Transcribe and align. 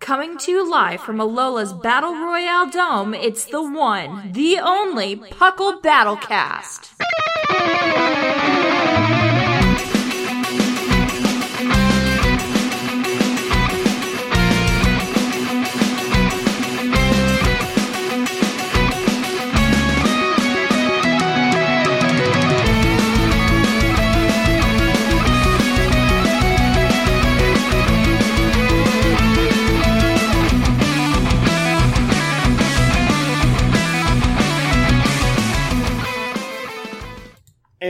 Coming 0.00 0.38
to 0.38 0.52
you 0.52 0.70
live 0.70 1.00
from 1.00 1.20
Alola's 1.20 1.72
Battle 1.72 2.14
Royale 2.14 2.70
Dome, 2.70 3.14
it's 3.14 3.44
the 3.44 3.62
one, 3.62 4.32
the 4.32 4.58
only 4.58 5.16
Puckle 5.16 5.82
Battlecast. 5.82 6.94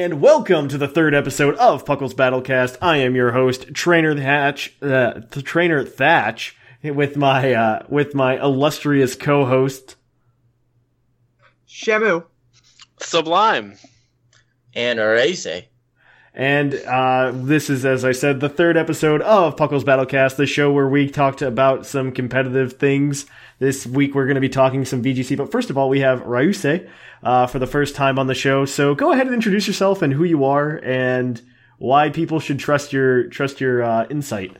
And 0.00 0.20
welcome 0.20 0.68
to 0.68 0.78
the 0.78 0.86
third 0.86 1.12
episode 1.12 1.56
of 1.56 1.84
Puckle's 1.84 2.14
Battlecast. 2.14 2.76
I 2.80 2.98
am 2.98 3.16
your 3.16 3.32
host, 3.32 3.74
Trainer 3.74 4.14
Thatch, 4.14 4.72
uh, 4.80 5.22
Trainer 5.32 5.84
Thatch, 5.84 6.56
with 6.84 7.16
my 7.16 7.52
uh, 7.52 7.84
with 7.88 8.14
my 8.14 8.40
illustrious 8.40 9.16
co-host. 9.16 9.96
Shamu. 11.68 12.24
Sublime. 13.00 13.76
And 14.72 15.00
Arese. 15.00 15.64
And 16.34 16.74
uh, 16.74 17.32
this 17.34 17.70
is, 17.70 17.84
as 17.84 18.04
I 18.04 18.12
said, 18.12 18.40
the 18.40 18.48
third 18.48 18.76
episode 18.76 19.22
of 19.22 19.56
Puckle's 19.56 19.84
Battlecast, 19.84 20.36
the 20.36 20.46
show 20.46 20.70
where 20.70 20.88
we 20.88 21.08
talked 21.08 21.42
about 21.42 21.86
some 21.86 22.12
competitive 22.12 22.74
things. 22.74 23.26
This 23.58 23.86
week 23.86 24.14
we're 24.14 24.26
going 24.26 24.36
to 24.36 24.40
be 24.40 24.48
talking 24.48 24.84
some 24.84 25.02
VGC, 25.02 25.36
but 25.36 25.50
first 25.50 25.70
of 25.70 25.78
all, 25.78 25.88
we 25.88 26.00
have 26.00 26.20
Ryuse 26.20 26.88
uh, 27.22 27.46
for 27.46 27.58
the 27.58 27.66
first 27.66 27.96
time 27.96 28.18
on 28.18 28.26
the 28.26 28.34
show. 28.34 28.64
So 28.64 28.94
go 28.94 29.12
ahead 29.12 29.26
and 29.26 29.34
introduce 29.34 29.66
yourself 29.66 30.02
and 30.02 30.12
who 30.12 30.24
you 30.24 30.44
are 30.44 30.80
and 30.84 31.40
why 31.78 32.10
people 32.10 32.40
should 32.40 32.58
trust 32.58 32.92
your 32.92 33.24
trust 33.28 33.60
your 33.60 33.82
uh, 33.82 34.06
insight. 34.10 34.56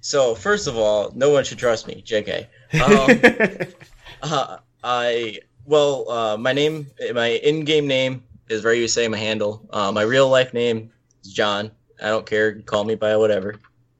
So 0.00 0.34
first 0.34 0.66
of 0.66 0.76
all, 0.76 1.10
no 1.14 1.30
one 1.30 1.44
should 1.44 1.58
trust 1.58 1.88
me. 1.88 2.04
Jk. 2.06 2.46
Um, 2.74 3.68
uh, 4.22 4.58
I 4.82 5.38
well, 5.64 6.10
uh, 6.10 6.36
my 6.36 6.52
name, 6.52 6.88
my 7.14 7.28
in-game 7.28 7.86
name 7.86 8.22
is 8.48 8.64
Ryuse. 8.64 9.10
My 9.10 9.16
handle. 9.16 9.66
Uh, 9.70 9.92
my 9.92 10.02
real 10.02 10.28
life 10.28 10.54
name 10.54 10.90
is 11.24 11.32
John. 11.32 11.70
I 12.02 12.08
don't 12.08 12.26
care. 12.26 12.60
Call 12.60 12.84
me 12.84 12.94
by 12.94 13.16
whatever. 13.16 13.56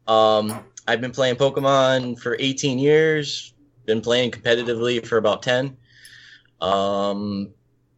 Um, 0.07 0.61
I've 0.87 1.01
been 1.01 1.13
playing 1.13 1.37
Pokemon 1.37 2.19
for 2.19 2.37
18 2.39 2.79
years. 2.79 3.55
Been 3.87 4.01
playing 4.01 4.31
competitively 4.31 5.05
for 5.05 5.19
about 5.19 5.43
10. 5.43 5.77
Um, 6.61 7.51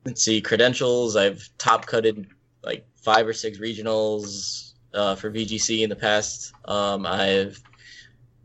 let's 0.04 0.22
see 0.22 0.40
credentials. 0.40 1.16
I've 1.16 1.48
top 1.58 1.86
cutted 1.86 2.26
like 2.62 2.86
five 2.96 3.26
or 3.26 3.32
six 3.32 3.58
regionals 3.58 4.72
uh, 4.94 5.14
for 5.14 5.30
VGC 5.30 5.82
in 5.82 5.90
the 5.90 5.96
past. 5.96 6.52
Um, 6.64 7.06
I've 7.06 7.60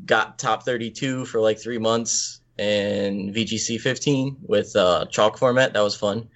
got 0.06 0.40
top 0.40 0.64
32 0.64 1.26
for 1.26 1.40
like 1.40 1.60
three 1.60 1.78
months 1.78 2.42
in 2.58 3.34
VGC 3.34 3.80
15 3.80 4.38
with 4.44 4.76
uh, 4.76 5.06
chalk 5.06 5.38
format. 5.38 5.74
That 5.74 5.82
was 5.82 5.96
fun. 5.96 6.30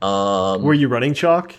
Um, 0.00 0.62
Were 0.62 0.74
you 0.74 0.88
running 0.88 1.14
chalk? 1.14 1.54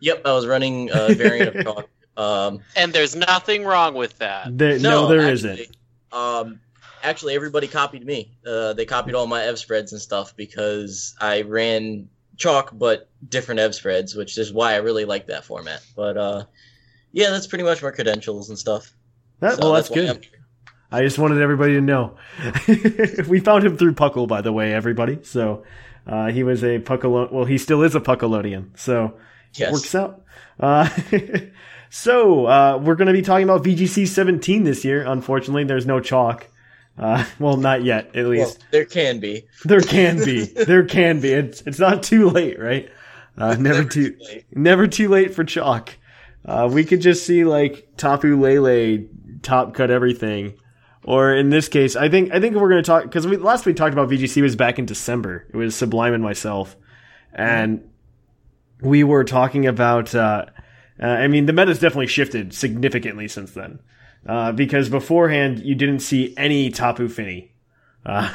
Yep, 0.00 0.22
I 0.24 0.32
was 0.32 0.46
running 0.46 0.90
a 0.92 1.14
variant 1.14 1.56
of 1.56 1.64
chalk. 1.64 1.88
Um, 2.16 2.60
And 2.76 2.92
there's 2.92 3.14
nothing 3.14 3.64
wrong 3.64 3.94
with 3.94 4.18
that. 4.18 4.56
There, 4.56 4.78
no, 4.78 5.06
there 5.06 5.20
actually, 5.20 5.68
not 6.12 6.40
Um, 6.42 6.60
actually, 7.02 7.34
everybody 7.34 7.68
copied 7.68 8.04
me. 8.04 8.36
Uh, 8.46 8.72
they 8.72 8.84
copied 8.84 9.14
all 9.14 9.26
my 9.26 9.42
ev 9.44 9.58
spreads 9.58 9.92
and 9.92 10.00
stuff 10.00 10.36
because 10.36 11.14
I 11.20 11.42
ran 11.42 12.08
chalk, 12.36 12.70
but 12.72 13.08
different 13.28 13.60
ev 13.60 13.74
spreads, 13.74 14.14
which 14.14 14.36
is 14.38 14.52
why 14.52 14.72
I 14.74 14.76
really 14.76 15.04
like 15.04 15.26
that 15.28 15.44
format. 15.44 15.82
But 15.94 16.16
uh, 16.16 16.44
yeah, 17.12 17.30
that's 17.30 17.46
pretty 17.46 17.64
much 17.64 17.82
my 17.82 17.90
credentials 17.90 18.48
and 18.48 18.58
stuff. 18.58 18.92
That, 19.40 19.54
So 19.54 19.62
well, 19.62 19.72
that's, 19.74 19.90
why 19.90 19.96
good. 19.96 20.26
I 20.92 21.02
just 21.02 21.18
wanted 21.18 21.40
everybody 21.40 21.74
to 21.74 21.80
know. 21.80 22.16
we 23.28 23.40
found 23.40 23.64
him 23.64 23.76
through 23.76 23.94
Puckle, 23.94 24.26
by 24.26 24.40
the 24.40 24.52
way, 24.52 24.72
everybody. 24.72 25.20
So 25.22 25.62
uh, 26.10 26.26
he 26.30 26.42
was 26.42 26.62
a 26.62 26.78
Puckle. 26.80 27.30
Well, 27.32 27.44
he 27.44 27.56
still 27.56 27.82
is 27.82 27.94
a 27.94 28.00
Puckalodian. 28.00 28.76
So 28.78 29.14
it 29.56 29.72
works 29.72 29.94
out. 29.94 30.22
Uh, 30.58 30.88
so 31.90 32.46
uh, 32.46 32.78
we're 32.82 32.96
going 32.96 33.06
to 33.06 33.12
be 33.12 33.22
talking 33.22 33.44
about 33.44 33.64
VGC 33.64 34.06
17 34.06 34.64
this 34.64 34.84
year. 34.84 35.04
Unfortunately, 35.06 35.64
there's 35.64 35.86
no 35.86 36.00
chalk. 36.00 36.46
Uh, 36.98 37.24
well, 37.38 37.56
not 37.56 37.82
yet, 37.84 38.08
at 38.08 38.24
Well, 38.24 38.30
least. 38.30 38.64
there 38.70 38.84
can 38.84 39.20
be. 39.20 39.46
there 39.64 39.80
can 39.80 40.22
be. 40.24 40.44
There 40.44 40.84
can 40.84 41.20
be. 41.20 41.32
It's 41.32 41.62
it's 41.62 41.78
not 41.78 42.02
too 42.02 42.28
late, 42.28 42.58
right? 42.60 42.90
Uh, 43.38 43.54
never 43.58 43.84
too 43.84 44.16
late. 44.20 44.44
never 44.52 44.86
too 44.86 45.08
late 45.08 45.34
for 45.34 45.44
chalk. 45.44 45.96
Uh, 46.44 46.68
we 46.70 46.84
could 46.84 47.00
just 47.00 47.24
see 47.24 47.44
like 47.44 47.88
Tapu 47.96 48.38
Lele 48.38 49.06
top 49.42 49.72
cut 49.72 49.90
everything, 49.90 50.54
or 51.04 51.34
in 51.34 51.50
this 51.50 51.68
case, 51.68 51.96
I 51.96 52.08
think 52.08 52.32
I 52.32 52.40
think 52.40 52.54
we're 52.56 52.68
going 52.70 52.82
to 52.82 52.86
talk 52.86 53.02
because 53.04 53.26
we 53.26 53.36
last 53.36 53.66
we 53.66 53.74
talked 53.74 53.92
about 53.92 54.08
VGC 54.08 54.42
was 54.42 54.56
back 54.56 54.78
in 54.78 54.86
December. 54.86 55.46
It 55.52 55.56
was 55.56 55.74
Sublime 55.74 56.14
and 56.14 56.22
myself, 56.22 56.76
and 57.32 57.88
we 58.80 59.04
were 59.04 59.24
talking 59.24 59.66
about. 59.66 60.14
Uh, 60.14 60.46
uh, 61.02 61.06
I 61.06 61.28
mean, 61.28 61.46
the 61.46 61.54
meta's 61.54 61.78
definitely 61.78 62.08
shifted 62.08 62.52
significantly 62.52 63.26
since 63.28 63.52
then. 63.52 63.78
Uh, 64.28 64.52
because 64.52 64.90
beforehand 64.90 65.60
you 65.60 65.74
didn't 65.74 66.00
see 66.00 66.34
any 66.36 66.68
Tapu 66.70 67.08
Fini. 67.08 67.52
Uh, 68.04 68.30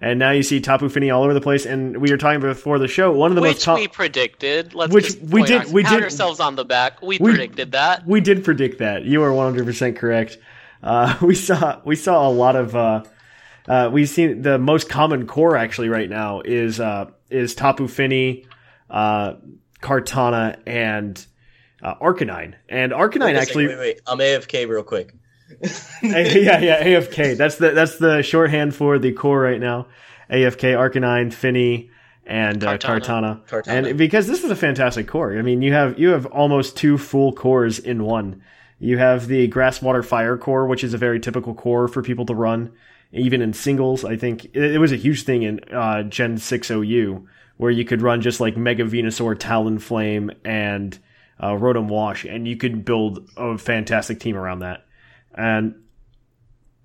and 0.00 0.18
now 0.18 0.30
you 0.30 0.42
see 0.42 0.60
Tapu 0.62 0.88
Fini 0.88 1.10
all 1.10 1.24
over 1.24 1.34
the 1.34 1.42
place. 1.42 1.66
And 1.66 1.98
we 1.98 2.10
were 2.10 2.16
talking 2.16 2.40
before 2.40 2.78
the 2.78 2.88
show. 2.88 3.12
One 3.12 3.30
of 3.32 3.34
the 3.34 3.42
most 3.42 3.66
Which 3.66 3.76
we 3.76 3.88
predicted. 3.88 4.74
Let's 4.74 4.94
Which 4.94 5.04
just 5.04 5.20
we 5.20 5.42
did- 5.42 5.66
our- 5.66 5.72
we 5.72 5.82
pat 5.82 5.92
did- 5.92 6.04
ourselves 6.04 6.40
on 6.40 6.56
the 6.56 6.64
back. 6.64 7.02
We, 7.02 7.18
we- 7.18 7.32
predicted 7.32 7.72
that. 7.72 8.06
we 8.06 8.22
did 8.22 8.44
predict 8.44 8.78
that. 8.78 9.04
You 9.04 9.22
are 9.22 9.30
100% 9.30 9.96
correct. 9.96 10.38
Uh, 10.86 11.16
we 11.22 11.34
saw 11.34 11.80
we 11.84 11.96
saw 11.96 12.28
a 12.28 12.30
lot 12.30 12.56
of 12.56 12.74
uh, 12.76 13.02
uh, 13.68 13.90
we've 13.92 14.08
seen 14.08 14.42
the 14.42 14.58
most 14.58 14.88
common 14.88 15.26
core 15.26 15.56
actually 15.56 15.88
right 15.88 16.08
now 16.08 16.40
is 16.40 16.80
uh, 16.80 17.10
is 17.28 17.54
Tapu 17.54 17.88
Fini, 17.88 18.46
uh, 18.88 19.34
Kartana, 19.82 20.58
and 20.66 21.26
uh, 21.82 21.96
Arcanine. 21.96 22.54
And 22.68 22.92
Arcanine 22.92 23.24
Wait 23.24 23.36
a 23.36 23.40
second, 23.40 23.42
actually 23.42 23.66
wait, 23.66 23.78
wait. 23.78 24.00
I'm 24.06 24.18
AFK 24.18 24.68
real 24.68 24.84
quick. 24.84 25.12
yeah, 26.02 26.58
yeah, 26.58 26.84
AFK. 26.84 27.36
That's 27.36 27.56
the 27.56 27.70
that's 27.70 27.98
the 27.98 28.22
shorthand 28.22 28.74
for 28.74 28.98
the 28.98 29.12
core 29.12 29.40
right 29.40 29.60
now. 29.60 29.88
AFK, 30.30 30.76
Arcanine, 30.76 31.32
Fini, 31.32 31.90
and 32.24 32.62
uh, 32.62 32.78
Kartana. 32.78 33.00
Kartana. 33.00 33.46
Kartana. 33.48 33.88
And 33.88 33.98
because 33.98 34.26
this 34.26 34.44
is 34.44 34.50
a 34.50 34.56
fantastic 34.56 35.08
core. 35.08 35.36
I 35.36 35.42
mean, 35.42 35.62
you 35.62 35.72
have 35.72 35.98
you 35.98 36.10
have 36.10 36.26
almost 36.26 36.76
two 36.76 36.96
full 36.96 37.32
cores 37.32 37.78
in 37.80 38.04
one. 38.04 38.42
You 38.78 38.98
have 38.98 39.26
the 39.26 39.46
Grass 39.48 39.80
Water 39.80 40.02
Fire 40.02 40.36
core, 40.36 40.66
which 40.66 40.84
is 40.84 40.94
a 40.94 40.98
very 40.98 41.18
typical 41.18 41.54
core 41.54 41.88
for 41.88 42.02
people 42.02 42.26
to 42.26 42.34
run, 42.34 42.72
even 43.12 43.40
in 43.40 43.52
singles. 43.52 44.04
I 44.04 44.16
think 44.16 44.44
it, 44.46 44.74
it 44.74 44.78
was 44.78 44.92
a 44.92 44.96
huge 44.96 45.22
thing 45.22 45.42
in 45.42 45.60
uh, 45.72 46.02
Gen 46.02 46.38
6 46.38 46.70
OU, 46.70 47.26
where 47.56 47.70
you 47.70 47.84
could 47.84 48.02
run 48.02 48.20
just 48.20 48.40
like 48.40 48.56
Mega 48.56 48.84
Venusaur, 48.84 49.34
Talonflame, 49.34 50.34
and 50.44 50.98
uh, 51.40 51.52
Rotom 51.52 51.88
Wash, 51.88 52.24
and 52.24 52.46
you 52.46 52.56
could 52.56 52.84
build 52.84 53.28
a 53.36 53.56
fantastic 53.58 54.20
team 54.20 54.36
around 54.36 54.60
that. 54.60 54.86
And 55.34 55.82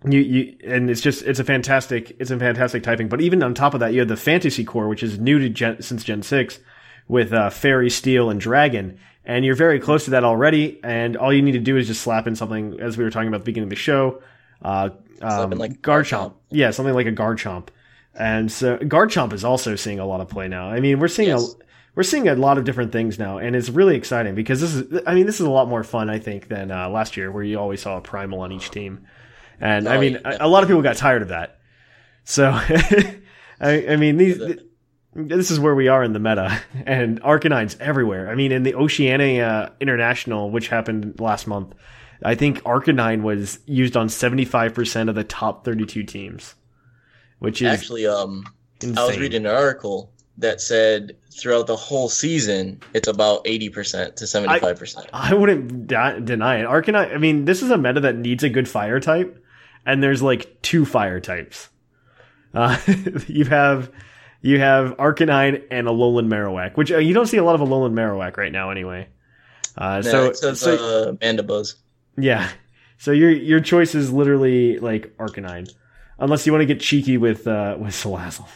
you, 0.05 0.19
you 0.19 0.57
and 0.65 0.89
it's 0.89 1.01
just 1.01 1.23
it's 1.23 1.39
a 1.39 1.43
fantastic 1.43 2.15
it's 2.19 2.31
a 2.31 2.39
fantastic 2.39 2.83
typing. 2.83 3.07
But 3.07 3.21
even 3.21 3.43
on 3.43 3.53
top 3.53 3.73
of 3.73 3.79
that, 3.81 3.93
you 3.93 3.99
have 3.99 4.09
the 4.09 4.17
Fantasy 4.17 4.63
Core, 4.63 4.87
which 4.87 5.03
is 5.03 5.19
new 5.19 5.39
to 5.39 5.49
Gen, 5.49 5.81
since 5.81 6.03
Gen 6.03 6.23
six, 6.23 6.59
with 7.07 7.31
uh, 7.33 7.49
Fairy, 7.49 7.89
Steel, 7.89 8.29
and 8.29 8.39
Dragon. 8.39 8.97
And 9.25 9.45
you're 9.45 9.55
very 9.55 9.79
close 9.79 10.05
to 10.05 10.11
that 10.11 10.23
already. 10.23 10.79
And 10.83 11.15
all 11.15 11.31
you 11.31 11.41
need 11.41 11.51
to 11.53 11.59
do 11.59 11.77
is 11.77 11.87
just 11.87 12.01
slap 12.01 12.25
in 12.27 12.35
something, 12.35 12.79
as 12.79 12.97
we 12.97 13.03
were 13.03 13.11
talking 13.11 13.27
about 13.27 13.37
at 13.37 13.41
the 13.41 13.45
beginning 13.51 13.67
of 13.67 13.69
the 13.71 13.75
show, 13.75 14.21
uh, 14.63 14.89
um, 15.21 15.51
like, 15.51 15.81
Garchomp. 15.81 16.33
Yeah, 16.49 16.71
something 16.71 16.95
like 16.95 17.05
a 17.05 17.11
guard 17.11 17.37
Garchomp. 17.37 17.67
And 18.15 18.51
so 18.51 18.77
guard 18.77 19.09
Garchomp 19.11 19.31
is 19.33 19.43
also 19.45 19.75
seeing 19.75 19.99
a 19.99 20.05
lot 20.05 20.21
of 20.21 20.27
play 20.29 20.47
now. 20.47 20.69
I 20.69 20.79
mean, 20.79 20.99
we're 20.99 21.07
seeing 21.07 21.29
Yes. 21.29 21.53
a 21.53 21.63
we're 21.93 22.03
seeing 22.03 22.27
a 22.29 22.35
lot 22.35 22.57
of 22.57 22.63
different 22.63 22.91
things 22.93 23.19
now, 23.19 23.37
and 23.37 23.53
it's 23.55 23.67
really 23.69 23.95
exciting 23.97 24.33
because 24.33 24.61
this 24.61 24.73
is 24.75 25.01
I 25.05 25.13
mean 25.13 25.25
this 25.25 25.39
is 25.41 25.45
a 25.45 25.49
lot 25.49 25.67
more 25.67 25.83
fun 25.83 26.09
I 26.09 26.19
think 26.19 26.47
than 26.47 26.71
uh, 26.71 26.89
last 26.89 27.17
year 27.17 27.29
where 27.31 27.43
you 27.43 27.59
always 27.59 27.81
saw 27.81 27.97
a 27.97 28.01
primal 28.01 28.39
on 28.41 28.51
each 28.53 28.71
team, 28.71 29.05
and 29.59 29.87
I 29.89 29.97
Oh, 29.97 29.99
mean 30.01 30.13
yeah. 30.13 30.37
a, 30.41 30.47
a 30.47 30.49
lot 30.49 30.63
of 30.63 30.69
people 30.69 30.81
got 30.81 30.95
tired 30.95 31.21
of 31.21 31.27
that. 31.29 31.59
So 32.23 32.49
I, 33.59 33.87
I 33.89 33.95
mean 33.97 34.17
these. 34.17 34.39
This 35.13 35.51
is 35.51 35.59
where 35.59 35.75
we 35.75 35.87
are 35.87 36.03
in 36.03 36.13
the 36.13 36.19
meta, 36.19 36.61
and 36.85 37.21
Arcanine's 37.21 37.77
everywhere. 37.79 38.29
I 38.29 38.35
mean, 38.35 38.51
in 38.51 38.63
the 38.63 38.75
Oceania 38.75 39.73
International, 39.79 40.49
which 40.49 40.69
happened 40.69 41.19
last 41.19 41.47
month, 41.47 41.73
I 42.23 42.35
think 42.35 42.61
Arcanine 42.63 43.23
was 43.23 43.59
used 43.65 43.97
on 43.97 44.07
75% 44.07 45.09
of 45.09 45.15
the 45.15 45.23
top 45.23 45.65
32 45.65 46.03
teams, 46.03 46.55
which 47.39 47.61
is 47.61 47.67
Actually, 47.67 48.05
um, 48.05 48.45
insane. 48.81 48.97
I 48.97 49.07
was 49.07 49.17
reading 49.17 49.45
an 49.45 49.51
article 49.51 50.11
that 50.37 50.61
said 50.61 51.15
throughout 51.31 51.67
the 51.67 51.75
whole 51.75 52.09
season, 52.09 52.79
it's 52.93 53.07
about 53.07 53.43
80% 53.45 54.15
to 54.17 54.25
75%. 54.25 55.09
I 55.13 55.33
wouldn't 55.33 55.87
de- 55.87 56.21
deny 56.21 56.59
it. 56.59 56.65
Arcanine, 56.65 57.13
I 57.13 57.17
mean, 57.17 57.45
this 57.45 57.61
is 57.61 57.71
a 57.71 57.77
meta 57.77 57.99
that 58.01 58.15
needs 58.15 58.43
a 58.43 58.49
good 58.49 58.69
fire 58.69 58.99
type, 58.99 59.43
and 59.85 60.01
there's 60.01 60.21
like 60.21 60.61
two 60.61 60.85
fire 60.85 61.19
types. 61.19 61.69
Uh, 62.53 62.77
you 63.27 63.45
have 63.45 63.91
you 64.41 64.59
have 64.59 64.97
Arcanine 64.97 65.63
and 65.71 65.87
Alolan 65.87 66.27
Marowak, 66.27 66.75
which 66.77 66.91
uh, 66.91 66.97
you 66.97 67.13
don't 67.13 67.27
see 67.27 67.37
a 67.37 67.43
lot 67.43 67.55
of 67.55 67.61
Alolan 67.61 67.93
Marowak 67.93 68.37
right 68.37 68.51
now 68.51 68.69
anyway. 68.71 69.07
Uh, 69.77 70.01
Nah, 70.03 70.11
so, 70.11 70.25
it 70.25 70.37
says 70.37 70.59
so 70.59 70.73
uh, 70.75 71.11
Mandibuzz. 71.13 71.75
yeah, 72.17 72.49
so 72.97 73.11
your 73.11 73.31
your 73.31 73.59
choice 73.61 73.95
is 73.95 74.11
literally 74.11 74.79
like 74.79 75.15
Arcanine, 75.17 75.69
unless 76.19 76.45
you 76.45 76.51
want 76.51 76.61
to 76.61 76.65
get 76.65 76.79
cheeky 76.81 77.17
with 77.17 77.47
uh, 77.47 77.77
with 77.79 77.93
Salazzle. 77.93 78.47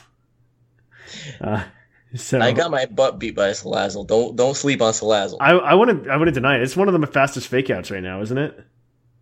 Uh, 1.40 1.64
so 2.16 2.40
I 2.40 2.52
got 2.52 2.72
my 2.72 2.86
butt 2.86 3.20
beat 3.20 3.36
by 3.36 3.52
Salazzle. 3.52 4.08
Don't 4.08 4.36
don't 4.36 4.56
sleep 4.56 4.82
on 4.82 4.92
Salazzle. 4.94 5.38
I 5.40 5.52
I 5.54 5.74
wouldn't 5.74 6.10
I 6.10 6.18
wouldn't 6.18 6.36
deny 6.36 6.56
it. 6.58 6.64
It's 6.64 6.76
one 6.76 6.88
of 6.90 7.00
the 7.00 7.08
fastest 7.08 7.48
fake 7.48 7.70
outs 7.70 7.92
right 7.92 8.04
now, 8.04 8.22
isn't 8.22 8.38
it? 8.38 8.60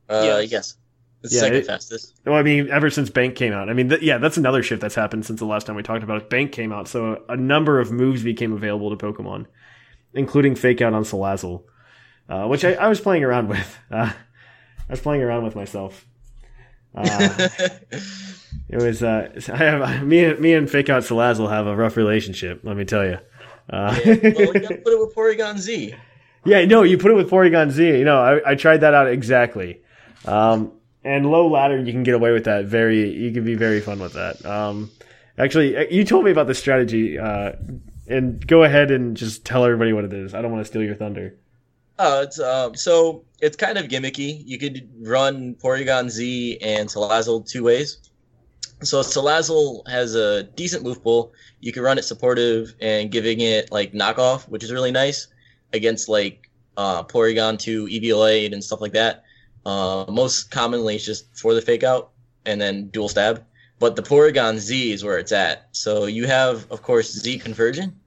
uh, 0.10 0.22
Yes. 0.24 0.52
yes. 0.52 0.76
It's 1.24 1.34
Yeah, 1.34 1.40
second 1.42 1.58
it- 1.58 1.66
fastest. 1.66 2.14
Well, 2.26 2.36
I 2.36 2.44
mean, 2.44 2.70
ever 2.70 2.90
since 2.90 3.10
Bank 3.10 3.36
came 3.36 3.54
out. 3.54 3.70
I 3.70 3.74
mean, 3.74 3.90
th- 3.90 4.02
yeah, 4.02 4.18
that's 4.18 4.38
another 4.38 4.62
shift 4.62 4.82
that's 4.82 4.96
happened 4.96 5.26
since 5.26 5.40
the 5.40 5.46
last 5.46 5.66
time 5.68 5.76
we 5.76 5.84
talked 5.84 6.04
about 6.04 6.22
it. 6.22 6.30
Bank 6.30 6.52
came 6.52 6.72
out, 6.74 6.88
so 6.88 7.24
a 7.30 7.38
number 7.38 7.80
of 7.80 7.92
moves 7.92 8.24
became 8.24 8.52
available 8.54 8.96
to 8.96 9.06
Pokemon, 9.06 9.46
including 10.14 10.56
Fake 10.56 10.82
Out 10.82 10.94
on 10.94 11.04
Salazzle, 11.04 11.64
uh, 12.30 12.46
which 12.48 12.66
I, 12.66 12.74
I 12.74 12.88
was 12.88 13.00
playing 13.00 13.24
around 13.24 13.48
with. 13.50 13.78
Uh, 13.90 14.12
I 14.12 14.92
was 14.92 15.00
playing 15.00 15.22
around 15.22 15.44
with 15.46 15.56
myself. 15.56 16.06
Uh, 16.94 17.48
it 18.70 18.82
was 18.82 19.02
uh, 19.02 19.30
I 19.52 19.56
have 19.58 20.04
me 20.06 20.26
and 20.26 20.40
me 20.40 20.54
and 20.54 20.70
Fake 20.70 20.90
Out 20.90 21.04
Salazzle 21.04 21.50
have 21.50 21.68
a 21.68 21.76
rough 21.76 21.96
relationship. 21.98 22.60
Let 22.64 22.76
me 22.78 22.86
tell 22.86 23.06
you. 23.06 23.18
Uh, 23.70 23.98
well, 24.06 24.14
you 24.14 24.22
put 24.22 24.94
it 24.94 25.00
with 25.00 25.16
Porygon 25.16 25.58
Z. 25.58 25.96
Yeah, 26.46 26.66
no, 26.66 26.84
you 26.84 26.98
put 26.98 27.12
it 27.12 27.14
with 27.16 27.30
Porygon 27.30 27.72
Z. 27.72 27.82
You 27.98 28.04
know, 28.04 28.18
I, 28.22 28.52
I 28.52 28.56
tried 28.56 28.82
that 28.82 28.94
out 28.94 29.08
exactly. 29.08 29.82
Um, 30.26 30.74
and 31.04 31.30
low 31.30 31.48
ladder, 31.48 31.80
you 31.80 31.92
can 31.92 32.04
get 32.04 32.16
away 32.16 32.32
with 32.32 32.46
that. 32.46 32.66
Very, 32.66 33.12
you 33.12 33.32
can 33.32 33.44
be 33.44 33.56
very 33.56 33.82
fun 33.82 34.00
with 34.00 34.14
that. 34.14 34.46
Um, 34.46 34.92
actually, 35.38 35.76
uh, 35.76 35.86
you 35.90 36.04
told 36.04 36.26
me 36.26 36.32
about 36.32 36.48
the 36.48 36.56
strategy, 36.56 37.18
uh, 37.18 37.54
and 38.08 38.46
go 38.48 38.64
ahead 38.64 38.92
and 38.92 39.16
just 39.16 39.46
tell 39.46 39.64
everybody 39.64 39.94
what 39.94 40.04
it 40.04 40.14
is. 40.14 40.34
I 40.34 40.42
don't 40.42 40.52
want 40.52 40.64
to 40.64 40.68
steal 40.70 40.84
your 40.84 40.96
thunder. 40.96 41.36
Oh, 42.00 42.22
it's 42.22 42.40
um, 42.40 42.76
so 42.76 43.24
it's 43.40 43.56
kind 43.56 43.78
of 43.78 43.86
gimmicky. 43.86 44.42
You 44.46 44.58
could 44.58 44.90
run 45.00 45.56
Porygon 45.56 46.10
Z 46.10 46.58
and 46.62 46.90
Salazzle 46.90 47.48
two 47.48 47.64
ways. 47.64 48.10
So 48.82 49.00
Salazzle 49.02 49.88
has 49.88 50.16
a 50.16 50.44
decent 50.44 50.84
move 50.84 51.02
pool. 51.04 51.34
You 51.62 51.72
can 51.72 51.84
run 51.84 51.98
it 51.98 52.04
supportive 52.04 52.76
and 52.82 53.12
giving 53.12 53.40
it 53.40 53.72
like 53.72 53.94
knockoff, 53.94 54.50
which 54.50 54.64
is 54.64 54.72
really 54.72 54.92
nice 54.92 55.28
against 55.72 56.10
like 56.10 56.50
uh, 56.76 57.04
Porygon 57.04 57.58
2, 57.60 57.86
EVLA, 57.86 58.52
and 58.52 58.64
stuff 58.64 58.82
like 58.82 58.94
that. 58.94 59.24
Uh, 59.66 60.06
most 60.10 60.52
commonly, 60.52 60.96
it's 60.96 61.06
just 61.06 61.26
for 61.38 61.54
the 61.54 61.62
fake 61.62 61.84
out 61.84 62.12
and 62.46 62.60
then 62.60 62.88
dual 62.90 63.10
stab. 63.10 63.44
But 63.80 63.96
the 63.96 64.02
Porygon 64.02 64.58
Z 64.58 64.92
is 64.92 65.04
where 65.04 65.18
it's 65.18 65.32
at. 65.32 65.68
So 65.72 66.06
you 66.06 66.28
have, 66.28 66.70
of 66.72 66.82
course, 66.82 67.12
Z 67.12 67.40
conversion, 67.40 68.00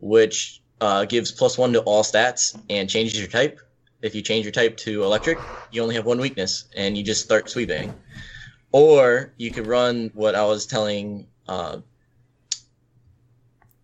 which 0.00 0.60
uh, 0.80 1.04
gives 1.04 1.30
plus 1.32 1.56
one 1.58 1.72
to 1.72 1.80
all 1.80 2.02
stats 2.02 2.58
and 2.68 2.88
changes 2.88 3.18
your 3.18 3.28
type. 3.28 3.60
If 4.02 4.14
you 4.14 4.22
change 4.22 4.44
your 4.44 4.52
type 4.52 4.76
to 4.78 5.02
electric, 5.02 5.38
you 5.72 5.82
only 5.82 5.94
have 5.94 6.06
one 6.06 6.20
weakness 6.20 6.66
and 6.76 6.96
you 6.96 7.02
just 7.02 7.24
start 7.24 7.50
sweeping. 7.50 7.92
Or 8.70 9.32
you 9.38 9.50
could 9.50 9.66
run 9.66 10.10
what 10.14 10.34
I 10.34 10.44
was 10.44 10.66
telling 10.66 11.26
uh, 11.48 11.78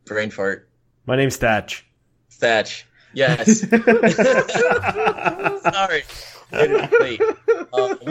brain 0.04 0.30
fart 0.30 0.68
My 1.06 1.16
name's 1.16 1.36
Thatch. 1.36 1.86
Thatch. 2.30 2.86
Yes. 3.14 3.60
Sorry. 5.62 6.02
It 6.60 6.70
is 6.70 7.00
late. 7.00 7.20
What 7.70 8.02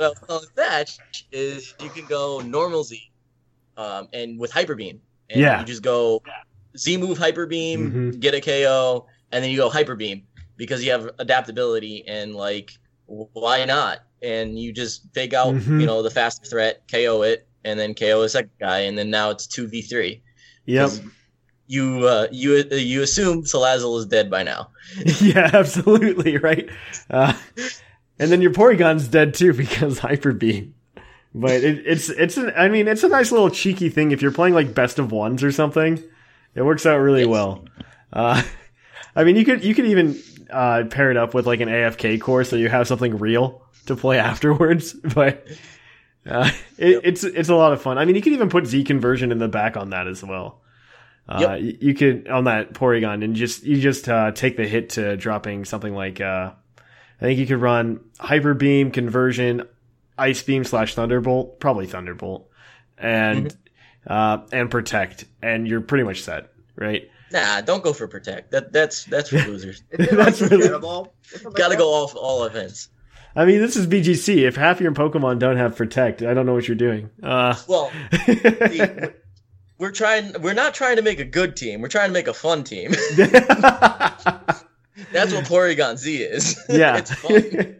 I 0.00 0.12
was 0.28 0.50
Thatch 0.56 0.98
is 1.32 1.74
you 1.80 1.90
can 1.90 2.06
go 2.06 2.40
normal 2.40 2.84
Z, 2.84 3.00
um, 3.76 4.08
and 4.12 4.38
with 4.38 4.50
Hyper 4.52 4.74
Beam, 4.74 5.00
and 5.30 5.40
Yeah. 5.40 5.60
you 5.60 5.66
just 5.66 5.82
go 5.82 6.22
Z 6.76 6.96
move 6.96 7.18
Hyper 7.18 7.46
Beam, 7.46 8.12
Mhm. 8.14 8.20
get 8.20 8.34
a 8.34 8.40
KO, 8.40 9.06
and 9.32 9.42
then 9.42 9.50
you 9.50 9.56
go 9.56 9.68
Hyper 9.70 9.94
Beam 9.96 10.26
because 10.56 10.84
you 10.84 10.90
have 10.90 11.10
adaptability 11.18 12.04
and 12.06 12.34
like 12.34 12.70
why 13.06 13.64
not? 13.64 14.00
And 14.20 14.58
you 14.58 14.72
just 14.72 15.02
fake 15.14 15.32
out, 15.32 15.54
Mhm. 15.54 15.80
you 15.80 15.86
know, 15.86 16.02
the 16.02 16.10
fast 16.10 16.46
threat, 16.50 16.82
KO 16.90 17.22
it, 17.22 17.48
and 17.64 17.80
then 17.80 17.94
KO 17.94 18.22
a 18.22 18.28
second 18.28 18.50
guy, 18.60 18.80
and 18.80 18.98
then 18.98 19.08
now 19.08 19.30
it's 19.30 19.46
two 19.46 19.66
v 19.66 19.80
three. 19.80 20.22
Yep. 20.66 20.90
You 21.68 22.06
uh, 22.08 22.28
you 22.32 22.64
you 22.72 23.02
assume 23.02 23.44
Salazzle 23.44 23.98
is 23.98 24.06
dead 24.06 24.30
by 24.30 24.42
now. 24.42 24.70
yeah, 25.20 25.50
absolutely 25.52 26.38
right. 26.38 26.68
Uh, 27.10 27.34
and 28.18 28.32
then 28.32 28.40
your 28.42 28.52
Porygon's 28.52 29.06
dead 29.06 29.34
too 29.34 29.52
because 29.52 29.98
Hyper 30.00 30.32
Beam. 30.32 30.74
But 31.34 31.50
it, 31.62 31.86
it's 31.86 32.08
it's 32.08 32.38
an, 32.38 32.52
I 32.56 32.68
mean 32.68 32.88
it's 32.88 33.04
a 33.04 33.08
nice 33.08 33.30
little 33.30 33.50
cheeky 33.50 33.90
thing 33.90 34.12
if 34.12 34.22
you're 34.22 34.32
playing 34.32 34.54
like 34.54 34.74
best 34.74 34.98
of 34.98 35.12
ones 35.12 35.44
or 35.44 35.52
something. 35.52 36.02
It 36.54 36.62
works 36.62 36.86
out 36.86 36.96
really 36.96 37.20
Yes. 37.20 37.28
well. 37.28 37.64
Uh, 38.12 38.42
I 39.14 39.24
mean 39.24 39.36
you 39.36 39.44
could 39.44 39.62
you 39.62 39.74
could 39.74 39.84
even 39.86 40.18
uh, 40.50 40.84
pair 40.90 41.10
it 41.10 41.18
up 41.18 41.34
with 41.34 41.46
like 41.46 41.60
an 41.60 41.68
AFK 41.68 42.18
core 42.18 42.44
so 42.44 42.56
you 42.56 42.70
have 42.70 42.88
something 42.88 43.18
real 43.18 43.62
to 43.86 43.94
play 43.94 44.18
afterwards. 44.32 44.94
But 44.94 45.46
uh, 46.26 46.50
it, 46.78 47.02
it's 47.04 47.24
it's 47.24 47.50
a 47.50 47.54
lot 47.54 47.74
of 47.74 47.82
fun. 47.82 47.98
I 47.98 48.06
mean 48.06 48.16
you 48.16 48.22
could 48.22 48.32
even 48.32 48.48
put 48.48 48.66
Z 48.66 48.84
conversion 48.84 49.30
in 49.30 49.38
the 49.38 49.48
back 49.48 49.76
on 49.76 49.90
that 49.90 50.06
as 50.08 50.24
well. 50.24 50.62
Uh, 51.28 51.56
Yep. 51.60 51.76
you 51.82 51.94
could 51.94 52.28
on 52.28 52.44
that 52.44 52.72
Porygon 52.72 53.22
and 53.22 53.36
just 53.36 53.62
you 53.64 53.80
just 53.80 54.08
uh, 54.08 54.32
take 54.32 54.56
the 54.56 54.66
hit 54.66 54.90
to 54.90 55.16
dropping 55.16 55.64
something 55.66 55.94
like 55.94 56.20
uh, 56.20 56.52
I 57.20 57.20
think 57.20 57.38
you 57.38 57.46
could 57.46 57.60
run 57.60 58.00
Hyper 58.18 58.54
Beam 58.54 58.90
conversion, 58.90 59.64
Ice 60.16 60.42
Beam 60.42 60.64
slash 60.64 60.94
Thunderbolt, 60.94 61.60
probably 61.60 61.86
Thunderbolt, 61.86 62.48
and 62.96 63.54
uh, 64.06 64.38
and 64.52 64.70
Protect, 64.70 65.26
and 65.42 65.68
you're 65.68 65.82
pretty 65.82 66.04
much 66.04 66.22
set, 66.22 66.50
right? 66.76 67.10
Nah, 67.30 67.60
don't 67.60 67.84
go 67.84 67.92
for 67.92 68.08
protect. 68.08 68.52
That 68.52 68.72
that's 68.72 69.04
that's 69.04 69.28
for 69.28 69.36
losers. 69.46 69.82
That's 69.90 70.40
really. 70.40 70.68
Gotta 70.68 71.76
go 71.76 71.92
off 71.92 72.16
all 72.16 72.44
events. 72.44 72.88
I 73.36 73.44
mean, 73.44 73.60
this 73.60 73.76
is 73.76 73.86
VGC. 73.86 74.46
If 74.48 74.56
half 74.56 74.80
your 74.80 74.92
Pokemon 74.92 75.38
don't 75.38 75.58
have 75.58 75.76
Protect, 75.76 76.22
I 76.22 76.32
don't 76.32 76.46
know 76.46 76.54
what 76.54 76.66
you're 76.66 76.74
doing. 76.76 77.10
Uh, 77.22 77.54
Well, 77.68 77.92
see, 78.24 78.80
we're 79.78 79.92
trying. 79.92 80.34
We're 80.42 80.54
not 80.54 80.74
trying 80.74 80.96
to 80.96 81.02
make 81.02 81.20
a 81.20 81.24
good 81.24 81.56
team. 81.56 81.80
We're 81.80 81.88
trying 81.88 82.08
to 82.08 82.12
make 82.12 82.28
a 82.28 82.34
fun 82.34 82.64
team. 82.64 82.90
That's 85.12 85.32
what 85.32 85.44
Porygon 85.44 85.96
Z 85.96 86.16
is. 86.16 86.60
yeah. 86.68 87.02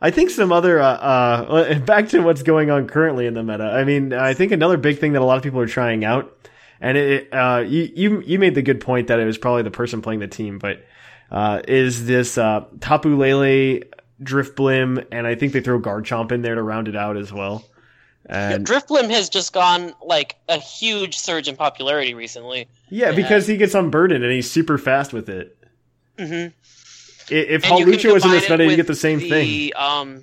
I 0.00 0.12
think 0.12 0.30
some 0.30 0.52
other 0.52 0.80
uh, 0.80 0.86
uh 0.86 1.78
back 1.80 2.10
to 2.10 2.20
what's 2.20 2.42
going 2.42 2.70
on 2.70 2.86
currently 2.86 3.26
in 3.26 3.34
the 3.34 3.42
meta. 3.42 3.64
I 3.64 3.82
mean, 3.84 4.12
I 4.12 4.32
think 4.34 4.52
another 4.52 4.76
big 4.76 4.98
thing 4.98 5.14
that 5.14 5.22
a 5.22 5.24
lot 5.24 5.38
of 5.38 5.42
people 5.42 5.60
are 5.60 5.66
trying 5.66 6.04
out, 6.04 6.36
and 6.80 6.96
it 6.96 7.32
uh 7.32 7.64
you 7.66 7.90
you 7.94 8.20
you 8.20 8.38
made 8.38 8.54
the 8.54 8.62
good 8.62 8.80
point 8.80 9.08
that 9.08 9.18
it 9.18 9.24
was 9.24 9.38
probably 9.38 9.62
the 9.62 9.72
person 9.72 10.00
playing 10.00 10.20
the 10.20 10.28
team, 10.28 10.58
but 10.58 10.84
uh 11.32 11.62
is 11.66 12.06
this 12.06 12.38
uh 12.38 12.64
Tapu 12.80 13.16
Lele, 13.16 13.80
Drifblim, 14.22 15.04
and 15.10 15.26
I 15.26 15.34
think 15.34 15.52
they 15.52 15.60
throw 15.60 15.80
Garchomp 15.80 16.30
in 16.30 16.42
there 16.42 16.54
to 16.54 16.62
round 16.62 16.86
it 16.86 16.94
out 16.94 17.16
as 17.16 17.32
well. 17.32 17.64
And 18.28 18.66
Drifblim 18.66 19.10
has 19.10 19.28
just 19.28 19.52
gone 19.52 19.94
like 20.02 20.36
a 20.48 20.58
huge 20.58 21.16
surge 21.16 21.48
in 21.48 21.56
popularity 21.56 22.14
recently. 22.14 22.68
yeah, 22.90 23.12
because 23.12 23.46
he 23.46 23.56
gets 23.56 23.74
unburdened 23.74 24.22
and 24.22 24.32
he's 24.32 24.50
super 24.50 24.76
fast 24.78 25.12
with 25.12 25.28
it. 25.28 25.56
hmm 26.18 26.46
If 27.30 27.68
you 27.68 28.12
was 28.12 28.24
in 28.24 28.30
this 28.30 28.50
meta, 28.50 28.64
you 28.64 28.76
get 28.76 28.86
the 28.86 28.94
same 28.94 29.20
thing. 29.20 29.72
Um, 29.76 30.22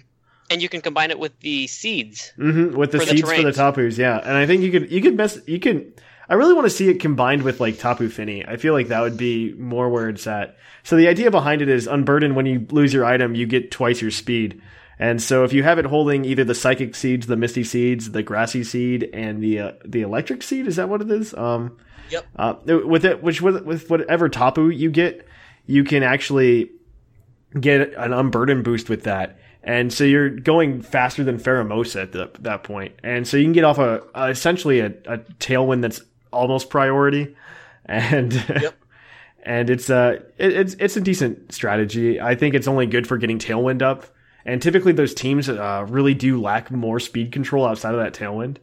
and 0.50 0.62
you 0.62 0.70
can 0.70 0.82
combine 0.82 1.10
it 1.10 1.18
with 1.18 1.40
the 1.40 1.68
seeds. 1.68 2.32
hmm 2.36 2.76
with 2.76 2.92
the 2.92 3.00
for 3.00 3.06
the 3.06 3.12
seeds 3.12 3.32
for 3.32 3.42
the. 3.42 3.52
Tapus, 3.52 3.98
yeah. 3.98 4.20
And 4.20 4.38
I 4.38 4.46
think 4.46 4.62
you 4.62 4.72
could 4.72 4.92
you 4.92 5.02
could 5.02 5.16
mess 5.18 5.40
you 5.48 5.60
could. 5.60 6.00
I 6.28 6.34
really 6.36 6.54
want 6.54 6.66
to 6.66 6.72
see 6.72 6.90
it 6.90 7.00
combined 7.00 7.44
with 7.44 7.60
like 7.60 7.78
Tapu 7.78 8.10
Fini. 8.10 8.46
I 8.46 8.58
feel 8.58 8.74
like 8.74 8.88
that 8.88 9.02
would 9.02 9.18
be 9.18 9.54
more 9.54 9.90
where 9.90 10.10
it's 10.10 10.26
at. 10.28 10.58
So 10.84 10.96
the 10.96 11.08
idea 11.08 11.32
behind 11.32 11.62
it 11.62 11.70
is 11.70 11.88
unburdened 11.88 12.36
When 12.36 12.46
you 12.46 12.66
lose 12.70 12.94
your 12.94 13.06
item, 13.06 13.34
you 13.36 13.46
get 13.48 13.72
twice 13.72 14.02
your 14.02 14.12
speed. 14.12 14.62
And 14.98 15.22
so 15.22 15.44
if 15.44 15.52
you 15.54 15.64
have 15.64 15.78
it 15.80 15.86
holding 15.86 16.24
either 16.26 16.44
the 16.44 16.56
psychic 16.56 16.96
seeds, 16.96 17.28
the 17.28 17.36
misty 17.36 17.64
seeds, 17.64 18.12
the 18.12 18.24
grassy 18.24 18.64
seed, 18.64 19.10
and 19.14 19.42
the 19.44 19.60
uh, 19.60 19.72
the 19.86 20.02
electric 20.02 20.42
seed, 20.44 20.68
is 20.68 20.78
that 20.78 20.88
what 20.90 21.02
it 21.02 21.12
is? 21.12 21.34
Um, 21.34 21.78
Yep. 22.12 22.26
uh, 22.36 22.54
with 22.86 23.04
it, 23.04 23.24
which 23.24 23.42
with, 23.42 23.64
with 23.66 23.90
whatever 23.90 24.30
tapu 24.30 24.70
you 24.70 24.92
get, 24.92 25.28
you 25.66 25.84
can 25.84 26.04
actually 26.04 26.70
get 27.60 27.94
an 27.96 28.14
unburden 28.14 28.62
boost 28.62 28.90
with 28.90 29.04
that. 29.06 29.40
And 29.64 29.92
so 29.92 30.04
you're 30.04 30.30
going 30.30 30.84
faster 30.84 31.24
than 31.24 31.40
Pheromosa 31.40 32.04
at 32.04 32.12
the, 32.12 32.30
that 32.42 32.64
point. 32.64 32.94
And 33.04 33.28
so 33.28 33.38
you 33.38 33.44
can 33.46 33.54
get 33.54 33.64
off 33.64 33.80
a, 33.80 34.04
a 34.14 34.30
essentially 34.30 34.82
a, 34.82 34.94
a 35.08 35.18
tailwind 35.40 35.82
that's 35.82 36.02
almost 36.32 36.70
priority. 36.70 37.36
And 37.86 38.32
Yep. 38.62 38.76
and 39.42 39.70
it's 39.72 39.90
uh 39.90 40.20
it, 40.38 40.54
it's 40.54 40.76
it's 40.76 40.96
a 40.98 41.02
decent 41.02 41.52
strategy. 41.54 42.22
I 42.22 42.36
think 42.36 42.54
it's 42.54 42.68
only 42.68 42.86
good 42.86 43.08
for 43.08 43.18
getting 43.18 43.40
tailwind 43.40 43.82
up. 43.82 44.06
And 44.46 44.62
typically 44.62 44.92
those 44.94 45.14
teams 45.14 45.50
uh, 45.50 45.86
really 45.90 46.14
do 46.14 46.40
lack 46.40 46.70
more 46.72 47.00
speed 47.00 47.32
control 47.32 47.66
outside 47.66 47.96
of 47.96 48.00
that 48.00 48.14
tailwind. 48.14 48.58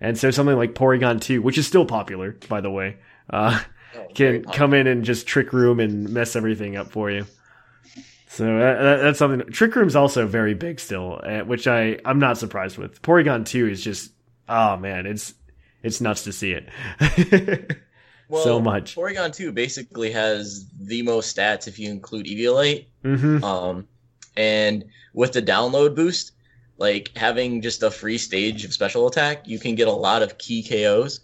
And 0.00 0.16
so 0.18 0.30
something 0.30 0.56
like 0.56 0.74
Porygon 0.74 1.20
2, 1.20 1.42
which 1.42 1.58
is 1.58 1.66
still 1.66 1.84
popular, 1.86 2.36
by 2.48 2.60
the 2.60 2.70
way, 2.70 2.96
uh, 3.30 3.60
Oh, 3.96 4.06
can 4.14 4.44
come 4.44 4.74
in 4.74 4.86
and 4.86 5.04
just 5.04 5.26
trick 5.26 5.52
room 5.54 5.80
and 5.80 6.08
mess 6.10 6.36
everything 6.36 6.76
up 6.76 6.90
for 6.90 7.10
you. 7.10 7.24
So 8.28 8.44
that, 8.44 8.78
that- 8.82 8.96
that's 9.02 9.18
something. 9.18 9.50
Trick 9.52 9.74
room's 9.74 9.96
also 9.96 10.26
very 10.26 10.52
big 10.54 10.78
still, 10.80 11.18
uh, 11.22 11.40
which 11.40 11.66
I 11.66 11.98
I'm 12.04 12.18
not 12.18 12.36
surprised 12.36 12.76
with. 12.76 13.00
Porygon 13.00 13.46
2 13.46 13.68
is 13.68 13.82
just 13.82 14.12
oh 14.48 14.76
man, 14.76 15.06
it's 15.06 15.32
it's 15.82 16.00
nuts 16.02 16.24
to 16.24 16.32
see 16.32 16.52
it. 16.52 16.68
Well, 18.28 18.42
so 18.42 18.60
much. 18.60 18.96
Porygon 18.96 19.32
2 19.32 19.52
basically 19.52 20.10
has 20.10 20.66
the 20.80 21.02
most 21.02 21.36
stats 21.36 21.68
if 21.68 21.78
you 21.78 21.90
include 21.90 22.26
Eviolite. 22.26 22.86
hmm 23.02 23.42
Um, 23.44 23.86
and 24.36 24.84
with 25.12 25.32
the 25.32 25.42
download 25.42 25.94
boost, 25.94 26.32
like 26.78 27.10
having 27.16 27.62
just 27.62 27.82
a 27.82 27.90
free 27.90 28.18
stage 28.18 28.64
of 28.64 28.72
special 28.72 29.06
attack, 29.06 29.48
you 29.48 29.58
can 29.58 29.74
get 29.74 29.88
a 29.88 29.92
lot 29.92 30.22
of 30.22 30.38
key 30.38 30.62
KOs. 30.62 31.20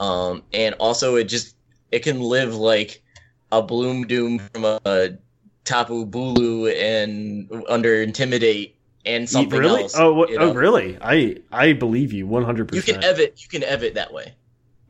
Um, 0.00 0.42
and 0.52 0.74
also 0.78 1.16
it 1.16 1.24
just 1.24 1.56
it 1.90 2.00
can 2.00 2.20
live 2.20 2.54
like 2.54 3.02
a 3.50 3.62
Bloom 3.62 4.06
Doom 4.06 4.38
from 4.38 4.64
a, 4.64 4.80
a 4.84 5.10
Tapu 5.64 6.06
Bulu 6.06 6.74
and 6.74 7.64
under 7.68 8.02
Intimidate 8.02 8.76
and 9.04 9.28
something 9.28 9.58
really? 9.58 9.82
else. 9.82 9.94
oh, 9.96 10.12
what, 10.12 10.30
you 10.30 10.38
oh, 10.38 10.52
really? 10.52 10.98
I 11.00 11.36
I 11.50 11.72
believe 11.72 12.12
you 12.12 12.26
one 12.26 12.44
hundred 12.44 12.68
percent. 12.68 12.86
You 12.86 12.94
can 12.94 13.04
ev 13.04 13.20
it. 13.20 13.42
You 13.42 13.48
can 13.48 13.62
ev 13.62 13.82
it 13.82 13.94
that 13.94 14.12
way. 14.12 14.34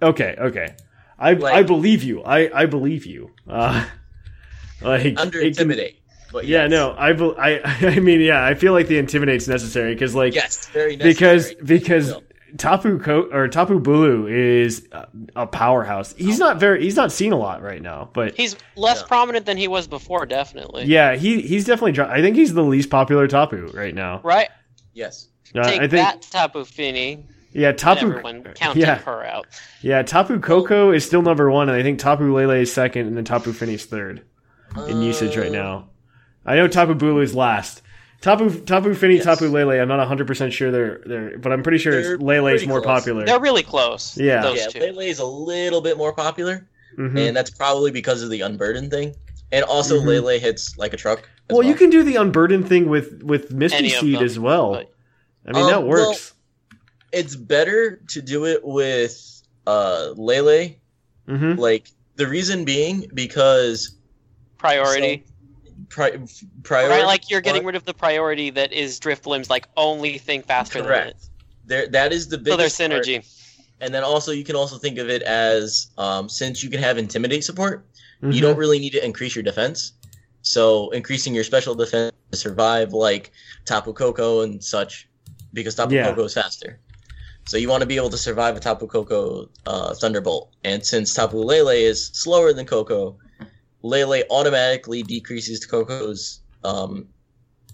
Okay, 0.00 0.35
okay. 0.38 0.75
I 1.19 1.35
Like- 1.35 1.54
I 1.54 1.62
believe 1.62 2.02
you. 2.02 2.23
I 2.23 2.50
I 2.62 2.66
believe 2.66 3.07
you. 3.07 3.31
Uh, 3.49 3.85
like 4.83 5.19
Under 5.19 5.40
Intimidate. 5.40 6.01
But 6.33 6.47
yeah, 6.47 6.62
yes. 6.62 6.71
no. 6.71 6.91
I, 6.93 7.11
I 7.11 7.61
I 7.97 8.01
mean, 8.01 8.21
yeah. 8.21 8.45
I 8.45 8.55
feel 8.55 8.73
like 8.73 8.89
the 8.89 8.99
intimidate's 8.99 9.47
necessary 9.49 9.95
because 9.95 10.15
like 10.15 10.35
Yes, 10.35 10.67
very 10.69 10.97
necessary. 10.97 11.12
because 11.15 11.55
because 11.65 12.07
Still. 12.09 12.23
Tapu 12.59 12.99
Ko- 12.99 13.29
or 13.33 13.49
Tapu 13.49 13.81
Bulu 13.81 14.31
is 14.31 14.87
a, 14.93 15.09
a 15.37 15.47
powerhouse. 15.47 16.15
He's 16.19 16.39
not 16.39 16.59
very 16.61 16.83
he's 16.83 16.97
not 16.97 17.11
seen 17.12 17.33
a 17.33 17.37
lot 17.39 17.62
right 17.62 17.81
now, 17.81 18.11
but 18.12 18.35
He's 18.37 18.57
less 18.77 19.01
Yeah. 19.01 19.07
prominent 19.09 19.47
than 19.47 19.57
he 19.57 19.69
was 19.69 19.87
before, 19.87 20.27
definitely. 20.27 20.85
yeah, 20.85 21.17
he 21.17 21.41
he's 21.41 21.65
definitely. 21.65 21.99
I 22.05 22.21
think 22.21 22.37
he's 22.37 22.53
the 22.53 22.62
least 22.62 22.91
popular 22.91 23.27
Tapu 23.27 23.71
right 23.75 23.95
now. 23.95 24.21
Right? 24.23 24.49
Yes. 24.93 25.29
Uh, 25.55 25.62
Take 25.65 25.75
I 25.81 25.89
think 25.89 25.91
that, 26.07 26.23
Tapu 26.31 26.65
Fini. 26.65 27.27
yeah, 27.53 27.73
Tapu 27.73 28.07
Everyone 28.11 28.43
counting 28.55 28.83
yeah 28.83 28.97
her 28.97 29.25
out. 29.25 29.47
yeah 29.83 30.03
Tapu 30.03 30.39
Koko 30.41 30.93
is 30.93 31.05
still 31.07 31.23
number 31.23 31.51
one, 31.51 31.69
and 31.71 31.77
I 31.79 31.83
think 31.83 31.99
Tapu 32.01 32.35
Lele 32.35 32.51
is 32.62 32.73
second, 32.73 33.07
and 33.07 33.17
then 33.17 33.25
Tapu 33.25 33.53
Fini 33.55 33.75
is 33.75 33.85
third 33.87 34.23
in 34.89 35.01
usage 35.03 35.37
right 35.39 35.53
now. 35.53 35.89
I 36.44 36.56
know 36.56 36.68
Tapu 36.68 36.94
Bulu 36.94 37.22
is 37.22 37.34
last. 37.34 37.82
Tapu 38.20 38.61
Tapu 38.61 38.94
Fini, 38.94 39.16
Yes. 39.16 39.25
Tapu 39.25 39.49
Lele. 39.49 39.80
I'm 39.80 39.88
not 39.88 39.99
100 39.99 40.26
percent 40.26 40.52
sure 40.52 40.70
they're 40.70 41.00
they're, 41.04 41.38
but 41.38 41.52
I'm 41.52 41.62
pretty 41.62 41.78
sure 41.78 42.00
They're 42.00 42.14
it's 42.14 42.22
Lele's 42.22 42.52
pretty 42.61 42.66
more 42.68 42.80
close. 42.80 43.00
popular. 43.00 43.26
They're 43.26 43.40
really 43.40 43.62
close. 43.64 44.16
Yeah. 44.16 44.42
Those 44.42 44.58
yeah, 44.58 44.66
two. 44.68 44.80
Lele 44.80 45.00
is 45.00 45.18
a 45.18 45.25
little 45.25 45.80
bit 45.80 45.96
more 45.96 46.12
popular, 46.12 46.68
Mhm. 46.99 47.28
and 47.28 47.37
that's 47.37 47.50
probably 47.50 47.90
because 47.90 48.22
of 48.22 48.30
the 48.30 48.42
unburden 48.42 48.90
thing. 48.90 49.14
And 49.50 49.64
also, 49.64 50.00
Mhm. 50.00 50.06
Lele 50.06 50.38
hits 50.38 50.76
like 50.78 50.92
a 50.92 50.96
truck. 50.96 51.28
as 51.50 51.54
Well, 51.56 51.66
you 51.66 51.75
can 51.75 51.90
do 51.90 52.04
the 52.04 52.16
unburden 52.16 52.62
thing 52.64 52.88
with 52.88 53.22
with 53.25 53.50
Misty 53.50 53.88
Seed 53.88 54.16
them, 54.16 54.25
as 54.25 54.38
well. 54.38 54.72
but- 54.72 54.90
I 55.46 55.52
mean 55.52 55.64
Um, 55.64 55.70
that 55.70 55.82
well- 55.87 56.08
works. 56.11 56.32
It's 57.12 57.34
better 57.37 58.00
to 58.11 58.22
do 58.22 58.46
it 58.46 58.61
with 58.64 59.42
uh 59.66 60.11
Lele. 60.16 60.76
hmm 61.28 61.54
Like 61.54 61.88
the 62.16 62.26
reason 62.28 62.64
being 62.64 63.11
because 63.12 63.96
Priority. 64.58 65.25
Pri- 65.92 66.18
priority. 66.64 66.90
right? 67.00 67.06
Like 67.06 67.30
you're 67.30 67.40
getting 67.40 67.64
rid 67.64 67.76
of 67.76 67.84
the 67.84 67.94
priority 67.94 68.50
that 68.50 68.72
is 68.72 68.99
Drifblim's 68.99 69.49
like 69.50 69.68
only 69.76 70.18
thing 70.18 70.42
faster 70.42 70.78
than 70.82 70.87
it. 70.87 70.88
Correct. 70.88 71.25
There, 71.66 71.87
that 71.88 72.12
is 72.12 72.26
the 72.28 72.37
So 72.38 72.42
biggest. 72.42 72.78
there's 72.78 72.90
part. 72.90 73.04
synergy. 73.04 73.38
And 73.80 73.94
then 73.94 74.02
also 74.02 74.32
you 74.32 74.42
can 74.44 74.56
also 74.56 74.78
think 74.78 74.99
of 74.99 75.08
it 75.08 75.22
as 75.22 75.88
um, 75.99 76.28
since 76.28 76.62
you 76.64 76.70
can 76.70 76.80
have 76.80 76.99
intimidate 76.99 77.44
support, 77.44 77.87
Mhm. 78.22 78.34
you 78.34 78.40
don't 78.40 78.56
really 78.56 78.78
need 78.78 78.90
to 78.92 79.04
increase 79.04 79.34
your 79.37 79.42
defense. 79.44 79.92
So 80.42 80.90
increasing 80.90 81.34
your 81.34 81.44
special 81.44 81.75
defense 81.75 82.12
to 82.32 82.37
survive 82.38 82.92
like 82.92 83.32
Tapu 83.64 83.92
Koko 83.92 84.40
and 84.40 84.62
such, 84.62 85.08
because 85.52 85.75
Tapu 85.75 85.94
Yeah. 85.94 86.08
Koko 86.08 86.25
is 86.25 86.34
faster. 86.34 86.80
So 87.46 87.56
you 87.56 87.68
want 87.68 87.80
to 87.82 87.87
be 87.87 87.96
able 87.96 88.11
to 88.11 88.16
survive 88.18 88.56
a 88.56 88.61
Tapu 88.61 88.87
Koko 88.87 89.49
uh, 89.66 89.94
Thunderbolt. 89.94 90.50
And 90.64 90.84
since 90.87 91.12
Tapu 91.14 91.38
Lele 91.38 91.70
is 91.70 92.06
slower 92.12 92.52
than 92.52 92.66
Koko, 92.66 93.18
Lele 93.83 94.23
automatically 94.31 95.03
decreases 95.03 95.67
Koko's 95.67 96.41
um, 96.65 97.07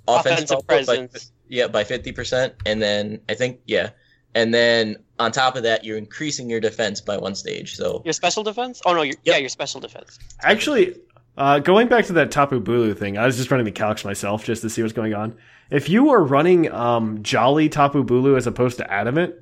offensive, 0.06 0.50
Offensive 0.50 0.56
output 0.56 0.66
by- 0.68 0.74
presence. 0.96 1.32
yeah, 1.48 1.68
by 1.68 1.84
fifty 1.84 2.12
percent, 2.12 2.54
and 2.66 2.80
then 2.82 3.20
I 3.28 3.34
think 3.34 3.60
yeah, 3.66 3.90
and 4.34 4.52
then 4.54 4.96
on 5.18 5.32
top 5.32 5.56
of 5.56 5.62
that, 5.64 5.84
you're 5.84 5.98
increasing 5.98 6.48
your 6.48 6.60
defense 6.60 7.00
by 7.00 7.16
one 7.16 7.34
stage. 7.34 7.76
So 7.76 8.02
Your 8.04 8.12
special 8.12 8.42
defense? 8.42 8.80
Oh 8.86 8.94
no, 8.94 9.02
your, 9.02 9.16
yeah, 9.24 9.36
your 9.36 9.48
special 9.48 9.80
defense. 9.80 10.18
Actually, 10.42 10.96
uh, 11.36 11.58
going 11.58 11.88
back 11.88 12.06
to 12.06 12.12
that 12.14 12.30
Tapu 12.30 12.60
Bulu 12.60 12.96
thing, 12.96 13.18
I 13.18 13.26
was 13.26 13.36
just 13.36 13.50
running 13.50 13.66
the 13.66 13.72
calcs 13.72 14.04
myself 14.04 14.44
just 14.44 14.62
to 14.62 14.70
see 14.70 14.80
what's 14.82 14.94
going 14.94 15.14
on. 15.14 15.36
If 15.70 15.88
you 15.90 16.04
were 16.04 16.24
running 16.24 16.72
um, 16.72 17.22
Jolly 17.22 17.68
Tapu 17.68 18.02
Bulu 18.04 18.36
as 18.38 18.46
opposed 18.46 18.78
to 18.78 18.90
Adamant, 18.90 19.34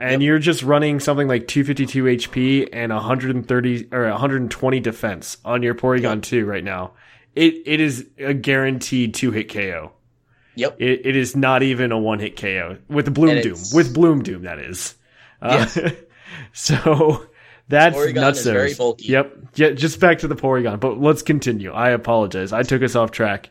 and 0.00 0.22
you're 0.22 0.38
just 0.38 0.62
running 0.62 1.00
something 1.00 1.28
like 1.28 1.46
252 1.46 2.04
HP 2.04 2.68
and 2.72 2.92
130 2.92 3.88
or 3.92 4.08
120 4.08 4.80
defense 4.80 5.36
on 5.44 5.62
your 5.62 5.74
Porygon 5.74 6.22
2 6.22 6.44
right 6.44 6.64
now, 6.64 6.92
it 7.34 7.54
it 7.66 7.80
is 7.80 8.06
a 8.18 8.34
guaranteed 8.34 9.14
two 9.14 9.30
hit 9.30 9.52
KO. 9.52 9.92
Yep. 10.56 10.76
It, 10.80 11.06
it 11.06 11.16
is 11.16 11.36
not 11.36 11.62
even 11.62 11.92
a 11.92 11.98
one 11.98 12.18
hit 12.18 12.36
KO 12.36 12.78
with 12.88 13.12
Bloom 13.14 13.30
And 13.30 13.42
Doom. 13.42 13.58
With 13.72 13.94
Bloom 13.94 14.22
Doom, 14.22 14.42
that 14.42 14.58
is. 14.58 14.94
Uh, 15.40 15.66
so 16.52 17.26
that's 17.68 17.96
Porygon 17.96 18.14
nuts. 18.14 18.42
very 18.42 18.74
bulky. 18.74 19.06
Yep. 19.06 19.36
Yeah, 19.54 19.70
just 19.70 20.00
back 20.00 20.18
to 20.18 20.28
the 20.28 20.34
Porygon, 20.36 20.80
but 20.80 21.00
let's 21.00 21.22
continue. 21.22 21.72
I 21.72 21.90
apologize. 21.90 22.52
I 22.52 22.62
took 22.62 22.82
us 22.82 22.96
off 22.96 23.10
track. 23.10 23.50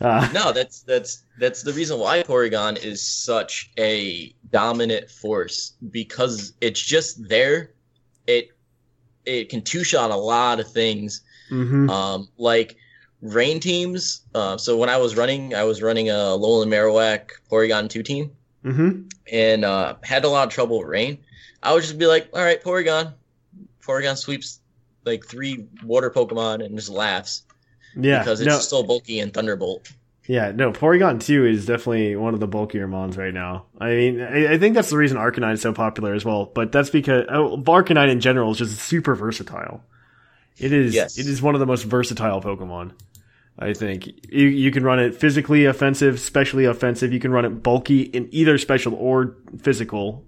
Uh, 0.00 0.28
no, 0.34 0.52
that's 0.52 0.80
that's 0.82 1.24
that's 1.38 1.62
the 1.62 1.72
reason 1.72 1.98
why 1.98 2.22
Porygon 2.22 2.76
is 2.84 3.00
such 3.00 3.70
a 3.78 4.34
dominant 4.50 5.10
force 5.10 5.72
because 5.90 6.52
it's 6.60 6.80
just 6.80 7.28
there. 7.28 7.72
It 8.26 8.50
it 9.24 9.48
can 9.48 9.62
two 9.62 9.84
shot 9.84 10.10
a 10.10 10.16
lot 10.16 10.60
of 10.60 10.70
things. 10.70 11.22
mhm. 11.50 11.88
Um, 11.90 12.28
like 12.36 12.76
rain 13.22 13.58
teams. 13.60 14.22
Uh, 14.34 14.56
so 14.58 14.76
when 14.76 14.88
I 14.88 14.98
was 14.98 15.16
running, 15.16 15.54
I 15.54 15.64
was 15.64 15.80
running 15.82 16.10
a 16.10 16.12
Alolan 16.12 16.68
Marowak 16.68 17.30
Porygon 17.50 17.88
two 17.88 18.02
team. 18.02 18.32
Mhm. 18.64 19.08
and 19.30 19.64
uh, 19.64 19.94
had 20.02 20.24
a 20.24 20.28
lot 20.28 20.48
of 20.48 20.52
trouble 20.52 20.80
with 20.80 20.88
rain, 20.88 21.18
I 21.62 21.72
would 21.72 21.82
just 21.82 21.98
be 21.98 22.06
like, 22.06 22.28
all 22.34 22.42
right, 22.42 22.60
Porygon. 22.62 23.14
Porygon 23.80 24.16
sweeps 24.16 24.58
like 25.04 25.24
three 25.24 25.66
water 25.84 26.10
Pokemon 26.10 26.64
and 26.64 26.76
just 26.76 26.88
laughs 26.90 27.42
Yeah. 27.96 28.20
because 28.20 28.40
it's 28.40 28.48
no, 28.48 28.58
so 28.58 28.82
bulky 28.82 29.20
and 29.20 29.32
Thunderbolt. 29.32 29.90
yeah. 30.26 30.52
No. 30.52 30.72
Porygon 30.72 31.20
Two 31.20 31.44
is 31.46 31.66
definitely 31.66 32.16
one 32.16 32.34
of 32.34 32.40
the 32.40 32.46
bulkier 32.46 32.86
mons 32.86 33.16
right 33.16 33.34
now. 33.34 33.66
I 33.80 33.90
mean, 33.90 34.20
I, 34.20 34.54
I 34.54 34.58
think 34.58 34.74
that's 34.74 34.90
the 34.90 34.96
reason 34.96 35.16
Arcanine 35.16 35.54
is 35.54 35.62
so 35.62 35.72
popular 35.72 36.14
as 36.14 36.24
well. 36.24 36.46
But 36.46 36.72
that's 36.72 36.90
because 36.90 37.24
oh, 37.28 37.56
Arcanine 37.58 38.10
in 38.10 38.20
general 38.20 38.52
is 38.52 38.58
just 38.58 38.78
super 38.78 39.14
versatile. 39.14 39.82
It 40.58 40.72
is. 40.72 40.94
Yes. 40.94 41.18
It 41.18 41.26
is 41.26 41.42
one 41.42 41.54
of 41.54 41.60
the 41.60 41.66
most 41.66 41.84
versatile 41.84 42.40
Pokemon. 42.40 42.92
I 43.58 43.72
think 43.72 44.06
you 44.30 44.48
you 44.48 44.70
can 44.70 44.84
run 44.84 44.98
it 44.98 45.14
physically 45.14 45.64
offensive, 45.64 46.20
specially 46.20 46.66
offensive. 46.66 47.12
You 47.12 47.20
can 47.20 47.30
run 47.30 47.44
it 47.44 47.62
bulky 47.62 48.02
in 48.02 48.28
either 48.30 48.58
special 48.58 48.94
or 48.94 49.36
physical, 49.62 50.24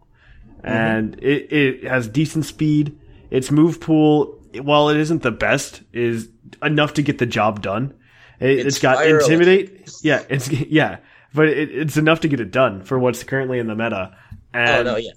mm-hmm. 0.59 0.67
and 0.67 1.23
it, 1.23 1.53
it 1.53 1.85
has 1.85 2.09
decent 2.09 2.47
speed. 2.47 2.99
Its 3.31 3.51
move 3.51 3.81
pool, 3.81 4.38
while 4.55 4.89
it 4.89 4.97
isn't 4.99 5.23
the 5.23 5.31
best, 5.31 5.83
is 5.93 6.29
enough 6.63 6.95
to 6.95 7.03
get 7.03 7.19
the 7.19 7.27
job 7.27 7.63
done. 7.63 7.95
It, 8.41 8.51
It's 8.61 8.67
it's 8.67 8.79
got 8.79 9.07
intimidate. 9.07 9.91
Yeah, 10.03 10.23
it's 10.29 10.51
yeah, 10.53 10.99
but 11.35 11.49
it, 11.49 11.71
it's 11.71 11.97
enough 11.97 12.21
to 12.21 12.29
get 12.29 12.41
it 12.41 12.51
done 12.51 12.83
for 12.85 12.99
what's 12.99 13.23
currently 13.25 13.59
in 13.59 13.67
the 13.67 13.75
meta. 13.75 14.17
Oh 14.55 14.83
no, 14.83 14.97
yeah. 14.97 15.11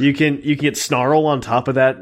you 0.00 0.12
can 0.14 0.40
you 0.42 0.56
can 0.56 0.62
get 0.62 0.76
snarl 0.76 1.26
on 1.26 1.40
top 1.40 1.68
of 1.68 1.74
that 1.76 1.96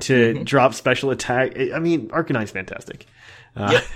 to 0.00 0.34
Mm-hmm. 0.34 0.44
drop 0.44 0.74
special 0.74 1.10
attack. 1.10 1.58
I 1.58 1.72
I 1.76 1.78
mean, 1.78 2.08
Arcanine's 2.08 2.50
fantastic. 2.50 3.06
Uh, 3.56 3.80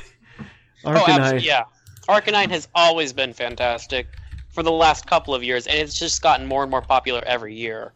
Oh, 0.85 0.91
Arcanine, 0.91 1.19
absolutely, 1.21 1.47
yeah. 1.47 1.63
Arcanine 2.09 2.51
has 2.51 2.67
always 2.75 3.13
been 3.13 3.33
fantastic 3.33 4.09
for 4.51 4.65
the 4.65 4.73
last 4.73 5.07
couple 5.07 5.33
of 5.33 5.45
years, 5.45 5.69
and 5.69 5.79
it's 5.79 5.97
just 5.97 6.21
gotten 6.23 6.45
more 6.47 6.63
and 6.63 6.71
more 6.73 6.83
popular 6.83 7.23
every 7.25 7.55
year. 7.55 7.93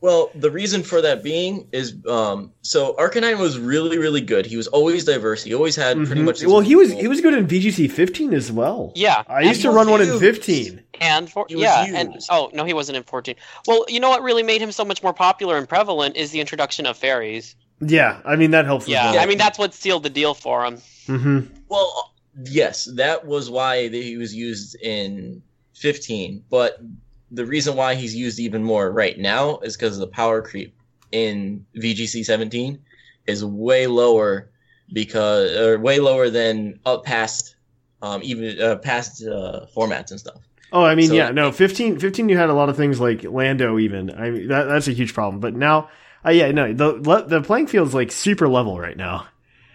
Well, 0.00 0.30
the 0.34 0.50
reason 0.50 0.84
for 0.84 1.02
that 1.02 1.24
being 1.24 1.66
is 1.72 1.96
um 2.06 2.52
so 2.62 2.94
Arcanine 2.94 3.38
was 3.38 3.58
really 3.58 3.98
really 3.98 4.20
good. 4.20 4.46
He 4.46 4.56
was 4.56 4.68
always 4.68 5.04
diverse. 5.04 5.42
He 5.42 5.54
always 5.54 5.74
had 5.74 5.96
pretty 6.06 6.22
much. 6.22 6.38
Mm-hmm. 6.40 6.50
well, 6.50 6.60
he 6.60 6.76
was 6.76 6.90
role. 6.90 7.00
he 7.00 7.08
was 7.08 7.20
good 7.20 7.34
in 7.34 7.46
VGC 7.46 7.90
15 7.90 8.32
as 8.32 8.52
well. 8.52 8.92
Yeah, 8.94 9.24
I 9.28 9.42
used 9.42 9.62
to 9.62 9.70
run 9.70 9.86
he 9.86 9.92
one 9.92 10.00
in 10.02 10.18
15. 10.18 10.82
And 11.00 11.30
for 11.30 11.46
He 11.48 11.56
was 11.56 11.64
yeah, 11.64 11.84
and 11.94 12.16
oh 12.30 12.50
no, 12.52 12.64
he 12.64 12.74
wasn't 12.74 12.96
in 12.96 13.02
fourteen. 13.02 13.36
Well, 13.66 13.84
you 13.88 13.98
know 14.00 14.10
what 14.10 14.22
really 14.22 14.42
made 14.42 14.60
him 14.60 14.72
so 14.72 14.84
much 14.84 15.02
more 15.02 15.12
popular 15.12 15.56
and 15.56 15.68
prevalent 15.68 16.16
is 16.16 16.30
the 16.30 16.40
introduction 16.40 16.86
of 16.86 16.96
fairies. 16.96 17.56
Yeah, 17.80 18.20
I 18.24 18.36
mean 18.36 18.50
that 18.52 18.66
helps. 18.66 18.84
as 18.84 18.90
Yeah, 18.90 19.12
well. 19.12 19.20
I 19.20 19.26
mean 19.26 19.38
that's 19.38 19.58
what 19.58 19.74
sealed 19.74 20.02
the 20.04 20.10
deal 20.10 20.34
for 20.34 20.64
him. 20.64 20.78
hmm 21.06 21.40
Well, 21.68 22.12
yes, 22.44 22.88
that 22.96 23.26
was 23.26 23.50
why 23.50 23.88
he 23.88 24.16
was 24.16 24.34
used 24.34 24.76
in 24.80 25.42
15. 25.74 26.44
But 26.50 26.80
the 27.30 27.44
reason 27.44 27.76
why 27.76 27.94
he's 27.94 28.14
used 28.14 28.38
even 28.38 28.64
more 28.64 28.90
right 28.90 29.18
now 29.18 29.58
is 29.58 29.76
because 29.76 29.98
the 29.98 30.06
power 30.06 30.42
creep 30.42 30.74
in 31.12 31.66
VGC 31.76 32.24
17 32.24 32.78
is 33.26 33.44
way 33.44 33.86
lower 33.86 34.50
because 34.92 35.56
or 35.56 35.78
way 35.78 36.00
lower 36.00 36.30
than 36.30 36.80
up 36.86 37.04
past 37.04 37.56
um, 38.00 38.20
even 38.22 38.60
uh, 38.60 38.76
past 38.76 39.22
uh, 39.24 39.66
formats 39.76 40.10
and 40.10 40.20
stuff. 40.20 40.40
Oh, 40.72 40.84
I 40.84 40.94
mean, 40.94 41.08
So- 41.08 41.14
yeah, 41.14 41.30
no, 41.30 41.50
15, 41.50 41.98
15 41.98 42.28
you 42.28 42.36
had 42.36 42.50
a 42.50 42.54
lot 42.54 42.68
of 42.68 42.76
things 42.76 43.00
like 43.00 43.24
Lando 43.24 43.78
even. 43.78 44.10
I 44.10 44.30
mean, 44.30 44.48
that, 44.48 44.64
that's 44.64 44.86
a 44.88 44.92
huge 44.92 45.14
problem. 45.14 45.40
But 45.40 45.54
now, 45.54 45.88
uh, 46.24 46.30
yeah, 46.30 46.50
no, 46.52 46.72
the 46.72 47.24
the 47.26 47.42
playing 47.42 47.66
field's 47.68 47.94
like 47.94 48.12
super 48.12 48.48
level 48.48 48.78
right 48.78 48.96
now. 48.96 49.26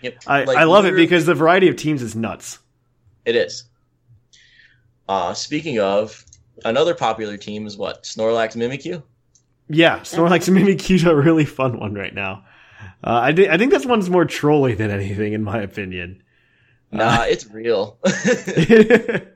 Yep. 0.01 0.23
I, 0.27 0.43
Like, 0.43 0.57
I 0.57 0.63
love 0.65 0.85
it 0.85 0.95
because 0.95 1.25
the 1.25 1.33
variety 1.33 1.67
of 1.69 1.75
teams 1.77 2.01
is 2.01 2.15
nuts. 2.15 2.59
It 3.25 3.35
is. 3.35 3.63
Uh, 5.07 5.33
speaking 5.33 5.79
of, 5.79 6.23
another 6.65 6.93
popular 6.95 7.37
team 7.37 7.65
is 7.67 7.77
what? 7.77 8.03
Snorlax 8.03 8.55
Mimikyu? 8.55 9.03
Yeah, 9.69 9.99
Snorlax 9.99 10.49
Mimikyu's 10.49 11.03
a 11.05 11.15
really 11.15 11.45
fun 11.45 11.79
one 11.79 11.93
right 11.93 12.13
now. 12.13 12.45
Uh, 13.03 13.19
I, 13.23 13.33
thi- 13.33 13.49
I 13.49 13.57
think 13.57 13.71
this 13.71 13.85
one's 13.85 14.09
more 14.09 14.25
trolly 14.25 14.73
than 14.75 14.91
anything, 14.91 15.33
in 15.33 15.43
my 15.43 15.61
opinion. 15.61 16.21
Nah, 16.91 17.23
it's 17.23 17.45
real. 17.47 17.97
it 18.03 19.35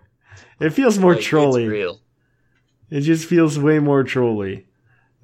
feels 0.71 0.97
more 0.99 1.13
Like, 1.15 1.23
trolly. 1.23 1.63
It's 1.63 1.71
real. 1.71 1.99
It 2.89 3.01
just 3.01 3.27
feels 3.27 3.59
way 3.59 3.79
more 3.79 4.03
trolly 4.03 4.65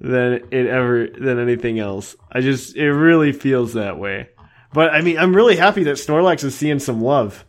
than 0.00 0.44
it 0.50 0.66
ever 0.66 1.06
than 1.06 1.38
anything 1.38 1.78
else. 1.78 2.16
I 2.30 2.40
just 2.40 2.76
it 2.76 2.92
really 2.92 3.32
feels 3.32 3.74
that 3.74 3.98
way. 3.98 4.28
But 4.72 4.90
I 4.92 5.00
mean, 5.02 5.18
I'm 5.18 5.34
really 5.34 5.56
happy 5.56 5.84
that 5.84 5.96
Snorlax 5.96 6.44
is 6.44 6.54
seeing 6.54 6.78
some 6.78 7.00
love. 7.00 7.44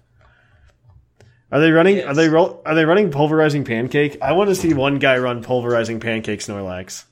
Are 1.55 1.61
they 1.61 1.71
running? 1.71 2.03
Are 2.03 2.13
they 2.13 2.27
ro- 2.27 2.59
Are 2.65 2.75
they 2.75 2.83
running 2.83 3.11
pulverizing 3.11 3.63
pancake? 3.63 4.17
I 4.21 4.33
want 4.33 4.49
to 4.49 4.55
see 4.55 4.73
one 4.73 4.99
guy 4.99 5.17
run 5.19 5.41
pulverizing 5.41 6.01
pancake 6.01 6.41
Snorlax, 6.41 7.05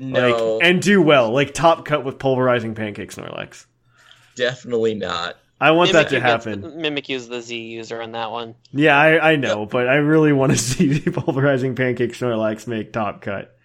No, 0.00 0.56
like 0.56 0.66
and 0.66 0.82
do 0.82 1.00
well, 1.00 1.30
like 1.30 1.54
top 1.54 1.84
cut 1.84 2.04
with 2.04 2.18
pulverizing 2.18 2.74
pancake 2.74 3.12
Snorlax. 3.12 3.66
definitely 4.34 4.94
not. 4.94 5.36
I 5.60 5.70
want 5.70 5.92
that 5.92 6.08
to 6.08 6.16
Mimikyu 6.16 6.22
gets- 6.22 6.44
happen. 6.44 6.62
Mimikyu's 6.78 7.28
the 7.28 7.40
Z 7.40 7.56
user 7.56 8.02
on 8.02 8.10
that 8.12 8.32
one. 8.32 8.56
Yeah, 8.72 8.98
I, 8.98 9.32
I 9.32 9.36
know, 9.36 9.66
but 9.66 9.88
I 9.88 9.94
really 9.96 10.32
want 10.32 10.50
to 10.52 10.58
see 10.72 10.98
the 10.98 11.12
pulverizing 11.12 11.76
pancake 11.76 12.12
Snorlax 12.14 12.66
make 12.66 12.92
top 12.92 13.20
cut. 13.22 13.56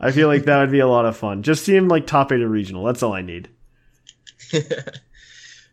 I 0.00 0.12
feel 0.12 0.28
like 0.28 0.44
that 0.46 0.60
would 0.60 0.70
be 0.70 0.78
a 0.78 0.88
lot 0.88 1.04
of 1.04 1.16
fun. 1.16 1.42
Just 1.42 1.64
see 1.66 1.76
him 1.76 1.88
like 1.88 2.06
top 2.06 2.32
eight 2.32 2.40
or 2.40 2.48
regional. 2.48 2.84
That's 2.84 3.02
all 3.02 3.12
I 3.12 3.20
need. 3.22 3.50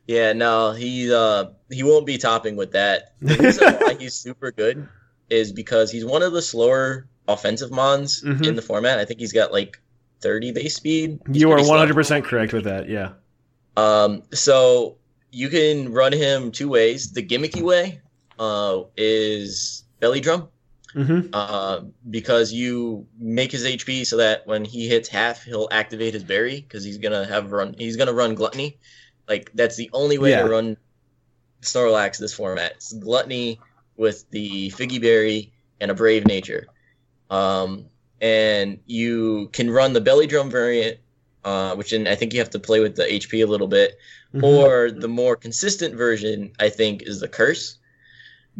Yeah, 0.08 0.34
no, 0.34 0.72
he 0.74 1.12
uh 1.14 1.46
he 1.72 1.84
won't 1.84 2.06
be 2.06 2.18
topping 2.18 2.56
with 2.56 2.72
that. 2.74 3.14
The 3.22 3.36
reason 3.38 3.74
why 3.76 3.96
he's 4.00 4.14
super 4.14 4.52
good 4.52 4.88
is 5.30 5.52
because 5.52 5.92
he's 5.92 6.06
one 6.06 6.22
of 6.22 6.32
the 6.34 6.42
slower 6.42 7.08
offensive 7.28 7.72
mons 7.72 8.22
Mhm. 8.22 8.46
in 8.48 8.56
the 8.56 8.62
format. 8.62 9.00
I 9.00 9.06
think 9.06 9.20
he's 9.20 9.34
got 9.34 9.52
like 9.52 9.82
30 10.22 10.52
base 10.52 10.76
speed. 10.76 11.20
He's 11.28 11.42
You 11.42 11.52
are 11.52 11.58
100% 11.58 12.24
correct 12.24 12.54
with 12.54 12.66
that. 12.66 12.88
Yeah. 12.88 13.14
Um, 13.78 14.22
so 14.32 14.98
you 15.32 15.50
can 15.50 15.92
run 15.92 16.14
him 16.14 16.52
two 16.52 16.70
ways. 16.70 17.12
The 17.12 17.24
gimmicky 17.24 17.62
way 17.64 18.02
uh, 18.40 18.84
is 18.98 19.84
belly 20.00 20.20
drum, 20.22 20.50
Mm-hmm. 20.96 21.30
uh, 21.34 21.82
because 22.10 22.54
you 22.54 23.06
make 23.20 23.52
his 23.52 23.66
HP 23.66 24.06
so 24.06 24.18
that 24.18 24.48
when 24.48 24.64
he 24.64 24.88
hits 24.88 25.10
half, 25.10 25.44
he'll 25.44 25.68
activate 25.72 26.14
his 26.14 26.24
berry 26.24 26.62
because 26.62 26.86
he's 26.86 27.00
gonna 27.00 27.26
have 27.26 27.52
run. 27.52 27.76
He's 27.78 27.98
gonna 27.98 28.14
run 28.14 28.34
gluttony. 28.36 28.78
Like 29.28 29.52
that's 29.54 29.76
the 29.76 29.90
only 29.94 30.18
way 30.18 30.32
Yeah. 30.32 30.44
to 30.44 30.50
run 30.50 30.78
Snorlax 31.62 32.18
this 32.18 32.34
format. 32.34 32.74
It's 32.74 32.94
gluttony 32.94 33.60
with 33.98 34.30
the 34.30 34.72
figgy 34.72 35.02
berry 35.02 35.52
and 35.80 35.92
a 35.92 35.94
brave 35.94 36.26
nature. 36.26 36.68
Um, 37.30 37.86
and 38.22 38.80
you 38.86 39.50
can 39.52 39.70
run 39.70 39.94
the 39.94 40.02
belly 40.02 40.28
drum 40.28 40.50
variant, 40.50 41.00
uh, 41.44 41.76
which 41.76 41.94
in, 41.94 42.08
I 42.08 42.16
think 42.16 42.34
you 42.34 42.40
have 42.40 42.50
to 42.52 42.60
play 42.60 42.80
with 42.80 42.96
the 42.96 43.04
HP 43.04 43.44
a 43.44 43.48
little 43.48 43.68
bit. 43.68 43.98
Mm-hmm. 44.34 44.44
Or 44.44 44.92
the 44.92 45.08
more 45.08 45.36
consistent 45.36 45.96
version, 45.96 46.52
I 46.60 46.70
think, 46.70 47.04
is 47.04 47.20
the 47.20 47.28
curse, 47.28 47.78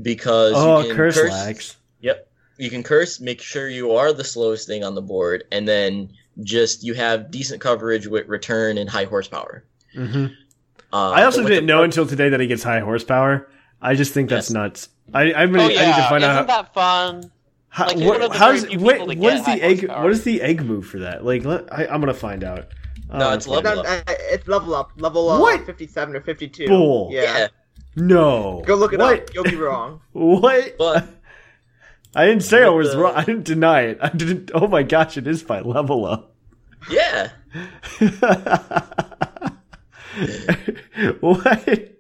because 0.02 0.54
oh, 0.56 0.82
you 0.82 0.88
can 0.88 0.96
curse, 0.96 1.18
lags. 1.18 1.76
Yep, 2.00 2.30
you 2.58 2.70
can 2.70 2.82
curse. 2.82 3.20
Make 3.20 3.42
sure 3.42 3.68
you 3.68 3.92
are 3.92 4.14
the 4.14 4.24
slowest 4.24 4.68
thing 4.68 4.84
on 4.86 4.96
the 4.96 5.02
board, 5.02 5.44
and 5.52 5.68
then 5.68 6.14
just 6.44 6.84
you 6.84 6.94
have 6.94 7.30
decent 7.30 7.60
coverage 7.60 8.08
with 8.08 8.28
return 8.28 8.78
and 8.78 8.90
high 8.90 9.06
horsepower. 9.06 9.66
hmm 9.94 10.28
Uh, 10.96 11.10
I 11.12 11.24
also 11.26 11.44
didn't 11.44 11.66
the 11.66 11.74
know 11.74 11.84
until 11.84 12.06
today 12.08 12.30
that 12.30 12.40
he 12.40 12.48
gets 12.48 12.64
high 12.64 12.80
horsepower. 12.80 13.50
I 13.82 13.96
just 13.96 14.14
think 14.14 14.30
that's 14.30 14.48
Yes. 14.50 14.54
nuts. 14.54 14.90
I, 15.14 15.34
I'm 15.34 15.52
gonna, 15.52 15.64
Oh 15.64 15.66
I 15.66 15.70
need 15.70 15.76
yeah, 15.76 15.96
to 15.98 16.10
find 16.10 16.24
isn't 16.24 16.24
out 16.24 16.50
how, 16.50 16.64
that 16.64 16.74
fun? 16.74 17.32
how 17.70 17.88
like, 17.88 17.98
what, 17.98 18.06
one 18.08 18.22
of 18.22 18.32
the 18.32 18.38
how's 18.38 18.64
very 18.64 18.78
what, 18.78 19.00
what 19.18 19.34
is 19.34 19.46
the 19.46 19.52
egg? 19.62 19.80
horsepower. 19.80 20.04
What 20.04 20.12
is 20.14 20.24
the 20.24 20.42
egg 20.42 20.64
move 20.66 20.88
for 20.88 21.00
that? 21.00 21.26
Like, 21.26 21.44
let, 21.44 21.72
I, 21.74 21.86
I'm 21.88 22.00
gonna 22.00 22.14
find 22.14 22.44
out. 22.44 22.68
No, 23.14 23.30
Uh, 23.32 23.36
it's 23.36 23.46
level 23.48 23.80
out. 23.80 23.86
up. 23.86 24.04
Uh, 24.08 24.14
it's 24.32 24.48
level 24.48 24.74
up, 24.74 24.92
level 24.98 25.30
uh, 25.30 25.40
What? 25.40 25.66
57 25.66 26.16
or 26.16 26.22
52. 26.22 26.68
Bull. 26.68 27.10
Yeah. 27.12 27.22
Yeah, 27.40 27.48
No, 27.98 28.64
Go 28.66 28.76
look 28.76 28.94
it 28.94 29.00
what? 29.00 29.20
up. 29.20 29.34
You'll 29.34 29.44
be 29.44 29.56
wrong. 29.58 30.00
What? 30.14 30.78
but 30.78 31.08
I 32.16 32.26
didn't 32.26 32.44
say 32.44 32.64
I 32.64 32.70
was 32.70 32.94
the- 32.94 33.00
wrong. 33.00 33.14
I 33.16 33.26
didn't 33.26 33.44
deny 33.44 33.82
it. 33.82 33.98
I 34.02 34.10
didn't. 34.10 34.52
Oh 34.54 34.68
my 34.68 34.84
gosh, 34.84 35.18
it 35.18 35.28
is 35.28 35.44
by 35.44 35.60
level 35.60 36.06
up. 36.06 36.34
yeah, 36.90 37.32
what? 41.20 41.92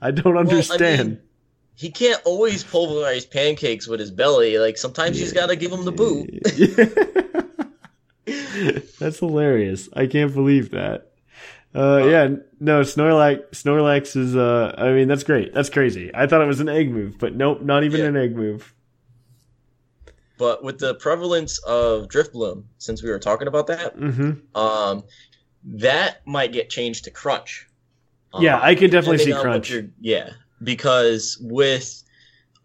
I 0.00 0.10
don't 0.10 0.36
understand. 0.36 1.08
mean- 1.08 1.20
he 1.76 1.90
can't 1.90 2.22
always 2.24 2.62
pulverize 2.62 3.26
pancakes 3.26 3.88
with 3.88 3.98
his 3.98 4.12
belly. 4.12 4.58
Like 4.58 4.76
sometimes 4.78 5.18
he's 5.18 5.32
got 5.32 5.46
to 5.46 5.56
give 5.56 5.72
him 5.72 5.84
the 5.84 5.90
boot. 5.92 6.30
That's 9.00 9.18
hilarious. 9.18 9.88
I 9.92 10.06
can't 10.06 10.32
believe 10.32 10.70
that. 10.70 11.10
Uh, 11.74 12.06
yeah, 12.08 12.28
no, 12.60 12.82
Snorlax, 12.82 13.50
Snorlax 13.50 14.16
is, 14.16 14.36
uh, 14.36 14.72
I 14.78 14.92
mean, 14.92 15.08
that's 15.08 15.24
great. 15.24 15.52
That's 15.52 15.68
crazy. 15.68 16.12
I 16.14 16.28
thought 16.28 16.40
it 16.40 16.46
was 16.46 16.60
an 16.60 16.68
egg 16.68 16.92
move, 16.92 17.18
but 17.18 17.34
nope, 17.34 17.62
not 17.62 17.82
even 17.82 18.00
Yeah. 18.00 18.06
an 18.06 18.16
egg 18.16 18.36
move. 18.36 18.72
But 20.38 20.62
with 20.62 20.78
the 20.78 20.94
prevalence 20.94 21.58
of 21.58 22.06
Driftbloom, 22.06 22.64
since 22.78 23.02
we 23.02 23.10
were 23.10 23.18
talking 23.18 23.48
about 23.48 23.66
that, 23.66 23.94
hmm 23.96 24.32
um, 24.54 25.02
that 25.64 26.26
might 26.26 26.52
get 26.52 26.70
changed 26.70 27.04
to 27.04 27.10
Crunch. 27.10 27.68
Yeah, 28.40 28.56
Um, 28.56 28.62
I 28.64 28.74
could 28.74 28.90
definitely 28.90 29.18
see 29.18 29.32
Crunch. 29.32 29.72
Yeah, 30.00 30.30
because 30.62 31.38
with 31.40 32.02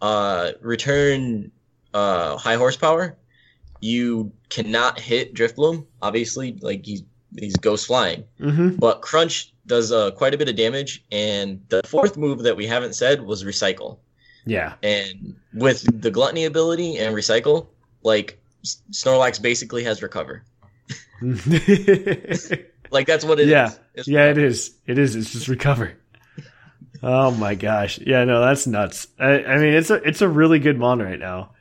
uh, 0.02 0.52
return 0.62 1.52
uh, 1.94 2.38
high 2.38 2.56
horsepower, 2.56 3.18
you 3.80 4.32
cannot 4.50 5.00
hit 5.00 5.34
drift 5.34 5.56
bloom. 5.56 5.86
Obviously, 6.02 6.58
like 6.62 6.86
he's 6.86 7.04
he's 7.38 7.56
ghost 7.58 7.86
flying, 7.88 8.24
hmm 8.40 8.70
but 8.70 9.02
Crunch 9.02 9.54
does 9.68 9.92
uh, 9.92 10.10
quite 10.12 10.34
a 10.34 10.38
bit 10.38 10.50
of 10.50 10.56
damage. 10.56 11.04
And 11.12 11.62
the 11.70 11.82
fourth 11.86 12.18
move 12.18 12.40
that 12.40 12.58
we 12.58 12.66
haven't 12.66 12.94
said 12.96 13.22
was 13.22 13.44
Recycle. 13.44 14.00
Yeah. 14.46 14.74
And 14.82 15.36
with 15.54 16.02
the 16.02 16.10
Gluttony 16.10 16.46
ability 16.46 16.98
and 16.98 17.16
Recycle, 17.16 17.68
like 18.02 18.40
Snorlax 18.64 19.40
basically 19.40 19.84
has 19.84 20.02
Recover. 20.02 20.44
Like 22.92 23.08
that's 23.08 23.24
what 23.26 23.40
it 23.40 23.44
is. 23.44 23.50
yeah. 23.50 23.72
It's 23.94 24.08
Yeah, 24.08 24.26
it 24.32 24.38
is. 24.38 24.72
It 24.86 24.98
is. 24.98 25.16
It's 25.16 25.32
just 25.32 25.48
recover. 25.48 25.94
Oh 27.02 27.32
my 27.32 27.56
gosh. 27.56 27.98
Yeah, 28.00 28.26
no, 28.26 28.42
that's 28.42 28.68
nuts. 28.68 29.08
I, 29.18 29.42
I 29.46 29.58
mean, 29.58 29.74
it's 29.74 29.90
a 29.90 29.96
it's 29.96 30.22
a 30.22 30.28
really 30.28 30.60
good 30.60 30.78
mon 30.78 31.00
right 31.02 31.18
now, 31.20 31.52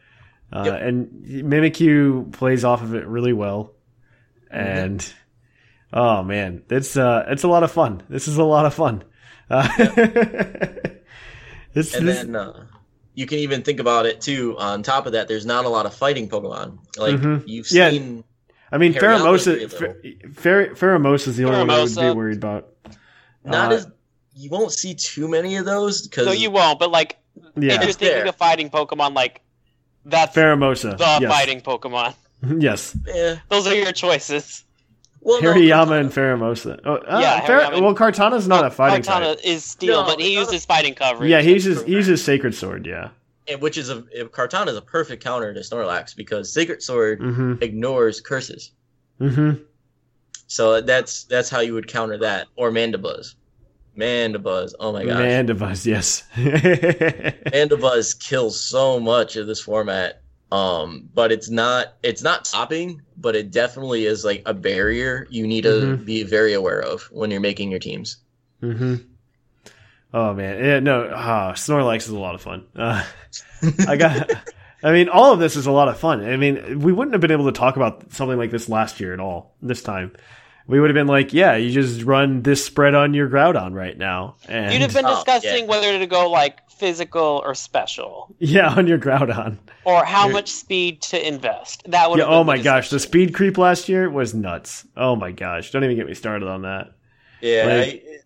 uh, 0.52 0.64
Yep. 0.66 0.82
and 0.82 1.06
Mimikyu 1.44 2.32
plays 2.32 2.64
off 2.64 2.82
of 2.82 2.96
it 2.96 3.06
really 3.06 3.32
well, 3.32 3.72
and 4.50 5.06
oh 5.92 6.24
man, 6.24 6.64
it's 6.70 6.96
uh 6.96 7.26
it's 7.28 7.44
a 7.44 7.48
lot 7.48 7.62
of 7.62 7.70
fun. 7.70 8.02
This 8.08 8.26
is 8.26 8.36
a 8.36 8.42
lot 8.42 8.66
of 8.66 8.74
fun. 8.74 9.04
Uh, 9.48 9.68
This, 11.74 11.94
And 11.94 12.08
this 12.08 12.16
then 12.22 12.34
uh, 12.34 12.66
you 13.14 13.26
can 13.26 13.38
even 13.38 13.62
think 13.62 13.78
about 13.78 14.06
it 14.06 14.20
too. 14.20 14.56
On 14.58 14.82
top 14.82 15.06
of 15.06 15.12
that, 15.12 15.28
there's 15.28 15.46
not 15.46 15.64
a 15.64 15.68
lot 15.68 15.86
of 15.86 15.94
fighting 15.94 16.28
Pokemon. 16.28 16.78
Like 16.96 17.14
Mhm. 17.16 17.44
you've 17.46 17.70
Yeah. 17.70 17.90
Seen. 18.70 18.74
I 18.74 18.78
mean, 18.78 18.94
Hariyama 18.94 20.34
Fer- 20.34 20.74
Pheromosa 20.74 21.28
is 21.28 21.36
the 21.36 21.44
only 21.44 21.58
one 21.58 21.70
I 21.70 21.82
would 21.82 21.94
be 21.94 22.10
worried 22.10 22.36
about. 22.38 22.68
Not 23.44 23.72
Uh, 23.72 23.76
as 23.76 23.86
you 24.34 24.50
won't 24.50 24.72
see 24.72 24.94
too 24.94 25.28
many 25.28 25.56
of 25.56 25.64
those 25.64 26.02
because 26.06 26.26
No, 26.26 26.32
you 26.32 26.50
won't. 26.50 26.78
But 26.78 26.90
like, 26.90 27.16
if 27.56 27.62
Yeah, 27.64 27.82
you're 27.82 27.92
thinking 27.92 28.28
of 28.28 28.36
fighting 28.36 28.70
Pokemon, 28.70 29.14
like 29.14 29.40
that's 30.04 30.34
Pheromosa. 30.36 30.96
the 30.96 31.18
yes. 31.20 31.30
fighting 31.32 31.60
Pokemon. 31.60 32.14
Yes, 32.58 32.96
eh, 33.12 33.34
Those 33.48 33.66
are 33.66 33.74
your 33.74 33.90
choices. 33.90 34.62
well, 35.20 35.42
no, 35.42 35.50
and 35.50 36.12
Pheromosa. 36.12 36.78
Oh, 36.84 36.94
uh, 36.94 37.18
Yeah, 37.20 37.40
Fer- 37.44 37.60
Hariyama- 37.62 37.82
well, 37.82 37.94
Kartana's 37.96 38.46
not 38.46 38.64
a 38.64 38.70
fighting 38.70 39.02
Kartana 39.02 39.34
type. 39.34 39.38
is 39.42 39.64
steel, 39.64 40.02
No, 40.02 40.06
but 40.06 40.20
he 40.20 40.36
Kartana- 40.36 40.40
uses 40.40 40.64
fighting 40.64 40.94
coverage. 40.94 41.28
Yeah, 41.30 41.40
he 41.40 41.54
uses 41.54 41.82
he 41.82 41.92
uses 41.92 42.22
Sacred 42.24 42.54
Sword. 42.54 42.86
Yeah. 42.86 43.08
And 43.48 43.60
which 43.62 43.78
is 43.78 43.88
a 43.90 44.02
Kartana 44.02 44.68
is 44.68 44.76
a 44.76 44.82
perfect 44.82 45.22
counter 45.22 45.52
to 45.54 45.60
Snorlax 45.60 46.14
because 46.16 46.52
Sacred 46.52 46.82
Sword 46.82 47.20
Mm-hmm. 47.20 47.54
ignores 47.62 48.20
curses. 48.20 48.72
Mm-hmm. 49.20 49.62
So 50.46 50.80
that's 50.80 51.24
that's 51.24 51.50
how 51.50 51.60
you 51.60 51.74
would 51.74 51.88
counter 51.88 52.18
that 52.18 52.48
or 52.56 52.70
Mandibuzz. 52.70 53.34
Mandibuzz, 53.96 54.74
oh 54.78 54.92
my 54.92 55.04
gosh, 55.04 55.16
Mandibuzz, 55.18 55.84
yes. 55.84 56.22
Mandibuzz 56.36 58.18
kills 58.18 58.60
so 58.60 59.00
much 59.00 59.36
of 59.36 59.46
this 59.46 59.60
format. 59.60 60.22
Um, 60.50 61.10
but 61.12 61.30
it's 61.30 61.50
not 61.50 61.94
it's 62.02 62.22
not 62.22 62.46
stopping, 62.46 63.02
but 63.18 63.36
it 63.36 63.50
definitely 63.50 64.06
is 64.06 64.24
like 64.24 64.42
a 64.46 64.54
barrier 64.54 65.26
you 65.30 65.46
need 65.46 65.62
to 65.64 65.68
Mhm. 65.98 66.04
be 66.06 66.22
very 66.22 66.54
aware 66.54 66.80
of 66.80 67.02
when 67.12 67.30
you're 67.30 67.40
making 67.40 67.70
your 67.70 67.80
teams. 67.80 68.16
mm-hmm. 68.62 68.94
Oh 70.14 70.32
man, 70.32 70.64
yeah, 70.64 70.80
no, 70.80 71.10
ah, 71.14 71.52
Snorlax 71.52 71.98
is 71.98 72.08
a 72.08 72.18
lot 72.18 72.34
of 72.34 72.40
fun. 72.40 72.64
Uh, 72.74 73.04
I 73.86 73.96
got. 73.96 74.30
I 74.82 74.92
mean, 74.92 75.08
all 75.08 75.32
of 75.32 75.40
this 75.40 75.56
is 75.56 75.66
a 75.66 75.72
lot 75.72 75.88
of 75.88 75.98
fun. 75.98 76.24
I 76.24 76.36
mean, 76.36 76.78
we 76.80 76.92
wouldn't 76.92 77.12
have 77.14 77.20
been 77.20 77.32
able 77.32 77.46
to 77.46 77.52
talk 77.58 77.74
about 77.76 78.12
something 78.12 78.38
like 78.38 78.50
this 78.52 78.68
last 78.68 79.00
year 79.00 79.12
at 79.12 79.18
all. 79.20 79.54
This 79.60 79.82
time, 79.82 80.12
we 80.68 80.78
would 80.78 80.88
have 80.90 80.94
been 80.94 81.08
like, 81.08 81.32
"Yeah, 81.34 81.56
you 81.56 81.72
just 81.72 82.04
run 82.04 82.42
this 82.42 82.64
spread 82.64 82.94
on 82.94 83.12
your 83.12 83.28
Groudon 83.28 83.74
right 83.74 83.98
now," 83.98 84.36
and 84.48 84.72
You'd 84.72 84.82
have 84.82 84.94
been 84.94 85.04
Oh, 85.06 85.16
discussing 85.16 85.64
yeah. 85.64 85.68
whether 85.70 85.98
to 85.98 86.06
go 86.06 86.30
like 86.30 86.58
physical 86.70 87.42
or 87.44 87.56
special, 87.56 88.32
yeah, 88.38 88.68
on 88.72 88.86
your 88.86 88.98
Groudon. 88.98 89.58
or 89.84 90.04
how 90.04 90.24
You're- 90.26 90.34
much 90.34 90.50
speed 90.50 91.02
to 91.02 91.26
invest. 91.26 91.82
That 91.90 92.08
would. 92.08 92.18
Yeah, 92.20 92.26
have 92.26 92.30
been 92.30 92.36
oh 92.36 92.40
the 92.42 92.44
my 92.44 92.58
gosh, 92.58 92.88
the 92.90 93.00
speed 93.00 93.34
creep 93.34 93.58
last 93.58 93.88
year 93.88 94.08
was 94.08 94.32
nuts. 94.32 94.86
Oh 94.96 95.16
my 95.16 95.32
gosh, 95.32 95.72
don't 95.72 95.82
even 95.82 95.96
get 95.96 96.06
me 96.06 96.14
started 96.14 96.46
on 96.48 96.62
that. 96.62 96.92
Yeah, 97.40 97.64
Like- 97.66 98.04
I- 98.06 98.18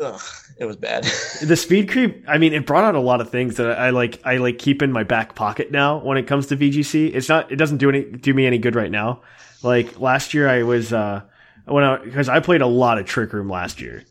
ugh, 0.00 0.20
it 0.58 0.64
was 0.64 0.76
bad. 0.76 1.04
The 1.42 1.56
speed 1.56 1.88
creep, 1.88 2.24
I 2.26 2.38
mean, 2.38 2.52
it 2.52 2.66
brought 2.66 2.84
out 2.84 2.94
a 2.94 3.00
lot 3.00 3.20
of 3.20 3.30
things 3.30 3.56
that 3.56 3.78
I 3.78 3.90
like. 3.90 4.20
I 4.24 4.38
like 4.38 4.58
keep 4.58 4.82
in 4.82 4.90
my 4.92 5.04
back 5.04 5.34
pocket 5.34 5.70
now 5.70 5.98
when 5.98 6.18
it 6.18 6.26
comes 6.26 6.46
to 6.48 6.56
VGC. 6.56 7.14
It's 7.14 7.28
not. 7.28 7.52
It 7.52 7.56
doesn't 7.56 7.78
do 7.78 7.88
any 7.88 8.04
do 8.04 8.34
me 8.34 8.46
any 8.46 8.58
good 8.58 8.74
right 8.74 8.90
now. 8.90 9.22
Like 9.62 10.00
last 10.00 10.34
year, 10.34 10.48
I 10.48 10.62
was 10.64 10.92
uh 10.92 11.22
when 11.66 11.84
I 11.84 11.98
because 11.98 12.28
I 12.28 12.40
played 12.40 12.60
a 12.60 12.66
lot 12.66 12.98
of 12.98 13.06
Trick 13.06 13.32
Room 13.32 13.48
last 13.48 13.80
year, 13.80 14.04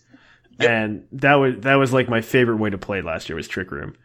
Yep. 0.60 0.69
and 0.69 1.08
that 1.13 1.36
was 1.36 1.56
that 1.60 1.76
was 1.76 1.91
like 1.93 2.08
my 2.10 2.21
favorite 2.21 2.58
way 2.58 2.69
to 2.69 2.78
play 2.78 3.02
last 3.02 3.28
year 3.30 3.36
was 3.36 3.47
Trick 3.47 3.71
Room. 3.71 3.95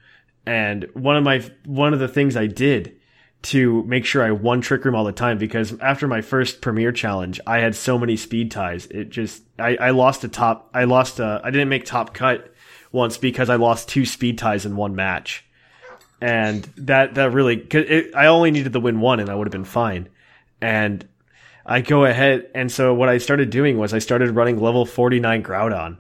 And 0.45 0.89
one 0.95 1.17
of 1.17 1.23
my 1.23 1.49
one 1.65 1.93
of 1.95 2.01
the 2.01 2.09
things 2.09 2.37
I 2.37 2.47
did 2.49 2.97
to 3.43 3.83
make 3.85 4.05
sure 4.05 4.23
I 4.23 4.31
won 4.31 4.61
Trick 4.61 4.85
Room 4.85 4.95
all 4.95 5.05
the 5.05 5.13
time 5.13 5.37
because 5.37 5.79
after 5.81 6.07
my 6.07 6.21
first 6.21 6.61
premiere 6.61 6.93
challenge, 6.93 7.41
I 7.47 7.59
had 7.59 7.75
so 7.75 7.99
many 7.99 8.17
speed 8.17 8.51
ties. 8.51 8.87
It 8.87 9.11
just 9.11 9.43
I, 9.59 9.77
I 9.77 9.91
lost 9.91 10.23
a 10.25 10.29
top. 10.29 10.71
I 10.73 10.85
lost 10.85 11.19
a. 11.19 11.41
I 11.43 11.51
didn't 11.51 11.69
make 11.69 11.85
top 11.85 12.15
cut 12.15 12.55
once 12.93 13.17
because 13.19 13.51
I 13.51 13.57
lost 13.57 13.89
two 13.89 14.07
speed 14.07 14.39
ties 14.39 14.65
in 14.65 14.77
one 14.77 14.95
match, 14.95 15.45
and 16.21 16.63
that 16.77 17.15
that 17.15 17.33
really. 17.33 17.57
Cause 17.57 17.85
it, 17.89 18.15
I 18.15 18.27
only 18.27 18.53
needed 18.53 18.73
to 18.75 18.81
win 18.81 19.01
one, 19.01 19.19
and 19.19 19.29
I 19.29 19.35
would 19.35 19.49
have 19.49 19.53
been 19.53 19.65
fine. 19.65 20.09
And 20.61 21.07
I 21.67 21.81
go 21.81 22.05
ahead, 22.05 22.49
and 22.55 22.71
so 22.71 22.95
what 22.95 23.09
I 23.09 23.19
started 23.19 23.51
doing 23.51 23.77
was 23.77 23.93
I 23.93 23.99
started 23.99 24.31
running 24.31 24.61
level 24.61 24.87
forty 24.87 25.19
nine 25.19 25.43
Groudon. 25.43 25.99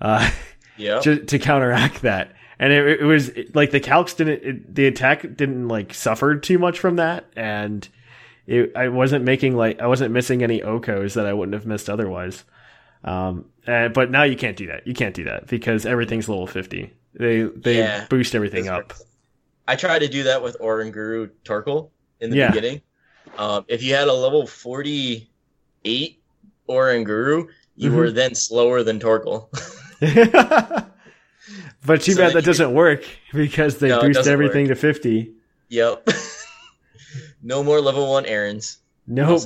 Uh, 0.00 0.28
yeah. 0.76 0.98
to, 1.02 1.24
to 1.24 1.38
counteract 1.38 2.02
that. 2.02 2.32
And 2.58 2.72
it, 2.72 3.00
it 3.00 3.04
was 3.04 3.28
it- 3.30 3.54
like 3.54 3.70
the 3.70 3.80
calcs 3.80 4.16
didn't, 4.16 4.42
it, 4.42 4.74
the 4.74 4.86
attack 4.86 5.22
didn't 5.36 5.68
like 5.68 5.92
suffer 5.94 6.36
too 6.36 6.58
much 6.58 6.78
from 6.78 6.96
that. 6.96 7.26
And 7.36 7.86
it, 8.46 8.72
I 8.76 8.88
wasn't 8.88 9.24
making 9.24 9.56
like, 9.56 9.80
I 9.80 9.86
wasn't 9.86 10.12
missing 10.12 10.42
any 10.42 10.60
Okos 10.60 11.14
that 11.14 11.26
I 11.26 11.32
wouldn't 11.32 11.54
have 11.54 11.66
missed 11.66 11.90
otherwise. 11.90 12.44
Um, 13.04 13.46
and, 13.66 13.92
but 13.92 14.10
now 14.10 14.22
you 14.22 14.36
can't 14.36 14.56
do 14.56 14.66
that. 14.68 14.86
You 14.86 14.94
can't 14.94 15.14
do 15.14 15.24
that 15.24 15.46
because 15.48 15.84
everything's 15.86 16.28
level 16.28 16.46
50. 16.46 16.92
They, 17.14 17.42
they 17.42 17.78
Yeah. 17.78 18.06
boost 18.08 18.34
everything 18.34 18.68
up. 18.68 18.92
I 19.68 19.76
tried 19.76 19.98
to 20.00 20.08
do 20.08 20.22
that 20.24 20.42
with 20.42 20.56
Oranguru 20.60 21.30
Torkoal 21.44 21.90
in 22.20 22.30
the 22.30 22.36
Yeah. 22.36 22.48
beginning. 22.48 22.80
Um, 23.36 23.64
if 23.68 23.82
you 23.82 23.94
had 23.94 24.08
a 24.08 24.12
level 24.12 24.46
48 24.46 26.20
Oranguru, 26.68 27.48
you 27.76 27.90
Mhm. 27.90 27.96
were 27.96 28.10
then 28.10 28.34
slower 28.34 28.82
than 28.82 28.98
Torkoal. 29.00 29.48
but 31.86 32.02
too 32.02 32.12
So 32.12 32.18
bad 32.22 32.32
that 32.32 32.36
you- 32.36 32.42
doesn't 32.42 32.72
work 32.74 33.04
because 33.32 33.78
they 33.78 33.88
No, 33.88 34.00
boost 34.00 34.14
doesn't 34.16 34.32
everything 34.32 34.68
to 34.68 34.74
50. 34.74 35.32
yep. 35.68 36.06
no 37.42 37.62
more 37.62 37.80
level 37.80 38.10
1 38.10 38.26
errands. 38.26 38.78
Nope. 39.06 39.42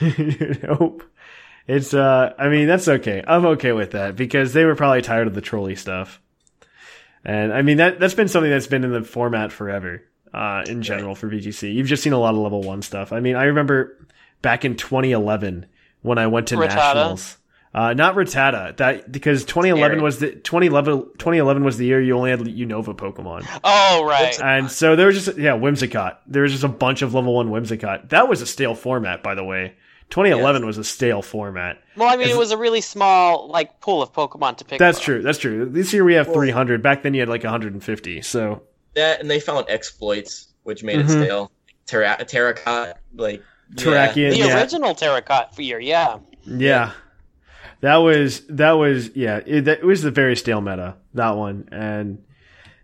nope. 0.00 1.02
It's 1.66 1.94
uh 1.94 2.34
I 2.38 2.48
mean 2.48 2.66
that's 2.66 2.88
okay. 2.88 3.22
I'm 3.26 3.46
okay 3.46 3.72
with 3.72 3.92
that 3.92 4.16
because 4.16 4.52
they 4.52 4.64
were 4.64 4.74
probably 4.74 5.02
tired 5.02 5.26
of 5.26 5.34
the 5.34 5.40
trolley 5.40 5.76
stuff. 5.76 6.20
And 7.24 7.52
I 7.52 7.62
mean 7.62 7.76
that 7.78 8.00
that's 8.00 8.14
been 8.14 8.28
something 8.28 8.50
that's 8.50 8.66
been 8.66 8.84
in 8.84 8.92
the 8.92 9.02
format 9.02 9.52
forever. 9.52 10.02
Uh 10.32 10.64
in 10.66 10.82
general 10.82 11.14
for 11.14 11.28
VGC. 11.28 11.74
You've 11.74 11.86
just 11.86 12.02
seen 12.02 12.12
a 12.12 12.18
lot 12.18 12.34
of 12.34 12.40
level 12.40 12.62
1 12.62 12.82
stuff. 12.82 13.12
I 13.12 13.20
mean, 13.20 13.36
I 13.36 13.44
remember 13.44 13.96
back 14.42 14.64
in 14.64 14.76
2011 14.76 15.66
when 16.02 16.18
I 16.18 16.26
went 16.28 16.48
to 16.48 16.56
Rattata? 16.56 16.74
nationals. 16.74 17.36
Uh 17.72 17.92
not 17.94 18.16
Rattata. 18.16 18.76
That 18.78 19.10
because 19.12 19.44
2011 19.44 19.96
Scary. 19.98 20.02
was 20.02 20.18
the 20.18 20.30
2011 20.32 21.02
2011 21.18 21.62
was 21.64 21.76
the 21.78 21.86
year 21.86 22.00
you 22.02 22.16
only 22.16 22.30
had 22.30 22.40
Unova 22.40 22.96
Pokemon. 22.96 23.46
Oh 23.62 24.04
right. 24.04 24.38
And 24.42 24.70
so 24.70 24.96
there 24.96 25.06
was 25.06 25.24
just 25.24 25.38
yeah, 25.38 25.52
Whimsicott. 25.52 26.16
There 26.26 26.42
was 26.42 26.52
just 26.52 26.64
a 26.64 26.68
bunch 26.68 27.02
of 27.02 27.14
level 27.14 27.34
one 27.34 27.48
Whimsicott. 27.50 28.08
That 28.08 28.28
was 28.28 28.42
a 28.42 28.46
stale 28.46 28.74
format, 28.74 29.22
by 29.22 29.34
the 29.34 29.44
way. 29.44 29.74
2011 30.10 30.66
was 30.66 30.76
a 30.78 30.82
stale 30.82 31.22
format. 31.22 31.80
Well, 31.96 32.08
I 32.12 32.16
mean, 32.16 32.28
it 32.28 32.36
was 32.36 32.50
a 32.50 32.56
really 32.56 32.80
small 32.80 33.46
like 33.48 33.80
pool 33.80 34.02
of 34.02 34.12
Pokemon 34.12 34.56
to 34.56 34.64
pick. 34.64 34.80
That's 34.80 34.98
from. 34.98 35.04
true. 35.04 35.22
That's 35.22 35.38
true. 35.38 35.66
This 35.66 35.92
year 35.92 36.02
we 36.02 36.14
have 36.14 36.26
Well- 36.26 36.34
300. 36.34 36.82
Back 36.82 37.04
then 37.04 37.14
you 37.14 37.20
had 37.20 37.28
like 37.28 37.44
150. 37.44 38.20
So 38.22 38.62
That 38.96 39.20
and 39.20 39.30
they 39.30 39.38
found 39.38 39.66
exploits, 39.68 40.48
which 40.64 40.82
made 40.82 40.98
Mhm. 40.98 41.04
it 41.04 41.08
stale. 41.10 41.52
Terra- 41.86 42.24
Terracotta, 42.26 42.96
like 43.14 43.42
yeah. 43.76 43.84
Terrakion, 43.84 44.30
The 44.30 44.36
yeah, 44.38 44.60
original 44.60 44.94
Terracotta 44.96 45.54
for 45.54 45.62
year, 45.62 45.78
yeah. 45.78 46.16
yeah. 46.44 46.90
That 47.80 47.96
was 47.96 48.40
that 48.48 48.72
was 48.72 49.14
yeah. 49.16 49.40
It, 49.44 49.62
that, 49.66 49.78
it 49.78 49.84
was 49.84 50.02
the 50.02 50.10
very 50.10 50.36
stale 50.36 50.60
meta 50.60 50.96
that 51.14 51.30
one, 51.36 51.68
and 51.72 52.22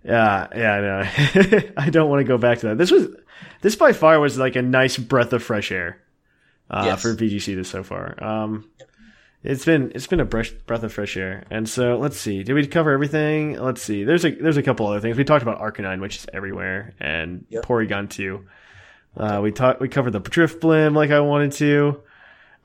yeah, 0.05 0.47
yeah. 0.55 0.81
No, 0.81 1.61
I 1.77 1.91
don't 1.91 2.09
want 2.09 2.21
to 2.21 2.25
go 2.25 2.39
back 2.39 2.61
to 2.61 2.69
that. 2.69 2.79
This 2.79 2.91
was 2.91 3.09
this 3.61 3.77
by 3.77 3.93
far 3.93 4.19
was 4.21 4.39
like 4.39 4.57
a 4.57 4.63
nice 4.63 4.97
breath 4.97 5.33
of 5.33 5.43
fresh 5.43 5.71
air 5.71 6.01
uh, 6.71 6.85
Yes. 6.87 7.03
for 7.03 7.15
VGC 7.15 7.55
this 7.57 7.69
so 7.69 7.83
far. 7.83 8.23
Um, 8.23 8.71
it's 9.45 9.65
been 9.65 9.93
it's 9.95 10.07
been 10.07 10.21
a 10.21 10.25
breath 10.25 10.67
breath 10.67 10.83
of 10.83 10.93
fresh 10.93 11.17
air, 11.17 11.45
and 11.51 11.69
so 11.69 11.99
let's 11.99 12.17
see. 12.17 12.43
Did 12.43 12.55
we 12.55 12.67
cover 12.67 12.91
everything? 12.93 13.59
Let's 13.61 13.83
see. 13.83 14.03
There's 14.05 14.25
a 14.25 14.31
there's 14.31 14.57
a 14.57 14.63
couple 14.63 14.87
other 14.87 15.01
things 15.01 15.17
we 15.19 15.25
talked 15.25 15.43
about. 15.43 15.61
Arcanine, 15.61 16.01
which 16.01 16.17
is 16.17 16.27
everywhere, 16.33 16.95
and 16.99 17.45
Yep. 17.51 17.65
Porygon 17.65 18.09
too. 18.09 18.47
Uh, 19.17 19.41
we 19.43 19.53
talked 19.53 19.81
we 19.81 19.89
covered 19.89 20.13
the 20.13 20.21
Drifblim 20.21 20.95
like 20.97 21.11
I 21.11 21.21
wanted 21.21 21.53
to. 21.53 22.01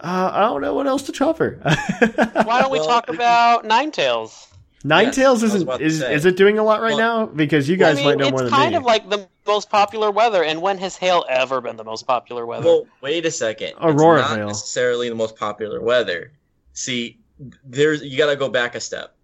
Uh, 0.04 0.32
I 0.34 0.40
don't 0.42 0.62
know 0.62 0.74
what 0.74 0.88
else 0.88 1.04
to 1.04 1.12
cover. 1.12 1.60
Why 1.64 2.62
don't 2.62 2.72
we 2.72 2.80
Well, 2.80 2.88
talk 2.88 3.10
about 3.10 3.64
Ninetales? 3.66 4.48
Ninetales 4.84 5.04
Yes, 5.04 5.16
Tails 5.16 5.42
was 5.44 5.54
isn't 5.56 5.82
is 5.82 6.02
is 6.02 6.26
it 6.26 6.36
doing 6.38 6.58
a 6.58 6.64
lot 6.64 6.82
right 6.82 6.96
Well- 6.96 6.98
now? 6.98 7.26
Because 7.28 7.70
you 7.70 7.76
I 7.76 7.78
guys 7.78 7.98
mean, 7.98 8.06
might 8.06 8.18
know 8.18 8.26
it's 8.26 8.32
more 8.32 8.40
than 8.42 8.46
me. 8.52 8.58
It's 8.58 8.64
kind 8.64 8.76
of 8.76 8.84
like 8.84 9.10
the 9.12 9.28
most 9.46 9.70
popular 9.70 10.10
weather, 10.10 10.44
and 10.44 10.60
when 10.60 10.80
has 10.80 10.98
hail 10.98 11.24
ever 11.30 11.62
been 11.62 11.76
the 11.76 11.84
most 11.84 12.08
popular 12.08 12.48
weather? 12.48 12.66
Well, 12.66 12.88
wait 13.02 13.26
a 13.28 13.32
second. 13.32 13.74
Aurora 13.80 14.22
it's 14.22 14.30
not 14.30 14.38
Veil. 14.38 14.48
necessarily 14.48 15.08
the 15.10 15.14
most 15.16 15.36
popular 15.36 15.82
weather. 15.82 16.32
See, 16.74 17.20
there's 17.64 18.02
you 18.02 18.18
got 18.18 18.32
to 18.32 18.36
go 18.36 18.50
back 18.50 18.74
a 18.74 18.80
step. 18.80 19.16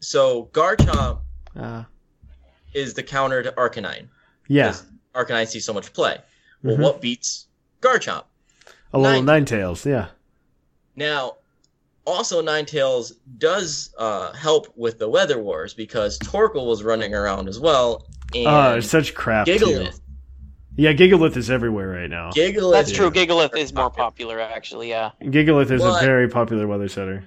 So 0.00 0.48
Garchomp 0.52 1.18
uh, 1.54 1.84
is 2.72 2.94
the 2.94 3.02
counter 3.02 3.42
to 3.42 3.52
Arcanine. 3.52 4.08
yeah, 4.48 4.74
Arcanine 5.14 5.48
sees 5.48 5.66
so 5.66 5.74
much 5.74 5.92
play. 5.92 6.18
Well, 6.62 6.76
Mhm. 6.76 6.80
what 6.80 7.00
beats 7.02 7.46
Garchomp? 7.82 8.24
A 8.92 8.98
little 8.98 9.22
Nine- 9.22 9.44
tails, 9.44 9.84
Yeah, 9.86 10.08
Now, 10.96 11.36
also 12.04 12.42
Ninetales 12.42 13.12
does 13.38 13.94
uh, 13.98 14.32
help 14.32 14.66
with 14.76 14.98
the 14.98 15.08
Weather 15.08 15.38
Wars 15.38 15.72
because 15.74 16.18
Torkoal 16.18 16.66
was 16.66 16.82
running 16.82 17.14
around 17.14 17.48
as 17.48 17.58
well, 17.60 18.06
and 18.34 18.46
oh, 18.46 18.74
it's 18.76 18.88
such 18.88 19.14
crap 19.14 19.46
too. 19.46 19.86
Yeah, 20.74 20.92
Gigalith 20.94 21.36
is 21.36 21.50
everywhere 21.50 21.88
right 21.88 22.08
now. 22.08 22.30
Gigalith. 22.30 22.72
That's 22.72 22.90
true. 22.92 23.08
is 23.08 23.12
Gigalith 23.12 23.54
is 23.56 23.74
more 23.74 23.90
popular. 23.90 24.38
popular, 24.38 24.40
actually. 24.40 24.88
Yeah. 24.88 25.10
Gigalith 25.20 25.70
is 25.70 25.82
But- 25.82 26.02
a 26.02 26.06
very 26.06 26.28
popular 26.28 26.66
weather 26.66 26.88
setter. 26.88 27.24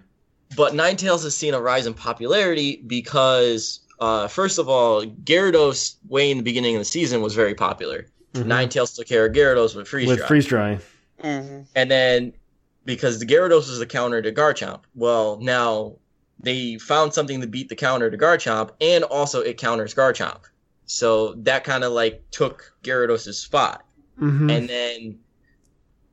But 0.58 0.74
Ninetales 0.74 1.24
has 1.24 1.36
seen 1.38 1.54
a 1.54 1.60
rise 1.62 1.86
in 1.86 1.94
popularity 1.94 2.82
because 2.88 3.82
uh, 4.00 4.28
first 4.28 4.58
of 4.60 4.68
all, 4.70 5.04
Gyarados 5.06 5.96
way 6.08 6.32
in 6.32 6.38
the 6.38 6.44
beginning 6.44 6.76
of 6.76 6.80
the 6.82 6.86
season 6.86 7.22
was 7.22 7.34
very 7.36 7.54
popular. 7.56 8.08
Ninetales 8.34 8.96
took 8.96 9.08
care 9.08 9.26
of 9.26 9.34
Gyarados 9.34 9.76
with 9.76 9.88
freeze 9.88 10.06
Mm-hmm. 10.06 10.10
with 10.12 10.20
Dry. 10.20 10.28
freeze 10.28 10.46
dry. 10.46 10.80
Hmm 11.22 11.62
and 11.76 11.90
then 11.90 12.34
because 12.86 13.20
the 13.20 13.26
Gyarados 13.26 13.70
was 13.70 13.82
a 13.82 13.86
counter 13.86 14.22
to 14.22 14.32
Garchomp, 14.32 14.82
well 14.94 15.40
now 15.42 15.96
they 16.40 16.78
found 16.78 17.14
something 17.14 17.42
to 17.42 17.48
beat 17.48 17.70
the 17.70 17.76
counter 17.76 18.12
to 18.12 18.18
Garchomp, 18.18 18.72
and 18.82 19.04
also 19.06 19.42
it 19.42 19.58
counters 19.58 19.94
Garchomp. 19.94 20.42
So 20.86 21.34
that 21.36 21.64
kind 21.64 21.84
of 21.84 21.94
like 21.94 22.24
took 22.32 22.74
Gyarados' 22.84 23.34
spot. 23.34 23.86
hmm 24.18 24.50
And 24.50 24.70
then, 24.70 25.20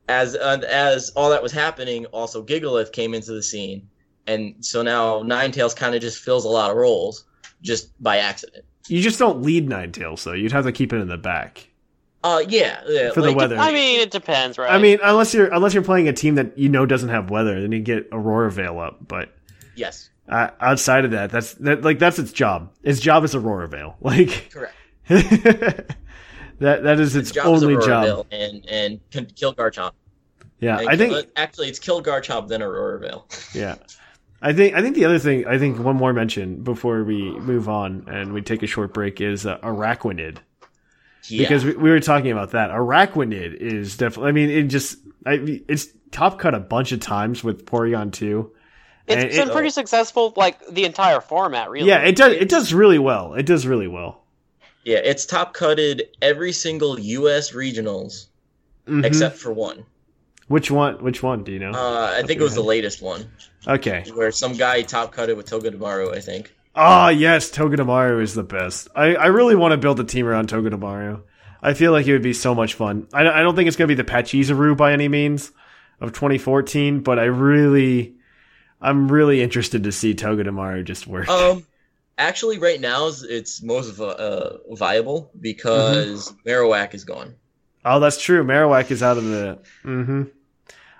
as 0.09 0.35
uh, 0.35 0.61
as 0.67 1.11
all 1.11 1.29
that 1.29 1.43
was 1.43 1.51
happening, 1.51 2.05
also 2.07 2.43
Gigalith 2.43 2.91
came 2.91 3.13
into 3.13 3.31
the 3.31 3.43
scene, 3.43 3.87
and 4.27 4.55
so 4.59 4.81
now 4.81 5.21
Ninetales 5.21 5.75
kind 5.75 5.95
of 5.95 6.01
just 6.01 6.23
fills 6.23 6.45
a 6.45 6.49
lot 6.49 6.71
of 6.71 6.77
roles 6.77 7.25
just 7.61 7.91
by 8.01 8.17
accident. 8.17 8.65
You 8.87 9.01
just 9.01 9.19
don't 9.19 9.41
lead 9.41 9.69
Ninetales 9.69 10.23
though. 10.23 10.33
You'd 10.33 10.51
have 10.51 10.65
to 10.65 10.71
keep 10.71 10.91
it 10.91 10.97
in 10.97 11.07
the 11.07 11.17
back. 11.17 11.69
Uh, 12.23 12.41
yeah, 12.47 12.81
yeah 12.87 13.11
For 13.11 13.21
the 13.21 13.33
weather. 13.33 13.57
I 13.57 13.71
mean, 13.73 13.99
it 13.99 14.11
depends, 14.11 14.57
right? 14.57 14.71
I 14.71 14.77
mean, 14.77 14.99
unless 15.03 15.33
you're 15.33 15.53
unless 15.53 15.73
you're 15.73 15.83
playing 15.83 16.07
a 16.07 16.13
team 16.13 16.35
that 16.35 16.57
you 16.57 16.69
know 16.69 16.85
doesn't 16.85 17.09
have 17.09 17.29
weather, 17.29 17.59
then 17.61 17.71
you 17.73 17.79
get 17.79 18.07
Aurora 18.11 18.49
Veil 18.51 18.79
up. 18.79 19.05
But 19.07 19.35
Yes, 19.75 20.09
uh, 20.29 20.49
outside 20.61 21.03
of 21.03 21.11
that, 21.11 21.31
that's 21.31 21.53
that 21.55 21.81
like 21.83 21.99
that's 21.99 22.19
its 22.19 22.31
job. 22.31 22.71
Its 22.83 22.99
job 23.01 23.23
is 23.25 23.35
Aurora 23.35 23.67
Veil. 23.67 23.97
Like 24.01 24.51
correct. 24.51 24.73
that 25.07 26.83
that 26.83 26.99
is 26.99 27.15
its, 27.15 27.29
Its 27.29 27.35
job 27.35 27.47
only 27.47 27.73
Aurora 27.73 27.85
job. 27.85 28.03
Veil 28.05 28.27
and 28.31 28.65
and 28.69 28.99
can 29.11 29.25
kill 29.25 29.53
Garchomp. 29.53 29.91
Yeah, 30.59 30.79
And 30.79 30.89
I 30.89 30.95
think 30.95 31.13
kill- 31.13 31.23
actually 31.35 31.67
it's 31.67 31.79
kill 31.79 32.01
Garchomp 32.01 32.47
then 32.47 32.61
Aurora 32.61 32.99
Veil. 32.99 33.27
Yeah. 33.53 33.75
I 34.41 34.51
think 34.53 34.75
I 34.75 34.81
think 34.81 34.95
the 34.95 35.05
other 35.05 35.19
thing 35.19 35.47
I 35.47 35.57
think 35.57 35.79
one 35.79 35.95
more 35.95 36.11
mention 36.11 36.63
before 36.63 37.03
we 37.03 37.31
move 37.39 37.69
on 37.69 38.05
and 38.07 38.33
we 38.33 38.41
take 38.41 38.61
a 38.61 38.67
short 38.67 38.93
break 38.93 39.21
is 39.21 39.45
uh, 39.45 39.57
Araquanid 39.59 40.37
Yeah. 41.27 41.43
because 41.43 41.63
we, 41.65 41.73
we 41.75 41.89
were 41.89 41.99
talking 41.99 42.31
about 42.31 42.51
that. 42.51 42.69
Araquanid 42.69 43.55
is 43.55 43.97
definitely. 43.97 44.29
I 44.29 44.31
mean, 44.33 44.49
it 44.49 44.63
just 44.63 44.97
I, 45.25 45.61
it's 45.67 45.87
top 46.11 46.39
cut 46.39 46.53
a 46.53 46.59
bunch 46.59 46.91
of 46.91 46.99
times 46.99 47.43
with 47.43 47.65
Porygon 47.65 48.11
two. 48.11 48.51
it's 49.07 49.23
and 49.23 49.31
been 49.31 49.49
it- 49.49 49.53
pretty 49.53 49.69
successful, 49.69 50.33
like 50.35 50.65
the 50.67 50.85
entire 50.85 51.21
format, 51.21 51.69
really. 51.69 51.87
Yeah, 51.87 51.99
it 51.99 52.15
does. 52.15 52.33
It 52.33 52.49
does 52.49 52.73
really 52.73 52.99
well. 52.99 53.33
It 53.35 53.45
does 53.45 53.65
really 53.65 53.87
well. 53.87 54.23
yeah, 54.83 54.97
it's 54.97 55.25
top 55.25 55.53
cutted 55.53 56.09
every 56.21 56.51
single 56.51 56.99
US 56.99 57.51
regionals 57.53 58.27
Mhm. 58.87 59.05
except 59.05 59.37
for 59.37 59.51
one. 59.53 59.85
which 60.49 60.69
one? 60.69 61.01
Which 61.01 61.23
one? 61.23 61.45
Do 61.45 61.53
you 61.53 61.59
know? 61.59 61.71
Uh, 61.71 62.13
I 62.17 62.23
think 62.23 62.41
it 62.41 62.43
was 62.43 62.53
the 62.55 62.61
latest 62.63 63.01
one 63.01 63.31
okay. 63.65 64.03
where 64.13 64.29
some 64.31 64.53
guy 64.57 64.81
top 64.81 65.13
cutted 65.13 65.37
with 65.37 65.49
Togedemaru, 65.49 66.13
I 66.13 66.19
think. 66.19 66.53
Oh 66.75 67.09
yes, 67.09 67.51
Togedemaru 67.51 68.21
is 68.21 68.33
the 68.33 68.43
best. 68.43 68.87
I, 68.95 69.15
I 69.15 69.27
really 69.27 69.55
want 69.55 69.73
to 69.73 69.77
build 69.77 69.99
a 69.99 70.03
team 70.03 70.25
around 70.25 70.49
Togedemaru. 70.49 71.21
I 71.61 71.73
feel 71.73 71.91
like 71.91 72.07
it 72.07 72.13
would 72.13 72.23
be 72.23 72.33
so 72.33 72.53
much 72.55 72.73
fun. 72.73 73.07
I, 73.13 73.27
I 73.27 73.41
don't 73.41 73.55
think 73.55 73.67
it's 73.67 73.77
going 73.77 73.87
to 73.87 73.95
be 73.95 74.01
the 74.01 74.09
Pachirisu 74.09 74.75
by 74.75 74.91
any 74.91 75.07
means 75.07 75.51
of 76.01 76.11
2014, 76.11 77.01
but 77.01 77.19
I 77.19 77.25
really, 77.25 78.15
I'm 78.81 79.09
really 79.09 79.41
interested 79.41 79.83
to 79.83 79.91
see 79.91 80.13
Togedemaru 80.13 80.83
just 80.83 81.07
work. 81.07 81.29
Um, 81.29 81.65
actually, 82.17 82.57
right 82.59 82.81
now 82.81 83.07
it's 83.07 83.61
most 83.61 83.99
uh, 83.99 84.57
viable 84.71 85.31
because 85.39 86.33
Marowak 86.45 86.93
is 86.93 87.05
gone. 87.05 87.35
oh, 87.85 87.99
that's 87.99 88.21
true. 88.21 88.43
Marowak 88.43 88.91
is 88.91 89.03
out 89.03 89.17
of 89.17 89.23
the. 89.23 89.59
Mm-hmm. 89.85 90.23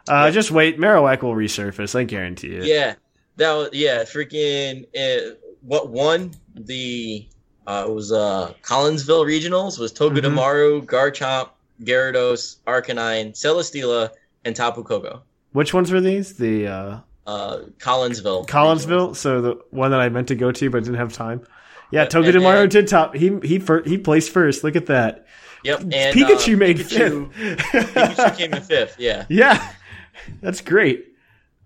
Uh, 0.08 0.32
Just 0.32 0.52
wait. 0.52 0.78
Marowak 0.78 1.22
will 1.22 1.34
resurface. 1.34 1.96
I 1.98 2.04
guarantee 2.04 2.56
it. 2.56 2.66
Yeah, 2.66 2.96
that 3.38 3.54
was 3.54 3.70
yeah. 3.72 4.04
Freaking 4.04 4.84
uh, 4.96 5.36
what 5.66 5.90
won 5.90 6.32
the 6.56 7.28
uh, 7.68 7.86
it 7.88 7.92
was 7.94 8.12
uh 8.12 8.54
Collinsville 8.62 9.26
regionals 9.26 9.80
was 9.80 9.94
Togedemaru, 9.94 10.86
Garchomp, 10.86 11.50
Gyarados, 11.82 12.58
Arcanine, 12.68 13.32
Celesteela, 13.34 14.10
and 14.46 14.56
Tapu 14.56 14.84
Koko. 14.84 15.22
Which 15.54 15.74
ones 15.74 15.92
were 15.92 16.02
these? 16.02 16.36
The 16.38 16.68
uh, 16.68 17.00
Uh, 17.26 17.58
Collinsville. 17.80 18.48
Collinsville. 18.48 19.16
So 19.16 19.42
the 19.42 19.60
one 19.72 19.92
that 19.92 20.02
I 20.02 20.10
meant 20.10 20.28
to 20.30 20.36
go 20.36 20.52
to 20.52 20.70
but 20.70 20.84
didn't 20.84 20.98
have 20.98 21.14
time. 21.14 21.42
Yeah, 21.92 22.06
Togedemaru 22.06 22.70
did 22.70 22.88
top. 22.88 23.16
He 23.16 23.38
he 23.44 23.60
fir- 23.60 23.84
he 23.84 23.98
placed 23.98 24.32
first. 24.32 24.64
Look 24.64 24.76
at 24.76 24.88
that. 24.88 25.26
Yep. 25.64 25.80
And 25.94 26.16
Pikachu 26.16 26.56
uh, 26.56 26.58
made 26.58 26.78
Pikachu, 26.80 27.32
fifth. 27.34 27.60
Pikachu 27.86 28.38
came 28.38 28.54
in 28.54 28.62
fifth. 28.62 28.96
Yeah. 29.00 29.26
Yeah, 29.30 29.72
that's 30.42 30.60
great. 30.62 31.16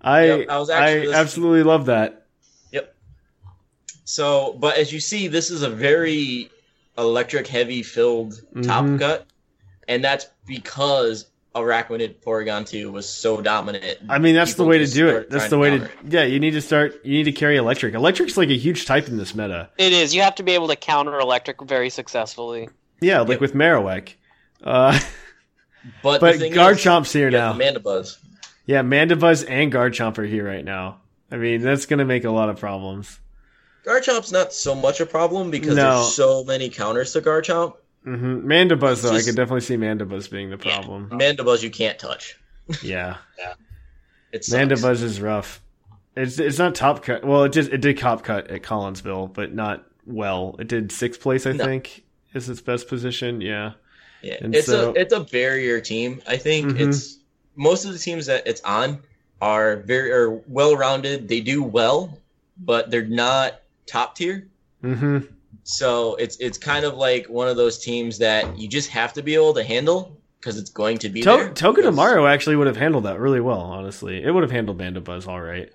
I 0.01 0.25
Yep, 0.25 0.49
I 0.49 0.59
was 0.59 0.69
actually 0.69 1.13
I 1.13 1.19
absolutely 1.19 1.63
love 1.63 1.87
that. 1.87 2.26
Yep. 4.07 4.09
So, 4.09 4.53
but 4.59 4.77
as 4.77 4.91
you 4.93 4.99
see, 4.99 5.27
this 5.27 5.51
is 5.51 5.63
a 5.63 5.69
very 5.69 6.49
electric 6.97 7.47
heavy 7.47 7.83
filled 7.83 8.41
top 8.63 8.85
Mhm. 8.85 8.99
cut, 8.99 9.25
and 9.87 10.03
that's 10.03 10.27
because 10.45 11.27
Araquanid 11.55 12.15
Porygon 12.23 12.67
2 12.67 12.91
was 12.91 13.07
so 13.09 13.41
dominant. 13.41 13.97
I 14.09 14.19
mean, 14.19 14.35
that's 14.35 14.53
the 14.53 14.63
way 14.63 14.77
to 14.77 14.87
do 14.87 15.07
it. 15.09 15.29
That's 15.29 15.49
the 15.49 15.57
way 15.57 15.71
to. 15.71 15.79
counter 15.79 15.93
it. 16.05 16.13
Yeah, 16.13 16.23
you 16.23 16.39
need 16.39 16.51
to 16.51 16.61
start. 16.61 17.01
You 17.03 17.13
need 17.17 17.23
to 17.25 17.31
carry 17.31 17.57
electric. 17.57 17.95
Electric's 17.95 18.37
like 18.37 18.49
a 18.49 18.57
huge 18.57 18.85
type 18.85 19.07
in 19.07 19.17
this 19.17 19.33
meta. 19.35 19.69
It 19.77 19.91
is. 19.91 20.13
You 20.15 20.21
have 20.21 20.35
to 20.35 20.43
be 20.43 20.51
able 20.53 20.67
to 20.69 20.75
counter 20.75 21.19
electric 21.19 21.61
very 21.63 21.89
successfully. 21.89 22.69
Yeah, 23.01 23.19
like 23.21 23.29
Yep. 23.31 23.41
with 23.41 23.53
Marowak. 23.53 24.09
Uh, 24.63 24.99
But, 26.03 26.19
but 26.21 26.33
the 26.33 26.39
thing 26.39 26.53
Garchomp's 26.53 27.11
here 27.13 27.27
is, 27.27 27.33
you 27.33 27.39
now. 27.39 27.53
Mandibuzz. 27.53 28.17
yeah, 28.65 28.81
Mandibuzz 28.83 29.45
and 29.49 29.71
Garchomp 29.71 30.17
are 30.17 30.23
here 30.25 30.45
right 30.47 30.65
now. 30.65 30.99
I 31.31 31.37
mean, 31.37 31.61
that's 31.61 31.85
gonna 31.85 32.05
make 32.05 32.23
a 32.23 32.31
lot 32.31 32.49
of 32.49 32.59
problems. 32.59 33.19
Garchomp's 33.87 34.31
not 34.31 34.51
so 34.53 34.75
much 34.75 34.99
a 34.99 35.05
problem 35.05 35.49
because 35.49 35.75
No. 35.75 35.95
there's 36.01 36.13
so 36.13 36.43
many 36.43 36.69
counters 36.69 37.13
to 37.13 37.21
Garchomp. 37.21 37.75
hmm 38.03 38.45
Mandibuzz, 38.47 39.01
though, 39.01 39.11
I 39.11 39.15
Just- 39.15 39.27
could 39.27 39.35
definitely 39.35 39.61
see 39.61 39.77
Mandibuzz 39.77 40.29
being 40.29 40.49
the 40.49 40.57
problem. 40.57 41.09
Mandibuzz 41.09 41.63
you 41.63 41.69
can't 41.69 41.97
touch. 41.97 42.37
Yeah, 42.81 43.17
It 44.33 44.43
sucks. 44.43 44.61
Mandibuzz 44.61 45.01
is 45.03 45.21
rough. 45.21 45.61
It's 46.17 46.37
it's 46.39 46.57
not 46.57 46.73
top 46.75 47.03
cut. 47.03 47.23
Well, 47.23 47.43
it 47.45 47.53
just 47.53 47.71
it 47.71 47.79
did 47.79 47.97
top 47.97 48.23
cut 48.23 48.49
at 48.51 48.61
Collinsville, 48.63 49.33
but 49.33 49.53
not 49.53 49.85
well. 50.05 50.55
It 50.59 50.67
did 50.67 50.91
sixth 50.91 51.21
place, 51.21 51.45
I 51.45 51.51
No. 51.53 51.63
think, 51.63 52.03
is 52.33 52.49
its 52.49 52.59
best 52.59 52.87
position. 52.89 53.39
Yeah. 53.39 53.73
Yeah, 54.23 54.37
And 54.41 54.55
it's 54.55 54.65
so- 54.67 54.89
a 54.89 54.99
it's 54.99 55.13
a 55.13 55.21
barrier 55.21 55.79
team. 55.79 56.21
I 56.27 56.37
think 56.37 56.71
Mhm. 56.73 56.87
it's 56.89 57.19
most 57.55 57.85
of 57.85 57.93
the 57.93 57.99
teams 57.99 58.25
that 58.25 58.47
it's 58.47 58.61
on 58.61 58.99
are 59.41 59.77
very 59.77 60.11
are 60.11 60.31
well 60.47 60.75
rounded. 60.75 61.27
They 61.29 61.39
do 61.39 61.61
well, 61.63 62.17
but 62.57 62.89
they're 62.91 63.05
not 63.05 63.61
top 63.87 64.15
tier. 64.15 64.47
hmm 64.81 65.19
So 65.63 66.15
it's 66.15 66.37
it's 66.37 66.57
kind 66.57 66.85
of 66.85 66.95
like 66.95 67.27
one 67.27 67.47
of 67.47 67.57
those 67.57 67.79
teams 67.79 68.19
that 68.19 68.57
you 68.59 68.67
just 68.67 68.89
have 68.89 69.13
to 69.13 69.21
be 69.23 69.33
able 69.35 69.53
to 69.55 69.63
handle 69.63 70.17
because 70.39 70.57
it's 70.57 70.69
going 70.69 70.97
to 70.99 71.09
be 71.09 71.23
there. 71.23 71.49
To- 71.51 71.73
Togedemaru 71.73 72.29
actually 72.29 72.55
would 72.57 72.67
have 72.67 72.77
handled 72.77 73.05
that 73.05 73.19
really 73.19 73.41
well. 73.41 73.59
Honestly, 73.61 74.23
it 74.23 74.31
would 74.31 74.43
have 74.43 74.51
handled 74.51 74.77
Mandibuzz 74.77 75.27
all 75.27 75.41
right. 75.41 75.69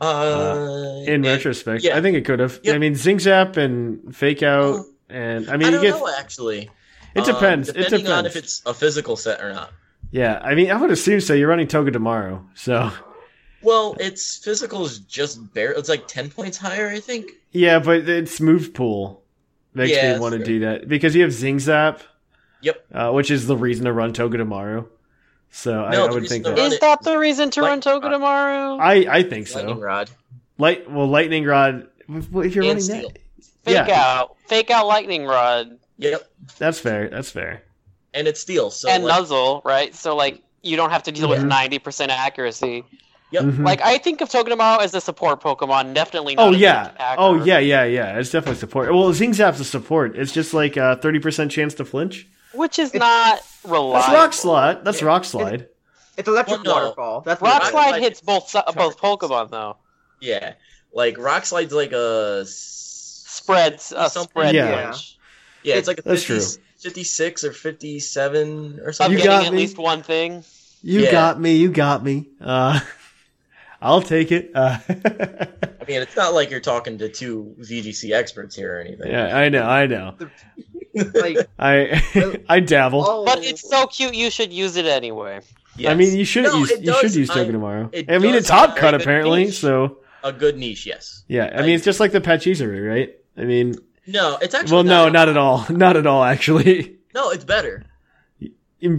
Uh, 0.00 1.02
In 1.06 1.24
it- 1.24 1.28
retrospect, 1.28 1.82
yeah. 1.84 1.96
I 1.96 2.00
think 2.02 2.16
it 2.16 2.24
could 2.24 2.38
have. 2.40 2.58
Yep. 2.62 2.74
I 2.74 2.78
mean, 2.78 2.94
Zing 2.94 3.18
Zap 3.18 3.56
and 3.56 4.14
Fake 4.16 4.42
Out, 4.42 4.72
Well, 4.74 4.86
and 5.08 5.48
I 5.50 5.54
I, 5.54 5.56
mean, 5.56 5.66
you 5.68 5.72
don't 5.74 5.82
get. 5.82 5.90
know 5.90 6.08
actually. 6.18 6.70
It 7.14 7.20
Um, 7.20 7.34
depends. 7.34 7.68
it 7.68 7.72
depending 7.74 8.00
depends. 8.04 8.10
on 8.18 8.26
if 8.26 8.36
it's 8.36 8.62
a 8.66 8.72
physical 8.72 9.16
set 9.16 9.40
or 9.42 9.52
not. 9.52 9.72
yeah, 10.10 10.40
I 10.42 10.54
mean, 10.54 10.70
I 10.70 10.76
would 10.76 10.90
assume 10.90 11.20
so. 11.20 11.34
You're 11.34 11.48
running 11.48 11.66
Togedemaru, 11.66 12.44
so 12.54 12.90
Well, 13.62 13.96
its 14.00 14.36
physical 14.38 14.84
is 14.86 15.00
just 15.00 15.52
bare. 15.52 15.72
It's 15.72 15.88
like 15.88 16.06
ten 16.08 16.30
points 16.30 16.56
higher, 16.56 16.88
I 16.88 17.00
think. 17.00 17.30
yeah, 17.52 17.78
but 17.78 18.08
it's 18.08 18.40
move 18.40 18.72
pool 18.74 19.22
makes 19.74 19.90
Yeah, 19.92 20.14
me 20.14 20.18
want 20.20 20.32
to 20.32 20.38
fair. 20.38 20.46
do 20.46 20.58
that 20.60 20.88
because 20.88 21.14
you 21.14 21.22
have 21.22 21.32
Zing 21.32 21.58
Zap, 21.58 22.00
Yep. 22.62 22.84
uh, 22.92 23.10
which 23.12 23.30
is 23.30 23.46
the 23.46 23.56
reason 23.56 23.84
to 23.84 23.92
run 23.92 24.12
Togedemaru. 24.12 24.86
So 25.50 25.84
I, 25.84 25.92
No, 25.92 26.04
I 26.04 26.08
the 26.08 26.14
would 26.14 26.28
think 26.28 26.44
to 26.44 26.50
that. 26.50 26.58
Is 26.58 26.72
it- 26.74 26.80
that 26.80 27.02
the 27.02 27.18
reason 27.18 27.50
to 27.50 27.60
Like- 27.62 27.70
run 27.70 27.80
Togedemaru? 27.80 28.80
I 28.80 29.06
I 29.18 29.22
think 29.22 29.46
so. 29.48 29.58
Lightning 29.58 29.76
so. 29.76 29.82
rod. 29.82 30.10
Light 30.58 30.90
well, 30.90 31.06
lightning 31.08 31.44
rod. 31.44 31.86
Well, 32.08 32.44
if 32.44 32.54
you're 32.54 32.64
And 32.64 32.70
running 32.70 32.82
steel. 32.82 33.08
that, 33.10 33.18
Fake 33.64 33.88
yeah. 33.88 34.18
out. 34.20 34.36
Fake 34.48 34.70
out 34.70 34.86
lightning 34.86 35.24
rod. 35.26 35.78
Yep. 35.98 36.28
that's 36.58 36.78
fair. 36.80 37.08
That's 37.10 37.30
fair. 37.30 37.62
And 38.14 38.26
it's 38.26 38.40
steel. 38.40 38.70
So 38.70 38.88
and 38.88 39.04
like, 39.04 39.18
nuzzle, 39.20 39.60
right? 39.64 39.94
So 39.94 40.16
like 40.16 40.42
you 40.62 40.76
don't 40.76 40.90
have 40.90 41.02
to 41.04 41.12
deal 41.12 41.28
with 41.28 41.40
Mhm. 41.40 41.48
ninety 41.48 41.78
percent 41.78 42.10
accuracy. 42.10 42.84
Yep. 43.32 43.42
Mhm. 43.44 43.64
Like 43.64 43.80
I 43.80 43.98
think 43.98 44.20
of 44.20 44.28
Togedemaru 44.28 44.80
as 44.82 44.92
a 44.94 45.00
support 45.00 45.40
Pokemon, 45.42 45.94
definitely 45.94 46.34
not 46.34 46.48
Oh 46.48 46.52
as 46.54 46.58
yeah. 46.60 46.86
attacker. 46.90 47.16
Oh 47.20 47.44
yeah, 47.44 47.58
yeah, 47.58 47.84
yeah. 47.84 48.18
It's 48.18 48.30
definitely 48.30 48.58
support. 48.58 48.92
Well, 48.92 49.12
Zing 49.12 49.32
Zap's 49.34 49.60
a 49.60 49.64
support. 49.64 50.16
It's 50.16 50.32
just 50.32 50.52
like 50.52 50.76
a 50.76 50.96
thirty 50.96 51.20
percent 51.20 51.52
chance 51.52 51.74
to 51.74 51.84
flinch. 51.84 52.26
Which 52.54 52.78
is 52.80 52.92
not 52.94 53.40
reliable. 53.64 53.92
That's 53.92 54.08
rock 54.12 54.32
slide. 54.32 54.84
That's 54.84 55.02
rock 55.02 55.24
slide. 55.24 55.68
It's 56.16 56.26
electric 56.28 56.64
Well, 56.64 56.74
no. 56.76 56.82
waterfall. 56.82 57.20
That's 57.20 57.40
Rock 57.40 57.64
slide 57.66 57.90
Like- 57.92 58.02
hits 58.02 58.20
both 58.20 58.48
si- 58.48 58.58
both 58.74 58.98
Pokemon 58.98 59.50
though. 59.50 59.76
Yeah. 60.20 60.54
Like 60.92 61.16
rock 61.16 61.46
slide's 61.46 61.72
like 61.72 61.92
a 61.92 62.40
s- 62.42 63.24
Spreads 63.28 63.92
a 63.96 64.10
Something- 64.10 64.28
spread 64.30 64.54
Yeah. 64.56 64.86
punch. 64.90 65.16
Yeah, 65.62 65.76
it's 65.76 65.86
like 65.88 65.98
a 65.98 66.02
That's 66.02 66.24
50, 66.24 66.56
true. 66.56 66.62
56 66.80 67.44
or 67.44 67.52
57 67.52 68.80
or 68.84 68.92
something. 68.92 69.16
You 69.18 69.24
got 69.24 69.46
at 69.46 69.52
me. 69.52 69.58
least 69.60 69.78
one 69.78 70.02
thing. 70.02 70.42
You 70.82 71.00
Yeah. 71.04 71.12
got 71.12 71.40
me. 71.40 71.56
You 71.56 71.70
got 71.70 72.02
me. 72.02 72.26
Uh, 72.40 72.80
I'll 73.82 74.02
take 74.02 74.30
it. 74.32 74.50
Uh, 74.54 74.78
I 74.88 75.84
mean, 75.88 76.02
it's 76.02 76.16
not 76.16 76.34
like 76.34 76.50
you're 76.50 76.60
talking 76.60 76.98
to 76.98 77.08
two 77.08 77.54
VGC 77.60 78.12
experts 78.12 78.54
here 78.54 78.76
or 78.76 78.80
anything. 78.80 79.10
yeah, 79.10 79.36
I 79.36 79.48
know, 79.48 79.62
I 79.64 79.86
know. 79.86 80.16
Like, 80.92 81.36
I 81.58 82.42
I 82.48 82.58
dabble. 82.58 83.04
oh, 83.06 83.24
But 83.24 83.44
it's 83.44 83.68
so 83.68 83.86
cute. 83.86 84.12
You 84.14 84.28
should 84.28 84.52
use 84.52 84.74
it 84.76 84.86
anyway. 84.86 85.38
I 85.86 85.94
mean, 85.94 86.16
you 86.16 86.24
should 86.24 86.42
No, 86.44 86.56
use 86.56 86.70
it 86.72 86.80
you 86.80 86.92
should 86.94 87.02
does- 87.02 87.16
use 87.16 87.30
I- 87.30 87.44
Togedemaru. 87.44 87.90
it 87.92 88.10
I 88.10 88.18
mean, 88.18 88.32
does 88.32 88.40
it's 88.40 88.48
hot 88.50 88.70
have 88.70 88.76
a 88.76 88.80
cut 88.80 88.94
apparently, 88.94 89.44
niche. 89.44 89.60
so 89.60 89.98
a 90.24 90.32
good 90.32 90.58
niche, 90.58 90.86
yes. 90.86 91.22
yeah. 91.28 91.44
I 91.44 91.56
Like- 91.58 91.66
mean, 91.66 91.74
it's 91.76 91.84
just 91.84 92.00
like 92.00 92.10
the 92.10 92.20
Pachirisu, 92.20 92.88
right? 92.90 93.16
I 93.38 93.44
mean, 93.44 93.76
No, 94.08 94.36
it's 94.42 94.52
actually 94.52 94.74
well, 94.74 94.82
no, 94.82 95.04
not, 95.04 95.12
not 95.12 95.28
at 95.28 95.36
all, 95.36 95.64
not 95.70 95.96
at 95.96 96.06
all. 96.08 96.24
Actually, 96.24 96.96
No, 97.14 97.30
it's 97.30 97.44
better. 97.44 97.84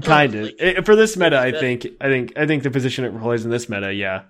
kind 0.02 0.34
of 0.36 0.50
like- 0.60 0.86
for 0.86 0.96
this 0.96 1.18
meta. 1.18 1.38
I 1.38 1.52
better. 1.52 1.60
think, 1.60 1.88
I 2.00 2.08
think, 2.08 2.34
I 2.38 2.46
think 2.48 2.64
the 2.64 2.72
position 2.72 3.04
it 3.04 3.20
plays 3.20 3.44
in 3.44 3.52
this 3.52 3.68
meta, 3.68 3.94
yeah. 3.94 4.22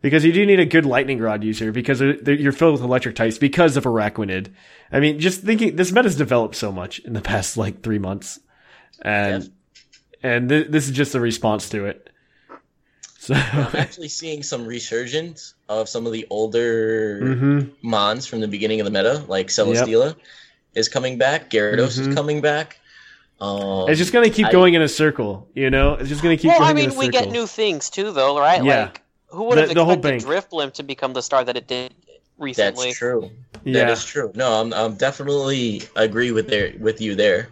Because 0.00 0.24
you 0.24 0.32
do 0.32 0.46
need 0.46 0.60
a 0.60 0.64
good 0.64 0.86
lightning 0.86 1.18
rod 1.18 1.42
user 1.42 1.72
because 1.72 1.98
they're- 1.98 2.16
they're- 2.20 2.34
you're 2.36 2.52
filled 2.52 2.74
with 2.74 2.82
electric 2.82 3.16
types 3.16 3.36
because 3.38 3.76
of 3.76 3.84
Araquanid. 3.84 4.46
I 4.92 5.00
mean, 5.00 5.18
just 5.18 5.42
thinking 5.42 5.74
this 5.76 5.90
meta's 5.90 6.14
developed 6.14 6.54
so 6.54 6.70
much 6.70 7.00
in 7.00 7.14
the 7.14 7.20
past 7.20 7.56
like 7.56 7.82
three 7.82 7.98
months, 7.98 8.38
and 9.02 9.42
Yes. 9.44 9.50
and 10.22 10.48
th- 10.48 10.68
this 10.68 10.86
is 10.88 10.92
just 10.92 11.14
a 11.16 11.20
response 11.20 11.68
to 11.70 11.86
it. 11.86 12.10
So, 13.20 13.34
I'm 13.34 13.74
actually 13.76 14.08
seeing 14.08 14.42
some 14.42 14.64
resurgence 14.64 15.52
of 15.68 15.88
some 15.88 16.06
of 16.06 16.12
the 16.12 16.26
older 16.30 17.20
Mhm. 17.22 17.70
mons 17.82 18.26
from 18.26 18.40
the 18.40 18.48
beginning 18.48 18.80
of 18.80 18.84
the 18.86 18.90
meta, 18.90 19.22
like 19.28 19.48
Celesteela 19.48 20.14
is 20.74 20.88
coming 20.88 21.18
back, 21.18 21.50
Gyarados 21.50 21.98
Mhm. 21.98 22.08
is 22.08 22.14
coming 22.14 22.40
back. 22.40 22.78
Um, 23.40 23.86
It's 23.90 23.98
just 23.98 24.12
gonna 24.14 24.30
keep 24.30 24.46
I- 24.46 24.52
going 24.52 24.74
in 24.74 24.80
a 24.82 24.88
circle, 24.88 25.46
you 25.54 25.68
know. 25.68 25.94
It's 25.94 26.08
just 26.08 26.22
gonna 26.22 26.36
keep 26.36 26.44
going. 26.44 26.60
well, 26.60 26.60
going 26.60 26.70
I 26.70 26.74
mean, 26.74 26.90
in 26.90 26.96
a 26.96 26.98
we 26.98 27.06
circle. 27.06 27.20
get 27.20 27.30
new 27.32 27.46
things 27.46 27.90
too, 27.90 28.12
though, 28.12 28.38
right? 28.38 28.64
Yeah. 28.64 28.82
Like, 28.84 29.02
who 29.28 29.44
would 29.44 29.58
have 29.58 29.68
The- 29.68 29.74
the 29.74 29.84
whole 29.84 29.94
expected 29.94 30.28
bank. 30.52 30.74
To 30.74 30.82
become 30.82 31.12
the 31.12 31.22
star 31.22 31.44
that 31.44 31.56
it 31.56 31.66
did 31.66 31.94
recently? 32.38 32.86
That's 32.88 32.98
true. 32.98 33.30
That 33.64 33.66
yeah, 33.66 33.90
is 33.90 34.04
true. 34.04 34.32
No, 34.34 34.60
I'm, 34.60 34.72
I'm 34.72 34.94
definitely 34.94 35.82
agree 35.96 36.30
with 36.32 36.48
there 36.48 36.72
with 36.78 37.00
you 37.00 37.14
there. 37.14 37.50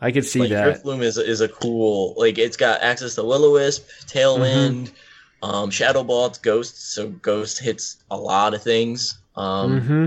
I 0.00 0.10
could 0.12 0.24
see 0.26 0.40
like 0.40 0.50
that. 0.50 0.82
Drifblim 0.82 1.00
is 1.02 1.16
is 1.16 1.40
a 1.40 1.48
cool 1.48 2.14
like 2.18 2.36
it's 2.38 2.56
got 2.56 2.82
access 2.82 3.14
to 3.14 3.24
Will-O-Wisp, 3.24 3.86
Tailwind, 4.06 4.90
Mm-hmm. 4.90 5.44
um, 5.50 5.70
Shadow 5.70 6.02
Ball, 6.04 6.26
it's 6.26 6.38
Ghost, 6.38 6.92
so 6.92 7.08
Ghost 7.08 7.58
hits 7.58 7.98
a 8.10 8.16
lot 8.16 8.52
of 8.54 8.62
things. 8.62 9.18
Um, 9.36 9.80
hmm 9.80 10.06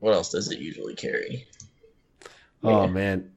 what 0.00 0.12
else 0.14 0.30
does 0.30 0.50
it 0.52 0.58
usually 0.58 0.94
carry? 0.94 1.46
Oh 2.62 2.86
man, 2.86 3.32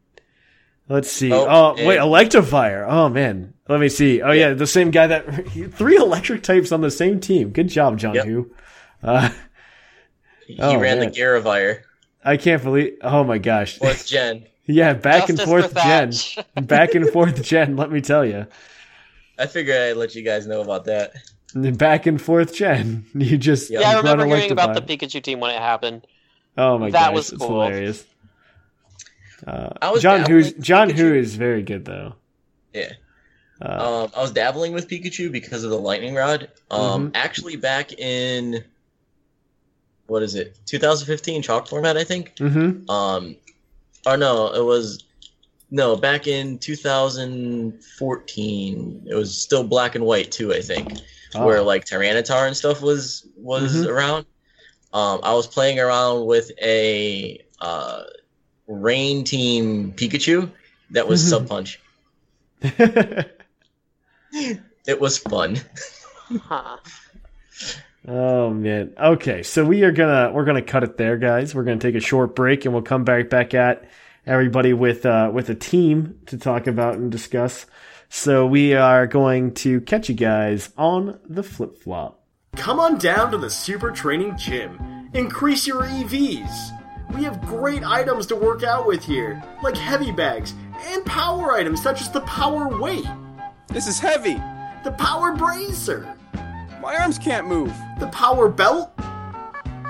let's 0.89 1.09
see. 1.11 1.31
Oh, 1.31 1.45
Oh, 1.47 1.73
wait, 1.85 1.97
and- 1.97 2.05
Electivire. 2.09 2.85
Oh 2.87 3.07
man, 3.09 3.53
let 3.69 3.79
me 3.79 3.89
see. 3.89 4.21
Oh 4.21 4.31
yeah, 4.31 4.53
the 4.53 4.67
same 4.67 4.91
guy 4.91 5.07
that 5.07 5.47
three 5.73 5.97
electric 5.97 6.43
types 6.43 6.71
on 6.71 6.81
the 6.81 6.91
same 6.91 7.19
team. 7.19 7.49
Good 7.51 7.69
job, 7.69 7.97
John 7.97 8.15
Yep. 8.15 8.25
Hu. 8.25 8.51
Uh, 9.03 9.29
He 10.47 10.57
Oh, 10.61 10.79
ran 10.79 10.99
man. 10.99 11.09
the 11.11 11.19
Garavire, 11.19 11.81
I 12.23 12.37
can't 12.37 12.63
believe. 12.63 12.97
Oh 13.01 13.23
my 13.23 13.37
gosh. 13.37 13.77
fourth 13.77 14.07
gen. 14.07 14.45
yeah, 14.65 14.93
back 14.93 15.29
and 15.29 15.39
forth 15.39 15.73
for 15.73 15.79
gen. 15.79 16.11
Back 16.67 16.95
and 16.95 17.09
forth 17.09 17.43
gen. 17.43 17.75
Let 17.75 17.91
me 17.91 18.01
tell 18.01 18.25
you. 18.25 18.47
I 19.37 19.45
figured 19.45 19.75
I'd 19.77 19.97
let 19.97 20.15
you 20.15 20.23
guys 20.23 20.47
know 20.47 20.61
about 20.61 20.85
that. 20.85 21.13
Back 21.55 22.05
and 22.05 22.21
forth 22.21 22.53
gen. 22.53 23.05
You 23.13 23.37
just 23.37 23.69
Yeah, 23.69 23.81
Yeah, 23.81 23.89
I 23.91 23.97
remember 23.97 24.25
hearing 24.25 24.51
about 24.51 24.73
the 24.73 24.81
Pikachu 24.81 25.21
team 25.23 25.39
when 25.39 25.53
it 25.55 25.59
happened. 25.59 26.05
Oh 26.57 26.77
my 26.77 26.89
That 26.91 27.09
gosh, 27.09 27.15
was 27.15 27.29
it's 27.29 27.37
cool. 27.37 27.49
hilarious. 27.49 28.05
Uh, 29.45 29.97
John 29.99 30.25
Who's 30.29 30.53
John 30.53 30.89
Pikachu. 30.89 30.97
Who 30.97 31.13
is 31.15 31.35
very 31.35 31.61
good 31.63 31.85
though. 31.85 32.15
Yeah. 32.73 32.93
Uh, 33.61 34.03
Um, 34.05 34.11
I 34.15 34.21
was 34.21 34.31
dabbling 34.31 34.73
with 34.73 34.87
Pikachu 34.87 35.31
because 35.31 35.63
of 35.63 35.69
the 35.71 35.79
lightning 35.79 36.13
rod. 36.15 36.49
Um, 36.69 37.07
Mm-hmm. 37.07 37.11
actually 37.15 37.55
back 37.55 37.93
in 37.93 38.63
what 40.07 40.21
is 40.23 40.35
it? 40.35 40.57
2015 40.65 41.41
chalk 41.41 41.67
format, 41.67 41.97
I 41.97 42.03
think. 42.05 42.37
hmm 42.37 42.89
Um, 42.89 43.35
or 44.05 44.15
no, 44.17 44.53
it 44.53 44.63
was 44.63 45.03
no 45.69 45.95
back 45.97 46.27
in 46.27 46.59
2014. 46.59 49.01
It 49.05 49.15
was 49.15 49.37
still 49.41 49.65
black 49.65 49.95
and 49.95 50.05
white 50.05 50.31
too, 50.31 50.53
I 50.53 50.61
think, 50.61 50.93
Oh. 51.35 51.45
where 51.45 51.61
like 51.61 51.83
Tyranitar 51.85 52.47
and 52.47 52.55
stuff 52.55 52.81
was 52.81 53.27
was 53.35 53.83
Mhm. 53.83 53.89
around. 53.89 54.25
Um, 54.93 55.19
I 55.23 55.33
was 55.33 55.45
playing 55.47 55.77
around 55.79 56.25
with 56.25 56.51
a 56.61 57.43
uh, 57.59 58.03
Rain 58.67 59.25
Team 59.25 59.91
Pikachu 59.91 60.49
that 60.91 61.05
was 61.07 61.21
Mhm. 61.21 61.29
Sub 61.29 61.47
Punch. 61.49 61.81
It 64.33 65.01
was 65.01 65.17
fun. 65.17 65.57
Oh 68.07 68.49
man. 68.51 68.93
Okay, 68.97 69.43
so 69.43 69.65
we 69.65 69.83
are 69.83 69.91
gonna 69.91 70.31
we're 70.31 70.45
gonna 70.45 70.61
cut 70.61 70.83
it 70.83 70.97
there, 70.97 71.17
guys. 71.17 71.53
We're 71.53 71.63
gonna 71.63 71.77
take 71.77 71.95
a 71.95 71.99
short 71.99 72.35
break, 72.35 72.63
and 72.63 72.73
we'll 72.73 72.83
come 72.83 73.03
back 73.03 73.29
back 73.29 73.53
at 73.53 73.83
everybody 74.25 74.73
with 74.73 75.05
uh, 75.05 75.29
with 75.33 75.49
a 75.49 75.55
team 75.55 76.19
to 76.27 76.37
talk 76.37 76.67
about 76.67 76.95
and 76.95 77.11
discuss. 77.11 77.65
So 78.09 78.45
we 78.45 78.73
are 78.73 79.07
going 79.07 79.53
to 79.55 79.81
catch 79.81 80.07
you 80.07 80.15
guys 80.15 80.71
on 80.77 81.19
the 81.27 81.43
flip 81.43 81.77
flop. 81.79 82.23
Come 82.55 82.79
on 82.79 82.97
down 82.97 83.31
to 83.31 83.37
the 83.37 83.49
Super 83.49 83.91
Training 83.91 84.37
Gym. 84.37 85.09
Increase 85.13 85.67
your 85.67 85.83
EVs. 85.83 87.15
We 87.15 87.23
have 87.23 87.41
great 87.41 87.83
items 87.83 88.25
to 88.27 88.35
work 88.35 88.63
out 88.63 88.87
with 88.87 89.03
here, 89.03 89.43
like 89.63 89.77
heavy 89.77 90.11
bags 90.11 90.53
and 90.79 91.05
power 91.05 91.51
items 91.53 91.81
such 91.81 92.01
as 92.01 92.11
the 92.11 92.21
Power 92.21 92.79
Weight, 92.79 93.05
This 93.69 93.87
is 93.87 93.99
heavy. 93.99 94.41
the 94.83 94.91
Power 94.91 95.33
Bracer, 95.35 96.15
My 96.81 96.95
arms 96.95 97.17
can't 97.19 97.47
move. 97.47 97.73
the 97.99 98.07
Power 98.07 98.47
Belt, 98.49 98.91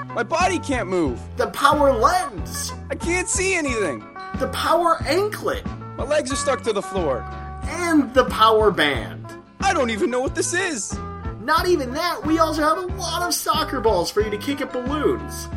My 0.07 0.23
body 0.23 0.59
can't 0.59 0.87
move. 0.89 1.19
the 1.37 1.47
Power 1.47 1.93
Lens, 1.93 2.73
I 2.89 2.95
can't 2.95 3.27
see 3.29 3.53
anything. 3.55 3.99
the 4.39 4.47
Power 4.49 4.97
Anklet, 5.03 5.65
My 5.97 6.03
legs 6.03 6.31
are 6.31 6.35
stuck 6.35 6.63
to 6.63 6.73
the 6.73 6.81
floor. 6.81 7.21
and 7.63 8.13
the 8.13 8.25
Power 8.25 8.71
Band. 8.71 9.25
I 9.61 9.73
don't 9.73 9.89
even 9.89 10.09
know 10.09 10.21
what 10.21 10.35
this 10.35 10.53
is. 10.53 10.97
Not 11.41 11.67
even 11.67 11.93
that, 11.93 12.25
we 12.25 12.39
also 12.39 12.61
have 12.63 12.77
a 12.77 12.87
lot 12.97 13.23
of 13.23 13.33
soccer 13.33 13.79
balls 13.79 14.09
for 14.11 14.21
you 14.21 14.29
to 14.31 14.37
kick 14.37 14.61
at 14.61 14.71
balloons. 14.73 15.47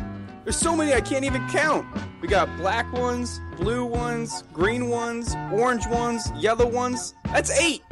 There's 0.43 0.57
so 0.57 0.75
many 0.75 0.93
I 0.93 1.01
can't 1.01 1.23
even 1.25 1.47
count. 1.49 1.85
We 2.21 2.27
got 2.27 2.49
black 2.57 2.91
ones, 2.93 3.39
blue 3.57 3.85
ones, 3.85 4.43
green 4.53 4.89
ones, 4.89 5.35
orange 5.51 5.85
ones, 5.87 6.31
yellow 6.37 6.65
ones. 6.67 7.13
That's 7.25 7.51
eight. 7.59 7.83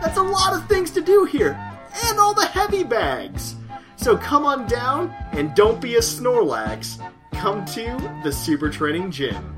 That's 0.00 0.16
a 0.16 0.22
lot 0.22 0.54
of 0.54 0.66
things 0.66 0.90
to 0.92 1.02
do 1.02 1.24
here, 1.24 1.58
and 2.06 2.18
all 2.18 2.32
the 2.32 2.46
heavy 2.46 2.84
bags. 2.84 3.54
So 3.96 4.16
come 4.16 4.46
on 4.46 4.66
down 4.66 5.14
and 5.32 5.54
don't 5.54 5.78
be 5.78 5.96
a 5.96 6.00
Snorlax. 6.00 6.98
Come 7.34 7.66
to 7.66 8.20
the 8.24 8.32
Super 8.32 8.70
Training 8.70 9.10
Gym. 9.10 9.56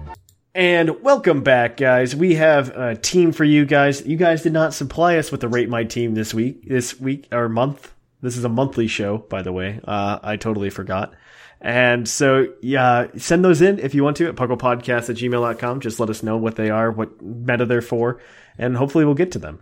And 0.53 1.01
welcome 1.01 1.43
back, 1.45 1.77
guys. 1.77 2.17
We 2.17 2.35
have 2.35 2.71
a 2.71 2.97
team 2.97 3.31
for 3.31 3.45
you 3.45 3.65
guys. 3.65 4.05
You 4.05 4.17
guys 4.17 4.43
did 4.43 4.53
not 4.53 4.75
supply 4.75 5.17
us 5.17 5.31
with 5.31 5.41
the 5.41 5.49
Rate 5.49 5.69
My 5.69 5.85
Team 5.85 6.15
this 6.15 6.35
week, 6.35 6.69
this 6.69 7.01
week 7.01 7.29
or 7.31 7.49
month. 7.49 7.95
This 8.21 8.37
is 8.37 8.43
a 8.45 8.49
monthly 8.49 8.89
show, 8.89 9.19
by 9.19 9.43
the 9.43 9.53
way. 9.53 9.81
Uh, 9.85 10.19
I 10.25 10.37
totally 10.37 10.71
forgot. 10.71 11.15
And 11.61 12.09
so, 12.09 12.53
yeah, 12.61 13.07
send 13.17 13.45
those 13.45 13.63
in 13.63 13.79
if 13.79 13.95
you 13.95 14.03
want 14.03 14.17
to 14.17 14.29
at 14.29 14.35
pucklepodcast 14.35 15.09
at 15.09 15.17
gmail.com. 15.17 15.81
Just 15.81 16.01
let 16.01 16.11
us 16.11 16.25
know 16.25 16.37
what 16.37 16.57
they 16.57 16.69
are, 16.69 16.91
what 16.91 17.23
meta 17.23 17.65
they're 17.65 17.81
for, 17.81 18.21
and 18.59 18.77
hopefully 18.77 19.05
we'll 19.05 19.15
get 19.15 19.31
to 19.33 19.39
them. 19.39 19.61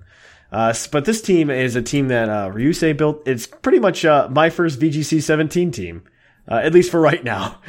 Uh, 0.52 0.74
but 0.90 1.04
this 1.04 1.22
team 1.22 1.48
is 1.50 1.76
a 1.76 1.82
team 1.82 2.08
that 2.08 2.28
uh, 2.28 2.50
Ryusei 2.50 2.96
built. 2.96 3.22
It's 3.26 3.46
pretty 3.46 3.78
much 3.78 4.04
uh, 4.04 4.28
my 4.30 4.50
first 4.50 4.80
VGC 4.80 5.22
17 5.22 5.70
team, 5.70 6.02
uh, 6.48 6.56
at 6.56 6.72
least 6.72 6.90
for 6.90 7.00
right 7.00 7.22
now, 7.22 7.60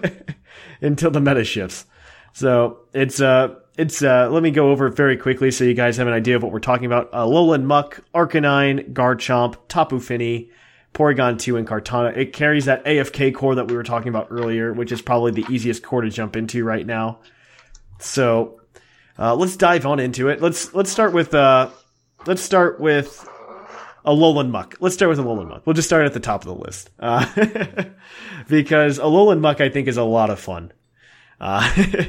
until 0.80 1.10
the 1.10 1.20
meta 1.20 1.44
shifts. 1.44 1.86
So 2.34 2.80
it's 2.92 3.20
uh 3.20 3.54
it's 3.78 4.02
uh 4.02 4.28
let 4.28 4.42
me 4.42 4.50
go 4.50 4.70
over 4.70 4.88
it 4.88 4.96
very 4.96 5.16
quickly 5.16 5.52
so 5.52 5.62
you 5.62 5.74
guys 5.74 5.96
have 5.96 6.08
an 6.08 6.12
idea 6.12 6.34
of 6.36 6.42
what 6.42 6.52
we're 6.52 6.58
talking 6.58 6.86
about. 6.86 7.10
Uh, 7.14 7.24
Lolan 7.26 7.64
Muck, 7.64 8.00
Arcanine, 8.14 8.92
Garchomp, 8.92 9.56
Tapu 9.68 10.00
Fini, 10.00 10.50
Porygon 10.92 11.38
2, 11.38 11.56
and 11.56 11.66
Kartana. 11.66 12.16
It 12.16 12.32
carries 12.32 12.64
that 12.64 12.84
AFK 12.84 13.34
core 13.34 13.54
that 13.54 13.68
we 13.68 13.76
were 13.76 13.84
talking 13.84 14.08
about 14.08 14.28
earlier, 14.30 14.72
which 14.72 14.90
is 14.90 15.00
probably 15.00 15.30
the 15.30 15.46
easiest 15.48 15.84
core 15.84 16.00
to 16.00 16.10
jump 16.10 16.34
into 16.36 16.64
right 16.64 16.84
now. 16.84 17.20
So 18.00 18.60
uh, 19.16 19.36
let's 19.36 19.56
dive 19.56 19.86
on 19.86 20.00
into 20.00 20.28
it. 20.28 20.42
Let's 20.42 20.74
let's 20.74 20.90
start 20.90 21.12
with 21.12 21.34
uh 21.34 21.70
let's 22.26 22.42
start 22.42 22.80
with 22.80 23.28
a 24.04 24.10
Alolan 24.10 24.50
Muck. 24.50 24.76
Let's 24.80 24.94
start 24.94 25.08
with 25.08 25.18
Alolan 25.18 25.48
Muck. 25.48 25.66
We'll 25.66 25.74
just 25.74 25.88
start 25.88 26.06
at 26.06 26.12
the 26.12 26.20
top 26.20 26.42
of 26.42 26.46
the 26.46 26.54
list. 26.54 26.90
Uh, 26.98 27.24
because 28.48 28.98
Alolan 28.98 29.40
Muck 29.40 29.60
I 29.60 29.68
think 29.68 29.88
is 29.88 29.96
a 29.96 30.04
lot 30.04 30.30
of 30.30 30.38
fun. 30.38 30.72
Uh, 31.40 31.68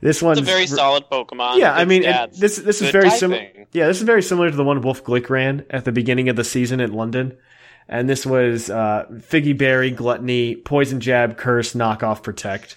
this 0.00 0.22
one's 0.22 0.38
It's 0.38 0.48
a 0.48 0.50
very 0.50 0.66
solid 0.66 1.04
Pokemon. 1.10 1.58
yeah, 1.58 1.72
I 1.74 1.84
mean, 1.84 2.04
it, 2.04 2.32
this 2.32 2.56
this 2.56 2.82
is 2.82 2.90
very 2.90 3.10
similar. 3.10 3.46
Yeah, 3.72 3.86
this 3.88 3.98
is 3.98 4.04
very 4.04 4.22
similar 4.22 4.50
to 4.50 4.56
the 4.56 4.64
one 4.64 4.80
Wolfe 4.80 5.04
Glick 5.04 5.28
ran 5.30 5.66
at 5.70 5.84
the 5.84 5.92
beginning 5.92 6.28
of 6.28 6.36
the 6.36 6.44
season 6.44 6.80
in 6.80 6.92
London, 6.92 7.36
and 7.88 8.08
this 8.08 8.24
was 8.24 8.70
uh, 8.70 9.06
Figy 9.20 9.52
Berry, 9.52 9.90
Gluttony, 9.90 10.56
Poison 10.56 11.00
Jab, 11.00 11.36
Curse, 11.36 11.74
Knockoff, 11.74 12.22
Protect, 12.22 12.76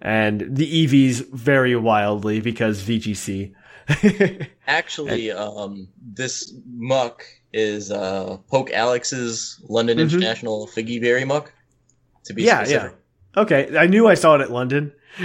and 0.00 0.40
the 0.40 0.86
EVs 0.86 1.30
vary 1.30 1.76
wildly 1.76 2.40
because 2.40 2.82
VGC. 2.82 3.54
Actually, 4.66 5.30
um, 5.32 5.88
this 6.02 6.52
muck 6.66 7.24
is 7.52 7.90
uh, 7.90 8.36
Poke 8.50 8.70
Alex's 8.72 9.60
London 9.68 9.98
Mhm. 9.98 10.02
International 10.02 10.66
Figy 10.66 10.98
Berry 11.00 11.24
Muck. 11.24 11.52
To 12.24 12.34
be 12.34 12.42
Yeah, 12.42 12.64
specific. 12.64 12.92
yeah. 13.36 13.42
Okay, 13.42 13.78
I 13.78 13.86
knew 13.86 14.06
I 14.08 14.14
saw 14.14 14.34
it 14.34 14.40
at 14.42 14.50
London. 14.50 14.92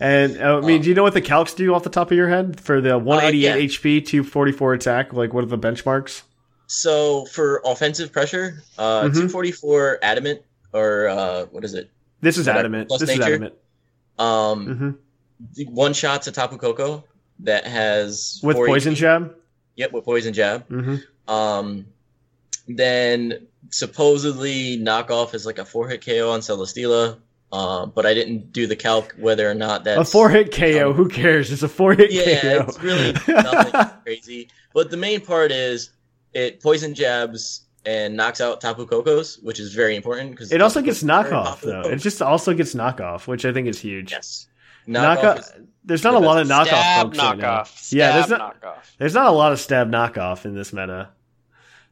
and 0.00 0.36
uh, 0.42 0.58
I 0.58 0.60
mean, 0.60 0.82
do 0.82 0.88
you 0.88 0.94
know 0.94 1.02
what 1.02 1.14
the 1.14 1.22
calcs 1.22 1.54
do 1.56 1.74
off 1.74 1.82
the 1.82 1.90
top 1.90 2.10
of 2.10 2.16
your 2.16 2.28
head 2.28 2.60
for 2.60 2.80
the 2.80 2.98
188 2.98 3.40
yeah. 3.40 3.56
HP, 3.56 4.04
244 4.04 4.74
attack? 4.74 5.12
Like, 5.12 5.32
what 5.32 5.44
are 5.44 5.46
the 5.48 5.58
benchmarks? 5.58 6.22
So 6.66 7.24
for 7.26 7.62
offensive 7.64 8.12
pressure, 8.12 8.62
uh, 8.76 9.02
Mhm. 9.04 9.14
244 9.14 9.98
adamant 10.02 10.42
or 10.72 11.08
uh, 11.08 11.44
what 11.46 11.64
is 11.64 11.74
it? 11.74 11.90
This 12.20 12.36
is 12.38 12.48
adamant. 12.48 12.88
plus 12.88 13.00
This 13.00 13.10
is 13.10 13.20
adamant. 13.20 13.54
Um, 14.18 14.66
hmm 14.66 14.90
the 14.90 14.96
one 15.68 15.92
shot 15.92 16.22
to 16.22 16.32
Tapu 16.32 16.56
Koko 16.58 17.04
that 17.40 17.66
has 17.66 18.40
With 18.42 18.56
poison 18.56 18.94
HP. 18.94 18.96
jab. 18.98 19.34
Yep, 19.76 19.92
with 19.92 20.04
poison 20.04 20.32
jab. 20.32 20.66
hmm 20.68 20.96
Um, 21.28 21.86
then 22.68 23.46
supposedly 23.70 24.78
knockoff 24.78 25.34
is 25.34 25.46
like 25.46 25.58
a 25.58 25.64
four 25.64 25.88
hit 25.88 26.04
KO 26.04 26.30
on 26.30 26.40
Celesteela. 26.40 27.18
Uh, 27.52 27.86
but 27.86 28.04
I 28.04 28.12
didn't 28.12 28.52
do 28.52 28.66
the 28.66 28.74
calc 28.74 29.14
whether 29.18 29.48
or 29.48 29.54
not 29.54 29.84
that's 29.84 30.00
A 30.00 30.04
four 30.04 30.28
hit 30.28 30.52
KO. 30.52 30.92
Who 30.92 31.08
cares? 31.08 31.52
It's 31.52 31.62
a 31.62 31.68
four 31.68 31.94
hit 31.94 32.10
Yeah, 32.10 32.40
KO. 32.40 32.64
it's 32.68 32.82
really 32.82 33.12
nothing 33.28 33.90
crazy. 34.02 34.48
But 34.74 34.90
the 34.90 34.96
main 34.96 35.20
part 35.20 35.52
is 35.52 35.90
it 36.34 36.60
poison 36.60 36.92
jabs 36.94 37.62
and 37.84 38.16
knocks 38.16 38.40
out 38.40 38.60
Tapu 38.60 38.84
Kokos, 38.84 39.40
which 39.44 39.60
is 39.60 39.72
very 39.74 39.94
important 39.94 40.32
because 40.32 40.50
It 40.50 40.60
also 40.60 40.82
gets 40.82 41.04
knockoff 41.04 41.60
though. 41.60 41.82
It 41.82 41.96
just 41.98 42.20
also 42.20 42.52
gets 42.52 42.74
knockoff, 42.74 43.28
which 43.28 43.44
I 43.44 43.52
think 43.52 43.68
is 43.68 43.78
huge. 43.78 44.10
Yes. 44.10 44.48
Knockoff. 44.88 45.16
Knockoff 45.18 45.38
is 45.38 45.52
there's 45.84 46.02
not 46.04 46.14
a 46.14 46.18
lot 46.18 46.40
of 46.40 46.48
knockoff 46.48 46.66
Stab 46.66 47.06
folks 47.06 47.18
right 47.18 47.38
now. 47.38 47.62
knockoff. 47.62 47.92
yeah, 47.92 48.12
there's 48.12 48.28
not. 48.28 48.60
knockoff. 48.60 48.96
There's 48.98 49.14
not 49.14 49.26
a 49.26 49.30
lot 49.32 49.52
of 49.52 49.60
stab 49.60 49.88
knockoff 49.90 50.44
in 50.44 50.54
this 50.54 50.72
meta. 50.72 51.10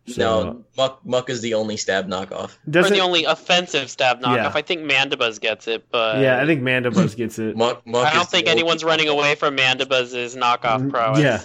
So, 0.07 0.43
no 0.43 0.65
Muck 0.77 1.01
Muck 1.07 1.31
is 1.31 1.41
the 1.41 1.55
only 1.55 1.77
stab 1.79 2.09
knockoff. 2.09 2.57
Or 2.67 2.71
doesn't 2.71 2.93
the 2.93 3.01
only 3.01 3.25
offensive 3.25 3.89
stab 3.89 4.21
knockoff. 4.21 4.37
Yeah. 4.37 4.53
I 4.55 4.61
think 4.63 4.83
Mandibuzz 4.83 5.41
gets 5.41 5.67
it, 5.69 5.87
but 5.91 6.21
yeah, 6.21 6.43
I 6.43 6.47
think 6.47 6.61
Mandibuzz 6.63 7.17
gets 7.17 7.39
it. 7.39 7.57
Muck, 7.57 7.87
Muck 7.87 8.07
I 8.07 8.13
don't 8.13 8.29
think 8.29 8.47
only- 8.49 8.61
anyone's 8.61 8.85
running 8.85 9.09
away 9.09 9.35
from 9.35 9.57
Mandibuzz's 9.57 10.37
knockoff 10.37 10.91
prowess. 10.91 11.19
Mm, 11.21 11.23
Yeah, 11.23 11.41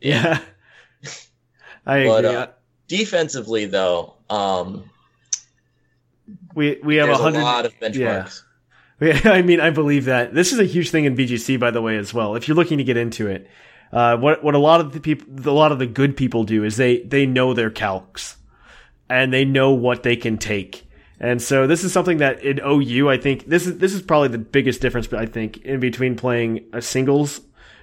yeah. 0.00 0.40
I 1.86 2.06
But 2.06 2.24
agree. 2.26 2.36
uh, 2.36 2.46
defensively, 2.86 3.64
though, 3.64 4.14
um, 4.30 4.88
we 6.54 6.78
we 6.84 6.96
have 6.96 7.08
a 7.08 7.12
a 7.12 7.16
hundred. 7.16 7.42
lot 7.42 7.64
of 7.66 7.74
Yeah. 7.80 7.88
benchmarks. 7.88 7.96
Yeah, 7.98 8.28
I 9.24 9.42
mean, 9.42 9.60
I 9.60 9.70
believe 9.70 10.06
that 10.06 10.34
this 10.34 10.52
is 10.52 10.58
a 10.58 10.64
huge 10.64 10.90
thing 10.90 11.04
in 11.04 11.16
VGC, 11.16 11.58
by 11.60 11.70
the 11.70 11.80
way, 11.80 11.96
as 11.96 12.12
well. 12.12 12.34
If 12.34 12.48
you're 12.48 12.56
looking 12.56 12.78
to 12.78 12.84
get 12.84 12.96
into 12.96 13.28
it, 13.28 13.48
uh, 13.92 14.16
what 14.16 14.42
what 14.42 14.54
a 14.54 14.58
lot 14.58 14.80
of 14.80 14.92
the 14.92 15.00
people, 15.00 15.26
a 15.48 15.54
lot 15.54 15.72
of 15.72 15.78
the 15.78 15.86
good 15.86 16.16
people 16.16 16.44
do 16.44 16.64
is 16.64 16.76
they 16.76 17.02
they 17.02 17.24
know 17.24 17.54
their 17.54 17.70
calcs, 17.70 18.36
and 19.08 19.32
they 19.32 19.44
know 19.44 19.72
what 19.72 20.02
they 20.02 20.16
can 20.16 20.36
take. 20.36 20.84
And 21.20 21.40
so 21.42 21.66
this 21.66 21.84
is 21.84 21.92
something 21.92 22.18
that 22.18 22.42
in 22.42 22.60
OU, 22.60 23.08
I 23.08 23.18
think 23.18 23.46
this 23.46 23.66
is 23.66 23.78
this 23.78 23.94
is 23.94 24.02
probably 24.02 24.28
the 24.28 24.38
biggest 24.38 24.80
difference. 24.80 25.06
But 25.06 25.20
I 25.20 25.26
think 25.26 25.58
in 25.58 25.80
between 25.80 26.16
playing 26.16 26.64
a 26.72 26.82
singles 26.82 27.40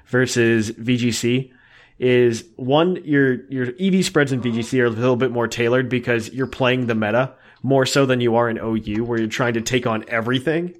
versus 0.07 0.71
VGC 0.71 1.51
is 1.97 2.43
one 2.57 2.97
your 3.05 3.45
your 3.49 3.67
EV 3.79 4.03
spreads 4.03 4.33
in 4.33 4.41
VGC 4.41 4.79
are 4.81 4.85
a 4.85 4.89
little 4.89 5.15
bit 5.15 5.31
more 5.31 5.47
tailored 5.47 5.87
because 5.87 6.29
you're 6.33 6.45
playing 6.45 6.87
the 6.87 6.95
meta 6.95 7.33
more 7.63 7.85
so 7.85 8.05
than 8.05 8.21
you 8.21 8.35
are 8.35 8.49
in 8.49 8.57
OU, 8.57 9.03
where 9.05 9.17
you're 9.17 9.27
trying 9.27 9.55
to 9.55 9.61
take 9.61 9.87
on 9.87 10.05
everything 10.07 10.75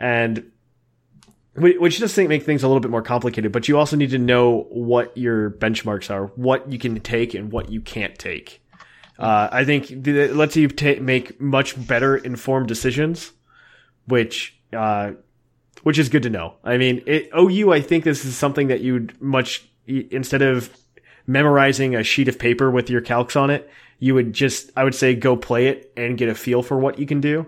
and 0.00 0.50
which 1.54 1.98
just 1.98 2.14
think 2.14 2.28
make 2.28 2.44
things 2.44 2.62
a 2.62 2.68
little 2.68 2.80
bit 2.80 2.90
more 2.90 3.02
complicated. 3.02 3.52
But 3.52 3.68
you 3.68 3.78
also 3.78 3.96
need 3.96 4.10
to 4.10 4.18
know 4.18 4.66
what 4.70 5.16
your 5.16 5.50
benchmarks 5.50 6.10
are, 6.10 6.26
what 6.36 6.70
you 6.70 6.78
can 6.78 6.98
take 7.00 7.34
and 7.34 7.52
what 7.52 7.70
you 7.70 7.80
can't 7.80 8.18
take. 8.18 8.62
Uh, 9.18 9.48
I 9.52 9.64
think 9.64 9.88
th- 9.88 10.06
it 10.08 10.34
lets 10.34 10.56
you 10.56 10.68
make 11.00 11.40
much 11.40 11.86
better 11.86 12.16
informed 12.16 12.68
decisions, 12.68 13.32
which 14.06 14.58
uh, 14.72 15.12
which 15.82 15.98
is 15.98 16.08
good 16.08 16.22
to 16.22 16.30
know. 16.30 16.54
I 16.64 16.78
mean, 16.78 17.02
it, 17.06 17.30
OU. 17.38 17.72
I 17.72 17.82
think 17.82 18.04
this 18.04 18.24
is 18.24 18.36
something 18.36 18.68
that 18.68 18.80
you'd 18.80 19.20
much 19.20 19.68
instead 19.86 20.40
of 20.40 20.74
memorizing 21.26 21.94
a 21.94 22.02
sheet 22.02 22.28
of 22.28 22.38
paper 22.38 22.70
with 22.70 22.88
your 22.88 23.02
calcs 23.02 23.38
on 23.38 23.50
it, 23.50 23.68
you 23.98 24.14
would 24.14 24.32
just 24.32 24.70
I 24.76 24.84
would 24.84 24.94
say 24.94 25.14
go 25.14 25.36
play 25.36 25.66
it 25.66 25.92
and 25.96 26.16
get 26.16 26.30
a 26.30 26.34
feel 26.34 26.62
for 26.62 26.78
what 26.78 26.98
you 26.98 27.06
can 27.06 27.20
do. 27.20 27.46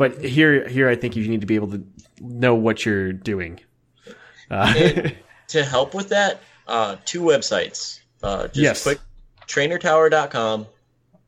But 0.00 0.24
here, 0.24 0.66
here, 0.66 0.88
I 0.88 0.96
think 0.96 1.14
you 1.14 1.28
need 1.28 1.42
to 1.42 1.46
be 1.46 1.56
able 1.56 1.68
to 1.72 1.84
know 2.22 2.54
what 2.54 2.86
you're 2.86 3.12
doing. 3.12 3.60
Uh, 4.50 4.72
to 5.48 5.62
help 5.62 5.92
with 5.94 6.08
that, 6.08 6.40
uh, 6.66 6.96
two 7.04 7.20
websites. 7.20 8.00
Uh, 8.22 8.44
just 8.46 8.56
Yes. 8.56 8.82
quick, 8.82 8.98
trainertower.com 9.46 10.66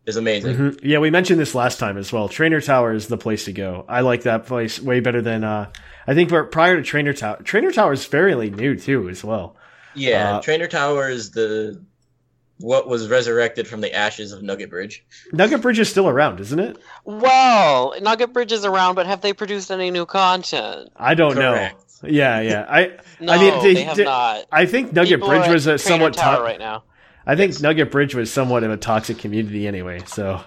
is 0.06 0.16
amazing. 0.16 0.56
mhm. 0.56 0.80
Yeah, 0.82 0.98
we 1.00 1.10
mentioned 1.10 1.38
this 1.38 1.54
last 1.54 1.78
time 1.78 1.98
as 1.98 2.12
well. 2.14 2.30
Trainer 2.30 2.62
Tower 2.62 2.94
is 2.94 3.08
the 3.08 3.18
place 3.18 3.44
to 3.44 3.52
go. 3.52 3.84
I 3.88 4.00
like 4.00 4.22
that 4.22 4.46
place 4.46 4.80
way 4.80 5.00
better 5.00 5.20
than 5.20 5.44
uh, 5.44 5.70
I 6.06 6.14
think. 6.14 6.30
we're- 6.30 6.46
Prior 6.50 6.76
to 6.76 6.82
Trainer 6.82 7.12
Tower, 7.12 7.42
Trainer 7.44 7.72
Tower 7.72 7.92
is 7.92 8.04
fairly 8.06 8.48
new 8.50 8.74
too, 8.76 9.08
as 9.10 9.22
well. 9.22 9.54
Yeah, 9.94 10.36
Uh, 10.38 10.40
Trainer 10.40 10.66
Tower 10.66 11.10
is 11.10 11.30
the 11.32 11.78
what 12.62 12.88
was 12.88 13.08
resurrected 13.08 13.66
from 13.68 13.80
the 13.80 13.92
ashes 13.94 14.32
of 14.32 14.42
Nugget 14.42 14.70
Bridge. 14.70 15.04
Nugget 15.32 15.60
Bridge 15.62 15.78
is 15.78 15.88
still 15.90 16.08
around, 16.08 16.40
isn't 16.40 16.58
it? 16.58 16.78
Well, 17.04 17.94
Nugget 18.00 18.32
Bridge 18.32 18.52
is 18.52 18.64
around, 18.64 18.94
but 18.94 19.06
have 19.06 19.20
they 19.20 19.32
produced 19.32 19.70
any 19.70 19.90
new 19.90 20.06
content? 20.06 20.90
I 20.96 21.14
don't 21.14 21.34
Correct. 21.34 21.76
know. 22.02 22.08
Yeah, 22.08 22.40
yeah. 22.40 22.66
I 22.68 22.96
No, 23.20 23.32
I 23.32 23.38
mean, 23.38 23.62
they, 23.62 23.74
they- 23.74 23.82
have 23.84 23.96
they- 23.96 24.04
not. 24.04 24.44
I 24.50 24.66
think 24.66 24.92
Nugget 24.92 25.20
People 25.20 25.28
Bridge 25.28 25.48
was 25.48 25.66
a 25.66 25.78
somewhat 25.78 26.14
Trainer 26.14 26.28
Tower 26.30 26.36
to- 26.38 26.42
right 26.42 26.58
now. 26.58 26.84
I 27.26 27.36
think 27.36 27.60
Nugget 27.60 27.90
Bridge 27.92 28.14
was 28.14 28.32
somewhat 28.32 28.64
of 28.64 28.70
a 28.72 28.76
toxic 28.76 29.18
community 29.18 29.66
anyway. 29.68 30.00
So 30.06 30.40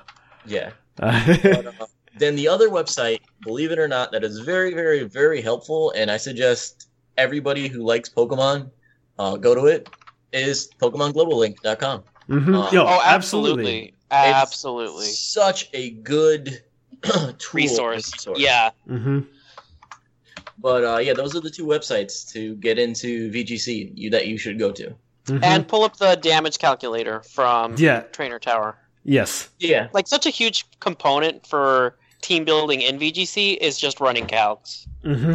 Yeah. 0.45 0.71
uh, 0.99 1.37
But, 1.41 1.65
uh, 1.67 1.71
then 2.17 2.35
the 2.35 2.49
other 2.49 2.69
website, 2.69 3.19
believe 3.43 3.71
it 3.71 3.79
or 3.79 3.87
not, 3.87 4.11
that 4.11 4.23
is 4.23 4.39
very, 4.39 4.73
very, 4.73 5.03
very 5.03 5.41
helpful, 5.41 5.91
and 5.95 6.11
I 6.11 6.17
suggest 6.17 6.87
everybody 7.17 7.67
who 7.69 7.83
likes 7.85 8.09
Pokemon 8.09 8.71
uh, 9.17 9.37
go 9.37 9.55
to 9.55 9.65
it, 9.67 9.87
is 10.35 10.69
PokemonGlobalLink.com. 10.81 12.03
mhm. 12.29 12.67
Uh, 12.67 12.71
Yo, 12.71 12.83
oh, 12.85 13.01
absolutely. 13.03 13.93
absolutely, 14.11 14.33
absolutely. 14.33 15.05
Such 15.05 15.69
a 15.73 15.91
good 15.91 16.63
tool 17.03 17.33
Resource. 17.53 18.11
resource. 18.13 18.39
Yeah, 18.39 18.69
hmm 18.87 19.21
But 20.59 20.83
uh, 20.83 20.97
yeah, 20.97 21.13
those 21.13 21.35
are 21.35 21.41
the 21.41 21.49
two 21.49 21.65
websites 21.65 22.31
to 22.33 22.55
get 22.55 22.79
into 22.79 23.29
VGC 23.31 23.91
you, 23.95 24.09
that 24.11 24.27
you 24.27 24.37
should 24.37 24.57
go 24.59 24.71
to. 24.71 24.95
Mhm. 25.25 25.43
and 25.43 25.67
pull 25.67 25.83
up 25.83 25.97
the 25.97 26.15
damage 26.17 26.59
calculator 26.59 27.23
from 27.23 27.75
yeah, 27.79 28.01
Trainer 28.11 28.37
Tower. 28.37 28.77
yes. 29.03 29.49
Yeah. 29.59 29.87
Like 29.91 30.07
such 30.07 30.27
a 30.27 30.29
huge 30.29 30.65
component 30.79 31.47
for 31.47 31.95
team 32.21 32.45
building 32.45 32.81
in 32.81 32.99
VGC 32.99 33.57
is 33.57 33.79
just 33.79 33.99
running 33.99 34.27
calcs. 34.27 34.85
hmm 35.03 35.33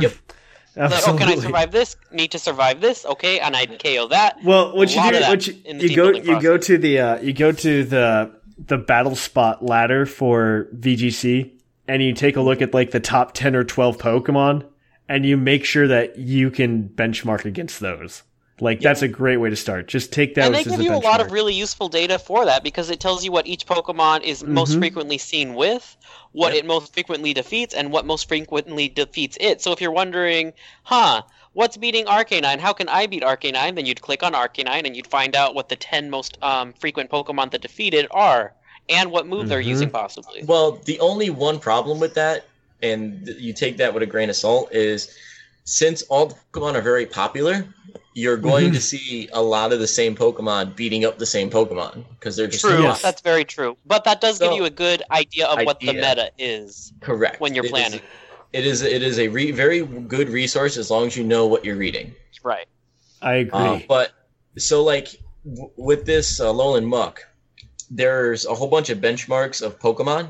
Yep. 0.81 0.91
Like, 0.91 1.09
oh, 1.09 1.19
can 1.19 1.29
I 1.29 1.35
survive 1.37 1.73
this? 1.73 1.97
Need 2.11 2.33
to 2.33 2.39
survive 2.39 2.81
this? 2.81 3.05
Okay, 3.05 3.39
and 3.39 3.55
I 3.55 3.67
KO 3.67 4.09
that. 4.09 4.39
Well, 4.43 4.75
what 4.75 4.89
you 4.95 5.11
do, 5.11 5.21
what 5.21 5.47
you, 5.47 5.55
you 5.67 5.95
go, 5.97 6.11
you 6.11 6.41
go 6.41 6.57
to 6.57 6.79
the, 6.79 6.99
uh, 6.99 7.21
you 7.21 7.33
go 7.35 7.53
to 7.53 7.85
the 7.85 8.33
the 8.59 8.79
battle 8.79 9.15
spot 9.15 9.63
ladder 9.63 10.07
for 10.07 10.69
VGC, 10.75 11.51
and 11.87 12.03
you 12.03 12.15
take 12.15 12.37
a 12.37 12.41
look 12.41 12.63
at 12.63 12.73
like 12.73 12.93
the 12.93 13.01
top 13.01 13.35
ten 13.35 13.55
or 13.55 13.63
twelve 13.65 13.99
Pokemon, 13.99 14.67
and 15.09 15.27
you 15.27 15.37
make 15.37 15.67
sure 15.67 15.87
that 15.89 16.19
you 16.19 16.51
can 16.51 16.89
benchmark 16.89 17.45
against 17.45 17.81
those. 17.81 18.23
Like 18.63 18.81
that's 18.81 19.03
a 19.03 19.09
great 19.09 19.39
way 19.39 19.51
to 19.51 19.57
start. 19.57 19.89
Just 19.89 20.13
take 20.13 20.35
that 20.35 20.45
and 20.47 20.55
they 20.55 20.65
give 20.65 20.81
a 20.81 20.85
you 20.85 20.95
a 20.95 20.97
lot 20.97 21.21
of 21.21 21.33
really 21.33 21.55
useful 21.55 21.89
data 21.89 22.19
for 22.19 22.45
that 22.45 22.63
because 22.63 22.91
it 22.91 23.01
tells 23.01 23.25
you 23.25 23.33
what 23.33 23.47
each 23.47 23.67
Pokemon 23.67 24.23
is 24.23 24.45
most 24.45 24.73
Mhm. 24.73 24.79
frequently 24.81 25.17
seen 25.19 25.55
with, 25.55 25.97
what 26.33 26.53
Yep. 26.55 26.65
it 26.65 26.67
most 26.67 26.93
frequently 26.95 27.35
defeats, 27.35 27.75
and 27.75 27.93
what 27.93 28.07
most 28.07 28.29
frequently 28.29 28.89
defeats 28.89 29.37
it. 29.41 29.61
So 29.61 29.73
if 29.73 29.81
you're 29.81 29.91
wondering, 29.91 30.53
huh, 30.85 31.23
what's 31.53 31.77
beating 31.77 32.07
Arcanine? 32.07 32.59
How 32.59 32.73
can 32.73 32.89
I 32.89 33.07
beat 33.07 33.23
Arcanine? 33.23 33.75
Then 33.75 33.87
you'd 33.87 34.01
click 34.01 34.23
on 34.23 34.33
Arcanine 34.35 34.87
and 34.87 34.97
you'd 34.97 35.07
find 35.07 35.35
out 35.35 35.55
what 35.55 35.69
the 35.69 35.77
10 35.77 36.11
most 36.11 36.39
um, 36.43 36.73
frequent 36.75 37.11
Pokemon 37.11 37.51
that 37.51 37.61
defeat 37.63 37.95
it 37.95 38.07
are, 38.11 38.53
and 38.89 39.11
what 39.11 39.27
move 39.27 39.49
they're 39.49 39.61
Mhm. 39.61 39.67
using 39.67 39.91
possibly. 39.91 40.45
Well, 40.45 40.81
the 40.85 40.99
only 41.01 41.31
one 41.31 41.59
problem 41.59 41.99
with 42.01 42.15
that, 42.15 42.45
and 42.83 43.27
th- 43.27 43.39
you 43.39 43.53
take 43.53 43.77
that 43.79 43.93
with 43.93 44.03
a 44.03 44.07
grain 44.07 44.31
of 44.31 44.37
salt, 44.37 44.73
is 44.73 45.17
since 45.65 46.03
all 46.03 46.37
Pokemon 46.53 46.75
are 46.75 46.81
very 46.81 47.07
popular, 47.07 47.67
you're 48.21 48.37
going 48.37 48.71
Mhm. 48.71 48.75
to 48.75 48.81
see 48.81 49.29
a 49.33 49.43
lot 49.43 49.73
of 49.73 49.79
the 49.81 49.87
same 49.87 50.15
Pokemon 50.15 50.77
beating 50.77 51.05
up 51.07 51.19
the 51.19 51.27
same 51.27 51.49
Pokemon 51.51 52.05
because 52.19 52.37
they're 52.37 52.47
just 52.47 52.63
True, 52.65 52.83
Yes. 52.83 53.01
that's 53.01 53.23
very 53.23 53.45
true. 53.45 53.77
But 53.87 54.05
that 54.05 54.21
does 54.21 54.39
give 54.39 54.53
you 54.53 54.65
a 54.67 54.71
good 54.71 55.03
idea 55.11 55.47
of 55.47 55.65
what 55.65 55.81
the 55.81 55.87
meta 55.93 56.31
is 56.39 56.93
correct 57.01 57.41
when 57.41 57.55
you're 57.55 57.65
It 57.65 57.69
is- 57.69 57.71
planning. 57.73 58.01
it 58.53 58.67
is 58.67 58.83
it 58.83 59.03
is 59.03 59.19
a 59.19 59.29
re- 59.29 59.53
very 59.53 59.81
good 59.85 60.29
resource 60.29 60.77
as 60.77 60.91
long 60.91 61.07
as 61.07 61.17
you 61.17 61.25
know 61.25 61.47
what 61.47 61.65
you're 61.65 61.77
reading. 61.77 62.15
Right. 62.43 62.67
I 63.23 63.35
agree. 63.37 63.59
Uh, 63.59 63.81
but 63.89 64.11
so 64.59 64.83
like 64.83 65.09
w- 65.47 65.71
with 65.77 66.05
this 66.05 66.41
uh, 66.41 66.47
Alolan 66.53 66.85
Muck, 66.85 67.23
there's 67.91 68.45
a 68.45 68.55
whole 68.55 68.69
bunch 68.69 68.91
of 68.91 68.99
benchmarks 68.99 69.63
of 69.63 69.79
Pokemon 69.79 70.29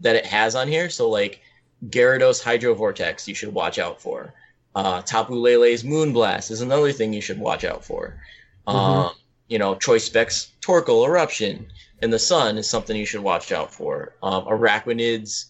that 0.00 0.14
it 0.16 0.26
has 0.26 0.54
on 0.54 0.68
here. 0.68 0.90
So 0.90 1.08
like 1.08 1.40
Gyarados 1.88 2.42
Hydro 2.42 2.74
Vortex, 2.74 3.26
you 3.26 3.34
should 3.34 3.54
watch 3.54 3.78
out 3.78 4.00
for. 4.02 4.34
Uh, 4.74 5.02
Tapu 5.02 5.34
Lele's 5.34 5.82
Moonblast 5.82 6.50
is 6.50 6.60
another 6.60 6.92
thing 6.92 7.12
you 7.12 7.20
should 7.20 7.38
watch 7.38 7.64
out 7.64 7.84
for. 7.84 8.20
Um, 8.66 9.10
you 9.48 9.58
know, 9.58 9.74
choice 9.74 10.04
specs 10.04 10.52
Torkoal 10.60 11.06
eruption 11.06 11.66
in 12.02 12.10
the 12.10 12.18
sun 12.18 12.56
is 12.56 12.68
something 12.70 12.96
you 12.96 13.06
should 13.06 13.22
watch 13.22 13.50
out 13.50 13.74
for. 13.74 14.14
Um, 14.22 14.44
Araquanid's, 14.44 15.46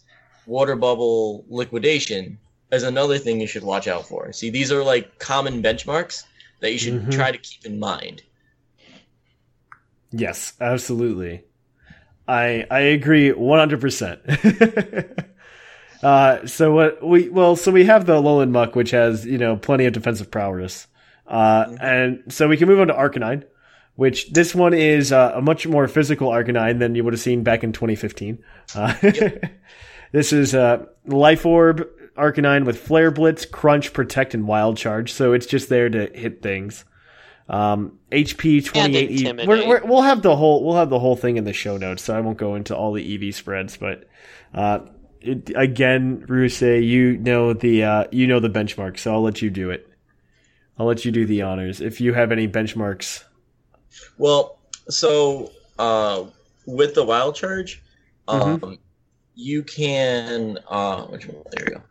water 0.47 0.75
bubble 0.75 1.45
liquidation 1.49 2.39
is 2.73 2.83
another 2.83 3.19
thing 3.19 3.41
you 3.41 3.47
should 3.47 3.63
watch 3.63 3.87
out 3.89 4.07
for. 4.09 4.33
See, 4.33 4.49
these 4.51 4.73
are 4.73 4.83
like 4.83 5.19
common 5.19 5.63
benchmarks 5.63 6.25
that 6.61 6.73
you 6.73 6.79
should 6.79 7.03
Mhm. 7.03 7.13
try 7.13 7.31
to 7.31 7.39
keep 7.39 7.67
in 7.67 7.79
mind. 7.79 8.23
Yes, 10.13 10.55
absolutely. 10.61 11.45
I 12.27 12.67
I 12.71 12.81
agree 12.81 13.33
one 13.33 13.59
hundred 13.59 13.81
percent. 13.81 14.21
Uh, 16.03 16.47
so 16.47 16.73
what 16.73 17.07
we 17.07 17.29
well, 17.29 17.57
so 17.57 17.71
we 17.71 17.85
have 17.85 18.07
the 18.07 18.15
Alolan 18.15 18.51
Muck, 18.51 18.75
which 18.75 18.91
has 18.91 19.27
you 19.27 19.39
know 19.39 19.57
plenty 19.57 19.85
of 19.85 19.93
defensive 19.93 20.31
prowess, 20.31 20.87
uh, 21.27 21.77
and 21.81 22.23
so 22.29 22.49
we 22.49 22.57
can 22.57 22.69
move 22.69 22.81
on 22.81 22.89
to 22.89 22.95
Arcanine, 22.95 23.45
which 23.97 24.31
this 24.31 24.55
one 24.55 24.73
is 24.73 25.13
uh, 25.13 25.33
a 25.35 25.43
much 25.43 25.67
more 25.67 25.87
physical 25.89 26.31
Arcanine 26.31 26.79
than 26.79 26.95
you 26.95 27.05
would 27.05 27.13
have 27.13 27.21
seen 27.21 27.43
back 27.43 27.63
in 27.63 27.73
2015. 27.73 28.43
Uh, 28.75 28.95
this 30.13 30.33
is 30.33 30.55
uh, 30.55 30.87
Life 31.05 31.45
Orb 31.45 31.87
Arcanine 32.17 32.65
with 32.65 32.79
Flare 32.79 33.11
Blitz, 33.11 33.45
Crunch, 33.45 33.93
Protect, 33.93 34.35
and 34.35 34.47
Wild 34.47 34.77
Charge. 34.77 35.13
So 35.13 35.33
it's 35.33 35.47
just 35.47 35.69
there 35.69 35.89
to 35.91 36.07
hit 36.15 36.43
things. 36.43 36.85
Um, 37.49 37.99
HP 38.13 38.65
28 38.65 39.11
E. 39.11 39.33
We're, 39.47 39.67
we're, 39.67 39.85
we'll 39.85 40.03
have 40.03 40.23
the 40.23 40.37
whole 40.37 40.65
we'll 40.65 40.77
have 40.77 40.89
the 40.89 41.01
whole 41.01 41.17
thing 41.17 41.37
in 41.37 41.45
the 41.45 41.53
show 41.53 41.77
notes, 41.77 42.05
so 42.05 42.17
I 42.17 42.21
won't 42.21 42.39
go 42.39 42.55
into 42.55 42.77
all 42.77 42.93
the 42.93 43.29
EV 43.29 43.35
spreads. 43.35 43.77
But 43.77 44.09
uh, 44.55 44.81
it, 45.21 45.51
again, 45.55 46.25
Ruse, 46.29 46.63
you 46.63 47.17
know 47.19 47.53
the 47.53 47.85
uh, 47.85 48.05
you 48.11 48.27
know 48.27 48.41
the 48.41 48.51
benchmark, 48.51 48.99
so 48.99 49.13
I'll 49.13 49.23
let 49.23 49.43
you 49.43 49.51
do 49.51 49.71
it. 49.71 49.87
I'll 50.79 50.87
let 50.87 51.05
you 51.05 51.13
do 51.13 51.27
the 51.27 51.43
honors 51.43 51.81
if 51.81 52.01
you 52.01 52.15
have 52.15 52.33
any 52.33 52.49
benchmarks. 52.49 53.25
Well, 54.19 54.59
so 54.89 55.51
uh, 55.79 56.25
with 56.67 56.95
the 56.95 57.05
wild 57.05 57.35
charge, 57.35 57.83
um, 58.29 58.61
Mhm. 58.61 58.79
you 59.35 59.63
can 59.63 60.59
uh, 60.69 61.03
which 61.05 61.27
one? 61.27 61.43
There 61.53 61.67
we 61.67 61.73
go. 61.75 61.83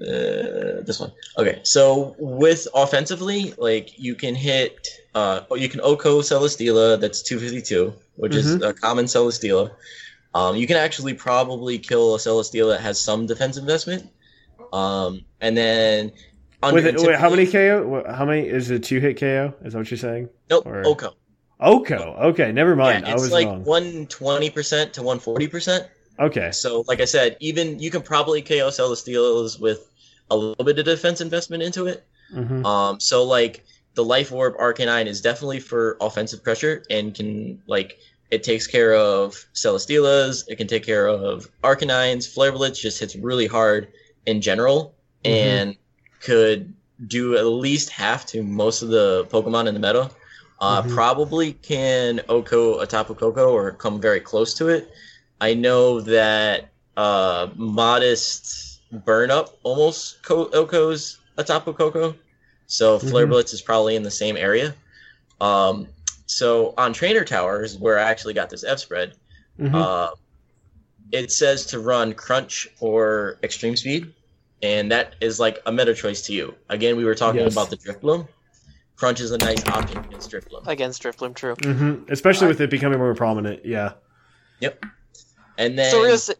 Uh, 0.00 0.82
this 0.82 0.98
one. 0.98 1.12
Okay, 1.36 1.60
so 1.62 2.16
with 2.18 2.66
offensively, 2.74 3.52
like 3.58 3.98
you 3.98 4.14
can 4.14 4.34
hit, 4.34 4.88
uh, 5.14 5.42
you 5.54 5.68
can 5.68 5.80
OHKO 5.80 6.22
Celesteela, 6.22 6.98
that's 6.98 7.22
252, 7.22 7.92
which 8.16 8.34
is 8.34 8.56
Mhm. 8.56 8.68
a 8.68 8.72
common 8.72 9.04
Celesteela. 9.04 9.70
Um, 10.34 10.56
you 10.56 10.66
can 10.66 10.76
actually 10.76 11.14
probably 11.14 11.78
kill 11.78 12.14
a 12.14 12.18
Celesteela 12.18 12.72
that 12.74 12.80
has 12.82 13.00
some 13.00 13.26
defense 13.26 13.56
investment. 13.56 14.08
Um, 14.72 15.24
and 15.40 15.56
then 15.56 16.12
With 16.62 16.86
it, 16.86 16.96
wait, 17.00 17.16
how 17.16 17.30
many 17.30 17.46
KO? 17.46 18.04
How 18.08 18.24
many 18.24 18.46
is 18.46 18.70
it? 18.70 18.84
Two 18.84 19.00
hit 19.00 19.18
KO? 19.18 19.54
Is 19.64 19.72
that 19.72 19.78
what 19.78 19.90
you're 19.90 19.98
saying? 19.98 20.28
Nope, 20.48 20.66
or- 20.66 20.82
OHKO. 20.84 21.14
OHKO. 21.60 22.20
Okay, 22.26 22.52
never 22.52 22.74
mind. 22.76 23.04
Yeah, 23.04 23.10
I 23.10 23.12
it's 23.14 23.22
was 23.22 23.32
like 23.32 23.46
wrong. 23.46 23.64
120% 23.64 24.92
to 24.92 25.00
140%. 25.02 25.88
Okay. 26.18 26.50
So, 26.52 26.84
like 26.86 27.00
I 27.00 27.04
said, 27.04 27.36
even 27.40 27.78
you 27.78 27.90
can 27.90 28.02
probably 28.02 28.42
KO 28.42 28.68
Celesteelas 28.68 29.60
with 29.60 29.88
a 30.30 30.36
little 30.36 30.64
bit 30.64 30.78
of 30.78 30.84
defense 30.84 31.20
investment 31.20 31.62
into 31.62 31.86
it. 31.86 32.04
hmm 32.32 32.64
Um, 32.64 33.00
so 33.00 33.24
like 33.24 33.64
the 33.94 34.04
Life 34.04 34.32
Orb 34.32 34.56
Arcanine 34.56 35.06
is 35.06 35.20
definitely 35.20 35.60
for 35.60 35.96
offensive 36.00 36.42
pressure 36.44 36.82
and 36.90 37.14
can 37.14 37.60
like 37.66 37.98
it 38.30 38.42
takes 38.42 38.66
care 38.66 38.94
of 38.94 39.34
Celesteelas, 39.54 40.44
it 40.48 40.56
can 40.56 40.66
take 40.66 40.84
care 40.84 41.06
of 41.08 41.48
Arcanines, 41.62 42.26
Flare 42.32 42.52
Blitz 42.52 42.80
just 42.80 43.00
hits 43.00 43.16
really 43.16 43.46
hard 43.46 43.88
in 44.26 44.40
general 44.40 44.94
Mhm. 45.24 45.30
and 45.30 45.76
could 46.20 46.72
do 47.06 47.36
at 47.36 47.46
least 47.46 47.88
half 47.90 48.26
to 48.26 48.42
most 48.42 48.82
of 48.82 48.88
the 48.90 49.24
Pokemon 49.30 49.66
in 49.66 49.74
the 49.74 49.80
meta. 49.80 50.10
Uh, 50.60 50.82
Mhm. 50.82 50.94
Probably 50.94 51.52
can 51.54 52.20
OHKO 52.28 52.80
a 52.82 52.86
Tapu 52.86 53.14
Koko 53.14 53.48
or 53.50 53.72
come 53.72 54.00
very 54.00 54.20
close 54.20 54.52
to 54.54 54.68
it. 54.68 54.90
I 55.40 55.54
know 55.54 56.00
that 56.02 56.68
uh, 56.96 57.48
modest 57.56 58.80
burn 59.06 59.30
up 59.30 59.56
almost 59.62 60.22
co- 60.22 60.50
OHKO's 60.52 61.16
a 61.38 61.44
Tapu 61.44 61.72
Koko. 61.72 62.14
So 62.66 62.98
Flare 62.98 63.26
Mhm. 63.26 63.30
Blitz 63.30 63.54
is 63.54 63.62
probably 63.62 63.96
in 63.96 64.02
the 64.02 64.10
same 64.10 64.36
area. 64.36 64.74
Um, 65.40 65.86
so 66.30 66.74
on 66.78 66.92
Trainer 66.92 67.24
Towers, 67.24 67.76
where 67.76 67.98
I 67.98 68.02
actually 68.02 68.34
got 68.34 68.50
this 68.50 68.62
F 68.62 68.78
spread, 68.78 69.14
Mhm. 69.58 69.74
uh, 69.74 70.14
it 71.10 71.32
says 71.32 71.66
to 71.66 71.80
run 71.80 72.14
Crunch 72.14 72.68
or 72.78 73.36
Extreme 73.42 73.76
Speed, 73.76 74.14
and 74.62 74.92
that 74.92 75.16
is 75.20 75.40
like 75.40 75.60
a 75.66 75.72
meta 75.72 75.92
choice 75.94 76.22
to 76.22 76.32
you. 76.32 76.54
Again, 76.68 76.96
we 76.96 77.04
were 77.04 77.16
talking 77.16 77.40
Yes. 77.40 77.52
about 77.52 77.68
the 77.70 77.76
Drift 77.76 78.00
Bloom. 78.00 78.28
Crunch 78.96 79.20
is 79.20 79.32
a 79.32 79.38
nice 79.38 79.66
option 79.66 79.98
against 79.98 80.30
Drifblim. 80.30 80.66
Against 80.68 81.02
Drifblim, 81.02 81.34
true. 81.34 81.54
hmm 81.62 82.04
Especially 82.08 82.46
with 82.46 82.60
it 82.60 82.70
becoming 82.70 82.98
more 82.98 83.14
prominent. 83.14 83.64
Yeah. 83.64 83.94
Yep. 84.60 84.84
And 85.58 85.78
then 85.78 85.90
So 85.90 86.04
Rios, 86.04 86.30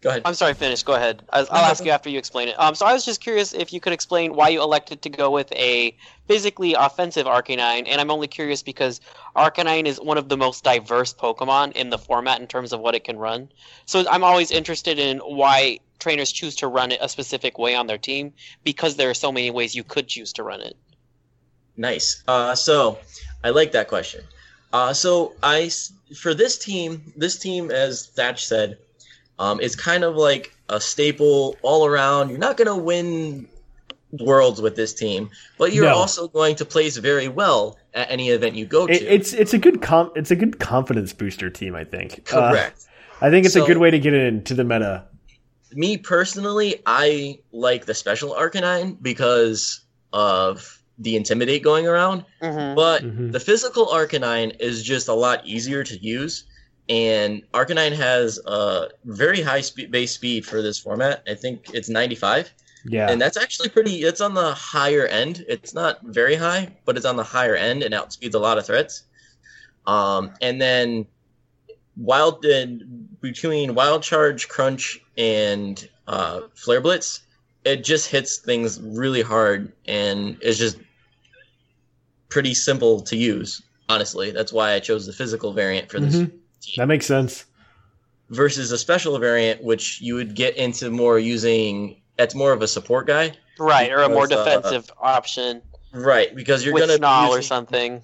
go 0.00 0.10
ahead. 0.10 0.22
I'm 0.24 0.34
sorry, 0.34 0.54
finish. 0.54 0.82
Go 0.82 0.94
ahead. 0.94 1.22
I'll, 1.32 1.46
I'll 1.50 1.70
ask 1.70 1.84
you 1.84 1.90
after 1.90 2.10
you 2.10 2.18
explain 2.18 2.48
it. 2.48 2.58
Um, 2.58 2.74
so 2.74 2.86
I 2.86 2.92
was 2.92 3.04
just 3.04 3.20
curious 3.20 3.52
if 3.52 3.72
you 3.72 3.80
could 3.80 3.92
explain 3.92 4.34
why 4.34 4.48
you 4.48 4.62
elected 4.62 5.02
to 5.02 5.10
go 5.10 5.30
with 5.30 5.52
a 5.52 5.96
physically 6.26 6.74
offensive 6.74 7.26
Arcanine, 7.26 7.86
and 7.86 8.00
I'm 8.00 8.10
only 8.10 8.28
curious 8.28 8.62
because 8.62 9.00
Arcanine 9.36 9.86
is 9.86 10.00
one 10.00 10.18
of 10.18 10.28
the 10.28 10.36
most 10.36 10.64
diverse 10.64 11.12
Pokemon 11.12 11.72
in 11.72 11.90
the 11.90 11.98
format 11.98 12.40
in 12.40 12.46
terms 12.46 12.72
of 12.72 12.80
what 12.80 12.94
it 12.94 13.04
can 13.04 13.18
run. 13.18 13.50
So 13.86 14.04
I'm 14.10 14.24
always 14.24 14.50
interested 14.50 14.98
in 14.98 15.18
why 15.18 15.80
trainers 15.98 16.32
choose 16.32 16.56
to 16.56 16.66
run 16.66 16.92
it 16.92 16.98
a 17.02 17.08
specific 17.08 17.58
way 17.58 17.74
on 17.74 17.86
their 17.86 17.98
team 17.98 18.32
because 18.64 18.96
there 18.96 19.10
are 19.10 19.14
so 19.14 19.30
many 19.30 19.50
ways 19.50 19.74
you 19.74 19.84
could 19.84 20.08
choose 20.08 20.32
to 20.34 20.42
run 20.42 20.60
it. 20.60 20.76
Nice. 21.76 22.22
Uh, 22.26 22.54
so 22.54 22.98
I 23.44 23.50
like 23.50 23.72
that 23.72 23.88
question. 23.88 24.24
Uh, 24.72 24.92
so 24.92 25.34
I 25.42 25.70
for 26.16 26.34
this 26.34 26.58
team, 26.58 27.12
this 27.16 27.38
team, 27.38 27.70
as 27.70 28.06
Thatch 28.06 28.46
said, 28.46 28.78
um, 29.40 29.58
is 29.60 29.74
kind 29.74 30.04
of 30.04 30.14
like 30.14 30.54
a 30.68 30.80
staple 30.80 31.56
all 31.62 31.86
around. 31.86 32.28
You're 32.28 32.38
not 32.38 32.56
going 32.56 32.68
to 32.68 32.76
win 32.76 33.48
worlds 34.20 34.60
with 34.60 34.76
this 34.76 34.92
team, 34.92 35.30
but 35.58 35.72
you're 35.72 35.86
No. 35.86 35.94
also 35.94 36.28
going 36.28 36.54
to 36.56 36.64
place 36.64 36.96
very 36.98 37.26
well 37.28 37.78
at 37.94 38.10
any 38.10 38.28
event 38.30 38.54
you 38.54 38.66
go 38.66 38.86
to. 38.86 38.92
It, 38.92 39.02
it's 39.02 39.32
it's 39.32 39.54
a 39.54 39.58
good 39.58 39.80
com- 39.82 40.12
it's 40.14 40.30
a 40.30 40.36
good 40.36 40.60
confidence 40.60 41.12
booster 41.12 41.48
team. 41.50 41.74
I 41.74 41.84
think. 41.84 42.30
Uh, 42.32 42.50
correct. 42.52 42.84
I 43.20 43.30
think 43.30 43.46
it's 43.46 43.56
a 43.56 43.64
good 43.66 43.78
way 43.78 43.90
to 43.90 43.98
get 43.98 44.14
into 44.14 44.54
the 44.54 44.64
meta. 44.64 45.04
me 45.72 45.96
personally, 45.96 46.82
I 46.86 47.38
like 47.52 47.86
the 47.86 47.94
special 47.94 48.30
Arcanine 48.34 48.96
because 49.00 49.80
of 50.12 50.82
the 50.98 51.14
intimidate 51.16 51.62
going 51.62 51.86
around. 51.86 52.24
Mm-hmm. 52.42 52.74
But 52.74 53.02
Mhm. 53.04 53.30
the 53.32 53.38
physical 53.40 53.86
Arcanine 53.86 54.56
is 54.60 54.82
just 54.82 55.06
a 55.08 55.14
lot 55.14 55.46
easier 55.46 55.84
to 55.84 55.96
use, 55.98 56.44
and 56.88 57.42
Arcanine 57.52 57.94
has 57.94 58.38
a 58.46 58.88
very 59.04 59.40
high 59.42 59.60
spe- 59.60 59.90
base 59.90 60.12
speed 60.12 60.44
for 60.46 60.62
this 60.62 60.78
format. 60.78 61.22
I 61.28 61.34
think 61.34 61.70
it's 61.72 61.88
95, 61.88 62.52
Yeah. 62.84 63.10
and 63.10 63.20
that's 63.20 63.36
actually 63.36 63.68
pretty. 63.68 64.02
It's 64.02 64.20
on 64.20 64.34
the 64.34 64.52
higher 64.54 65.06
end. 65.06 65.44
It's 65.48 65.72
not 65.74 66.02
very 66.02 66.34
high, 66.34 66.74
but 66.84 66.96
it's 66.96 67.06
on 67.06 67.16
the 67.16 67.22
higher 67.24 67.54
end 67.54 67.82
and 67.82 67.94
outspeeds 67.94 68.34
a 68.34 68.38
lot 68.38 68.58
of 68.58 68.66
threats. 68.66 69.04
Um, 69.86 70.32
and 70.40 70.60
then 70.60 71.06
wild 71.96 72.44
and 72.44 73.08
between 73.20 73.74
Wild 73.74 74.02
Charge, 74.02 74.48
Crunch, 74.48 75.00
and 75.16 75.88
uh, 76.08 76.42
Flare 76.54 76.80
Blitz, 76.80 77.20
it 77.64 77.84
just 77.84 78.08
hits 78.08 78.38
things 78.38 78.80
really 78.80 79.22
hard 79.22 79.72
and 79.86 80.38
it's 80.40 80.58
just 80.58 80.78
pretty 82.28 82.54
simple 82.54 83.00
to 83.02 83.16
use. 83.16 83.62
Honestly, 83.88 84.30
that's 84.30 84.52
why 84.52 84.72
I 84.72 84.80
chose 84.80 85.06
the 85.06 85.12
physical 85.12 85.52
variant 85.52 85.90
for 85.90 85.98
this 86.00 86.14
Mhm. 86.16 86.30
That 86.76 86.86
makes 86.86 87.06
sense. 87.06 87.46
versus 88.30 88.70
a 88.70 88.78
special 88.78 89.18
variant, 89.18 89.62
which 89.62 90.00
you 90.00 90.14
would 90.14 90.34
get 90.34 90.56
into 90.56 90.90
more 90.90 91.18
using. 91.18 92.00
That's 92.16 92.34
more 92.34 92.52
of 92.52 92.62
a 92.62 92.68
support 92.68 93.06
guy, 93.06 93.32
Right, 93.58 93.90
or 93.90 94.02
a 94.02 94.08
more 94.08 94.28
Because, 94.28 94.46
uh, 94.46 94.56
defensive 94.60 94.90
option 95.00 95.62
right? 95.92 96.34
Because 96.34 96.64
you're 96.64 96.74
gonna 96.74 96.86
be 96.94 96.96
Snarl 96.96 97.34
or 97.34 97.42
something. 97.42 98.02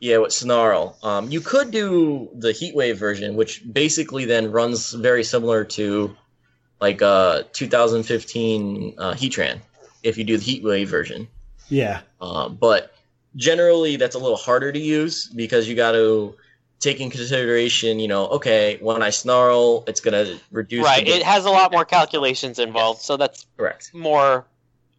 Yeah, 0.00 0.18
with 0.18 0.32
Snarl. 0.32 0.98
Um, 1.02 1.30
you 1.30 1.40
could 1.40 1.70
do 1.70 2.28
the 2.34 2.50
Heatwave 2.50 2.96
version, 2.96 3.36
which 3.36 3.62
basically 3.72 4.24
then 4.24 4.50
runs 4.52 4.92
very 4.92 5.24
similar 5.24 5.64
to 5.64 6.14
like 6.80 7.00
uh 7.00 7.44
2015 7.52 8.94
uh, 8.98 9.14
Heatran, 9.14 9.60
if 10.02 10.18
you 10.18 10.24
do 10.24 10.36
the 10.36 10.44
Heatwave 10.44 10.86
version. 10.86 11.28
Yeah. 11.68 12.00
Um, 12.20 12.56
but 12.56 12.94
generally, 13.36 13.96
that's 13.96 14.14
a 14.14 14.18
little 14.18 14.36
harder 14.36 14.72
to 14.72 14.78
use 14.78 15.28
because 15.28 15.68
you 15.68 15.74
got 15.74 15.92
to 15.92 16.36
take 16.80 17.00
in 17.00 17.10
consideration, 17.10 17.98
you 17.98 18.08
know, 18.08 18.26
okay, 18.28 18.78
when 18.80 19.02
I 19.02 19.10
snarl, 19.10 19.84
it's 19.86 20.00
gonna 20.00 20.38
reduce. 20.50 20.84
Right, 20.84 21.04
the 21.04 21.12
it 21.16 21.22
has 21.22 21.44
a 21.44 21.50
lot 21.50 21.72
more 21.72 21.84
calculations 21.84 22.58
involved, 22.58 23.00
so 23.00 23.16
that's 23.16 23.46
correct. 23.56 23.90
more 23.94 24.46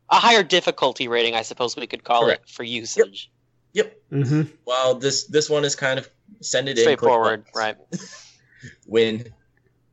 a 0.09 0.15
higher 0.15 0.43
difficulty 0.43 1.07
rating, 1.07 1.35
I 1.35 1.41
suppose 1.41 1.75
we 1.75 1.87
could 1.87 2.03
call 2.03 2.25
Correct. 2.25 2.43
it 2.43 2.49
for 2.49 2.63
usage. 2.63 3.31
Yep. 3.73 3.97
hmm 4.09 4.41
Well, 4.65 4.95
this 4.95 5.25
this 5.25 5.49
one 5.49 5.65
is 5.65 5.75
kind 5.75 5.99
of 5.99 6.09
send 6.41 6.69
it 6.69 6.77
in 6.77 6.83
Straightforward, 6.83 7.45
buttons, 7.53 7.77
right? 7.91 8.71
win, 8.87 9.33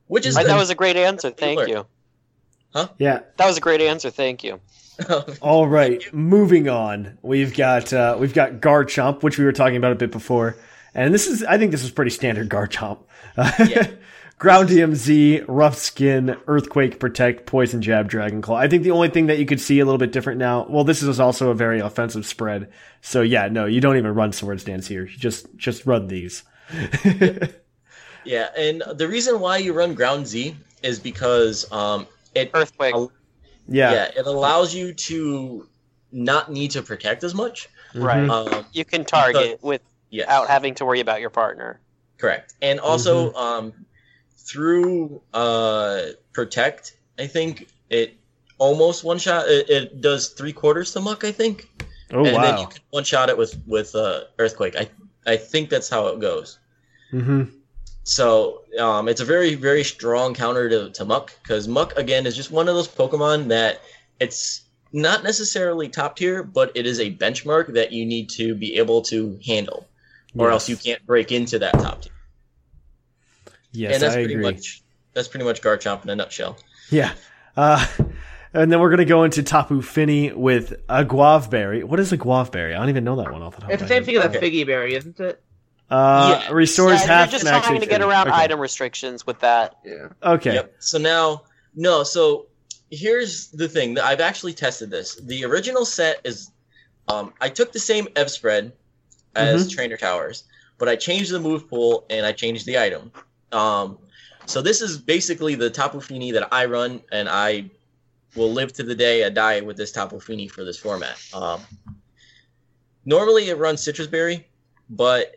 which 0.07 0.25
is 0.25 0.35
Right, 0.35 0.45
that 0.45 0.53
good. 0.53 0.59
was 0.59 0.69
a 0.69 0.75
great 0.75 0.95
answer. 0.95 1.31
Thank 1.31 1.57
what 1.59 1.67
we 1.67 1.73
you. 1.73 1.85
Yeah. 2.97 3.19
That 3.37 3.45
was 3.45 3.57
a 3.57 3.61
great 3.61 3.81
answer. 3.81 4.09
Thank 4.09 4.43
you. 4.43 4.59
All 5.41 5.67
right, 5.67 6.11
moving 6.13 6.69
on. 6.69 7.17
We've 7.23 7.55
got 7.55 7.91
uh, 7.91 8.15
we've 8.19 8.33
got 8.33 8.53
Garchomp, 8.61 9.23
which 9.23 9.37
we 9.37 9.45
were 9.45 9.51
talking 9.51 9.75
about 9.75 9.91
a 9.91 9.95
bit 9.95 10.11
before, 10.11 10.55
and 10.95 11.13
this 11.13 11.27
is 11.27 11.43
I 11.43 11.57
think 11.57 11.71
this 11.71 11.83
is 11.83 11.91
pretty 11.91 12.11
standard 12.11 12.49
Garchomp. 12.49 12.99
Yeah. 13.37 13.87
Groundium 14.39 14.93
Z, 14.93 15.41
Rough 15.47 15.77
Skin, 15.77 16.35
Earthquake, 16.47 16.99
Protect, 16.99 17.45
Poison 17.45 17.81
Jab, 17.81 18.09
Dragon 18.09 18.41
Claw. 18.41 18.57
I 18.57 18.67
think 18.67 18.83
the 18.83 18.91
only 18.91 19.07
thing 19.07 19.27
that 19.27 19.39
you 19.39 19.45
could 19.45 19.61
see 19.61 19.79
a 19.79 19.85
little 19.85 19.99
bit 19.99 20.11
different 20.11 20.37
now. 20.37 20.65
Well, 20.67 20.83
this 20.83 21.01
is 21.01 21.19
also 21.19 21.49
a 21.49 21.53
very 21.55 21.79
offensive 21.79 22.25
spread, 22.25 22.69
so 22.99 23.21
yeah, 23.21 23.47
no, 23.47 23.65
you 23.65 23.79
don't 23.79 23.95
even 23.95 24.13
run 24.13 24.33
Swords 24.33 24.65
Dance 24.65 24.87
here. 24.87 25.05
You 25.05 25.17
just 25.17 25.55
just 25.55 25.85
run 25.85 26.07
these. 26.07 26.43
Yeah, 28.25 28.47
and 28.57 28.83
the 28.95 29.07
reason 29.07 29.39
why 29.39 29.57
you 29.57 29.73
run 29.73 29.93
Ground 29.93 30.27
Z 30.27 30.55
is 30.81 30.99
because 30.99 31.69
um, 31.71 32.07
it 32.35 32.51
Earthquake. 32.53 32.95
Yeah, 33.67 33.91
yeah 33.91 34.11
it 34.17 34.25
allows 34.25 34.73
you 34.73 34.93
to 34.93 35.67
not 36.11 36.51
need 36.51 36.71
to 36.71 36.81
protect 36.81 37.23
as 37.23 37.33
much. 37.33 37.69
Right. 37.95 38.29
Um, 38.29 38.65
You 38.71 38.85
can 38.85 39.05
target 39.05 39.59
Because- 39.61 39.79
yes. 40.13 40.27
without 40.27 40.47
having 40.47 40.75
to 40.75 40.85
worry 40.85 40.99
about 40.99 41.19
your 41.19 41.29
partner. 41.29 41.79
Correct. 42.17 42.53
And 42.61 42.79
also, 42.79 43.33
um, 43.33 43.73
through 44.37 45.21
uh, 45.33 46.03
Protect, 46.33 46.97
I 47.19 47.27
think 47.27 47.67
it 47.89 48.15
almost 48.57 49.03
one 49.03 49.17
shot. 49.17 49.47
It, 49.47 49.69
it 49.69 50.01
does 50.01 50.29
three 50.29 50.53
quarters 50.53 50.93
to 50.93 51.01
Muck, 51.01 51.23
I 51.23 51.31
think. 51.31 51.69
Oh 52.11 52.23
and 52.23 52.43
then 52.43 52.59
you 52.59 52.67
can 52.67 52.81
one 52.91 53.03
shot 53.03 53.29
it 53.29 53.37
with 53.37 53.61
with 53.65 53.95
uh, 53.95 54.25
Earthquake. 54.37 54.75
I 54.75 54.89
I 55.25 55.37
think 55.37 55.69
that's 55.69 55.89
how 55.89 56.07
it 56.07 56.19
goes. 56.19 56.59
hmm 57.09 57.43
So 58.03 58.61
um, 58.79 59.07
it's 59.07 59.21
a 59.21 59.25
very 59.25 59.55
very 59.55 59.83
strong 59.83 60.33
counter 60.33 60.69
to, 60.69 60.89
to 60.91 61.05
Muck 61.05 61.33
because 61.41 61.67
Muck 61.67 61.97
again 61.97 62.27
is 62.27 62.35
just 62.35 62.51
one 62.51 62.67
of 62.67 62.75
those 62.75 62.87
Pokemon 62.87 63.47
that 63.47 63.81
it's 64.19 64.61
not 64.93 65.23
necessarily 65.23 65.89
top 65.89 66.15
tier, 66.15 66.43
but 66.43 66.71
it 66.75 66.85
is 66.85 66.99
a 66.99 67.15
benchmark 67.15 67.73
that 67.73 67.91
you 67.91 68.05
need 68.05 68.29
to 68.29 68.53
be 68.53 68.77
able 68.77 69.01
to 69.01 69.39
handle, 69.45 69.87
or 70.37 70.49
else 70.51 70.67
you 70.69 70.75
can't 70.77 71.05
break 71.05 71.31
into 71.31 71.59
that 71.59 71.73
top 71.73 72.01
tier. 72.01 72.11
Yes, 73.71 73.93
and 73.95 74.03
that's 74.03 74.13
I 74.15 74.19
pretty 74.19 74.33
agree. 74.35 74.45
much 74.45 74.81
that's 75.13 75.27
pretty 75.27 75.45
much 75.45 75.61
Garchomp 75.61 76.03
in 76.03 76.09
a 76.09 76.15
nutshell. 76.15 76.57
Yeah. 76.89 77.13
Uh, 77.55 77.85
and 78.53 78.71
then 78.71 78.79
we're 78.79 78.89
going 78.89 78.97
to 78.99 79.05
go 79.05 79.23
into 79.23 79.43
Tapu 79.43 79.81
Fini 79.81 80.31
with 80.31 80.73
a 80.89 81.03
Guavberry. 81.05 81.83
What 81.83 81.99
is 81.99 82.11
a 82.11 82.17
Guavberry? 82.17 82.73
I 82.75 82.79
don't 82.79 82.89
even 82.89 83.03
know 83.03 83.15
that 83.17 83.31
one 83.31 83.41
off 83.41 83.55
the 83.55 83.61
top 83.61 83.69
It's 83.71 83.79
the 83.81 83.85
of 83.85 83.89
my 83.89 83.95
same 83.95 84.03
head. 84.03 84.05
thing 84.05 84.15
as 84.17 84.23
a 84.25 84.29
Okay. 84.29 84.39
figy 84.39 84.63
berry, 84.65 84.95
isn't 84.95 85.19
it? 85.19 85.41
Uh, 85.89 86.39
Yes. 86.41 86.51
Restores 86.51 87.01
Yeah, 87.01 87.07
half 87.07 87.31
you're 87.31 87.39
just 87.39 87.47
trying 87.47 87.79
to 87.79 87.85
get 87.85 88.01
HP. 88.01 88.07
around 88.09 88.27
okay. 88.29 88.37
item 88.37 88.59
restrictions 88.59 89.25
with 89.27 89.39
that. 89.41 89.75
Yeah. 89.85 90.07
Okay. 90.23 90.53
Yep. 90.55 90.75
So 90.79 90.97
now, 90.97 91.43
no. 91.75 92.03
So 92.03 92.47
here's 92.89 93.47
the 93.49 93.67
thing. 93.69 93.99
I've 93.99 94.21
actually 94.21 94.53
tested 94.53 94.89
this. 94.89 95.15
The 95.15 95.45
original 95.45 95.85
set 95.85 96.21
is, 96.23 96.49
um, 97.07 97.33
I 97.41 97.49
took 97.49 97.71
the 97.71 97.79
same 97.79 98.07
Ev 98.15 98.31
spread 98.31 98.73
as 99.35 99.69
Trainer 99.69 99.97
Towers, 99.97 100.43
but 100.77 100.87
I 100.89 100.95
changed 100.95 101.31
the 101.31 101.39
move 101.39 101.69
pool 101.69 102.05
and 102.09 102.25
I 102.25 102.31
changed 102.31 102.65
the 102.65 102.77
item. 102.77 103.11
Um, 103.51 103.97
so 104.45 104.61
this 104.61 104.81
is 104.81 104.97
basically 104.97 105.55
the 105.55 105.69
Tapu 105.69 106.01
Fini 106.01 106.31
that 106.31 106.47
I 106.53 106.65
run, 106.65 107.01
and 107.11 107.29
I 107.29 107.69
will 108.35 108.51
live 108.51 108.73
to 108.73 108.83
the 108.83 108.95
day 108.95 109.25
I 109.25 109.29
die 109.29 109.61
with 109.61 109.77
this 109.77 109.91
Tapu 109.91 110.19
Fini 110.19 110.47
for 110.47 110.63
this 110.63 110.77
format. 110.77 111.17
Um, 111.33 111.61
normally 113.05 113.49
it 113.49 113.57
runs 113.57 113.81
Sitrus 113.85 114.09
Berry, 114.09 114.45
but 114.89 115.35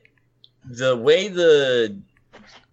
the 0.65 0.97
way 0.97 1.29
the 1.29 1.97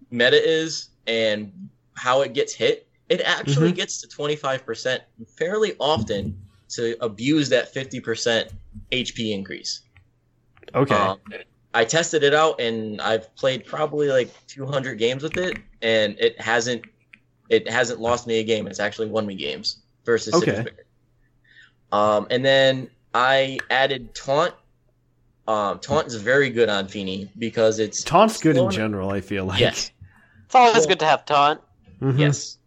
meta 0.09 0.41
is 0.41 0.89
and 1.07 1.51
how 1.95 2.21
it 2.21 2.34
gets 2.34 2.53
hit, 2.53 2.88
it 3.09 3.21
actually 3.21 3.67
Mm-hmm. 3.67 3.76
gets 3.76 4.01
to 4.01 4.07
25% 4.07 4.99
fairly 5.38 5.74
often 5.80 6.39
to 6.69 6.95
abuse 7.01 7.49
that 7.49 7.71
50% 7.74 8.49
HP 8.91 9.32
increase. 9.32 9.82
Okay. 10.74 10.95
Um, 10.95 11.20
I 11.74 11.86
tested 11.86 12.24
it 12.24 12.34
out 12.34 12.59
and 12.61 13.01
I've 13.01 13.36
played 13.36 13.66
probably 13.66 14.07
like 14.09 14.32
200 14.47 14.95
games 14.99 15.24
with 15.24 15.38
it 15.38 15.57
and 15.82 16.16
it 16.20 16.39
hasn't 16.39 16.84
it 17.49 17.70
hasn't 17.70 17.99
lost 17.99 18.26
me 18.28 18.39
a 18.39 18.43
game. 18.43 18.68
It's 18.68 18.80
actually 18.80 19.07
won 19.07 19.26
me 19.26 19.36
games 19.36 19.78
versus 20.05 20.34
Sitrus 20.34 20.59
Okay. 20.59 20.70
Um, 21.91 22.28
and 22.32 22.43
then 22.43 22.89
I 23.14 23.59
added 23.70 24.14
taunt. 24.16 24.53
Um, 25.47 25.80
taunt 25.80 26.07
is 26.07 26.16
very 26.16 26.49
good 26.49 26.70
on 26.70 26.88
Fini 26.88 27.30
because 27.38 27.80
it's 27.80 28.03
Taunt's 28.03 28.39
good 28.41 28.55
in 28.57 28.72
general, 28.72 29.09
I 29.11 29.20
feel 29.22 29.45
like. 29.45 29.59
Yes, 29.59 29.91
It's 30.45 30.55
always 30.55 30.78
Well- 30.78 30.88
good 30.88 30.99
to 30.99 31.05
have 31.05 31.26
taunt. 31.26 31.61
Mhm. 32.01 32.18
yes. 32.20 32.57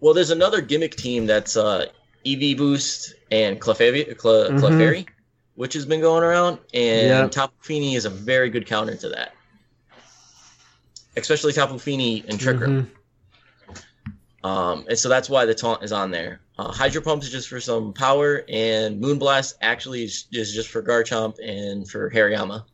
Well, 0.00 0.14
there's 0.14 0.30
another 0.30 0.60
gimmick 0.60 0.96
team 0.96 1.26
that's 1.26 1.56
uh, 1.56 1.86
EV 2.24 2.56
Boost 2.56 3.14
and 3.30 3.60
Clefairy, 3.60 4.16
Cle- 4.16 4.50
Mhm. 4.50 4.60
Clefairy, 4.60 5.06
which 5.54 5.74
has 5.74 5.84
been 5.86 6.00
going 6.00 6.22
around, 6.22 6.58
and 6.72 7.08
Yep. 7.08 7.30
Tapu 7.32 7.52
Fini 7.60 7.94
is 7.94 8.04
a 8.04 8.10
very 8.10 8.50
good 8.50 8.66
counter 8.66 8.94
to 8.96 9.08
that. 9.10 9.34
Especially 11.16 11.52
Tapu 11.52 11.78
Fini 11.78 12.24
and 12.28 12.40
Trick 12.40 12.58
Room. 12.58 12.90
Mhm. 12.90 13.78
Um, 14.44 14.84
and 14.88 14.98
so 14.98 15.08
that's 15.08 15.28
why 15.30 15.44
the 15.44 15.54
taunt 15.54 15.84
is 15.84 15.92
on 15.92 16.10
there. 16.10 16.40
Uh, 16.58 16.72
Hydro 16.72 17.00
Pump 17.02 17.22
is 17.22 17.30
just 17.30 17.48
for 17.48 17.60
some 17.60 17.92
power, 17.92 18.44
and 18.48 19.00
Moonblast 19.00 19.54
actually 19.60 20.04
is, 20.04 20.26
is 20.32 20.52
just 20.52 20.68
for 20.68 20.82
Garchomp 20.82 21.36
and 21.44 21.88
for 21.88 22.10
Hariyama. 22.10 22.64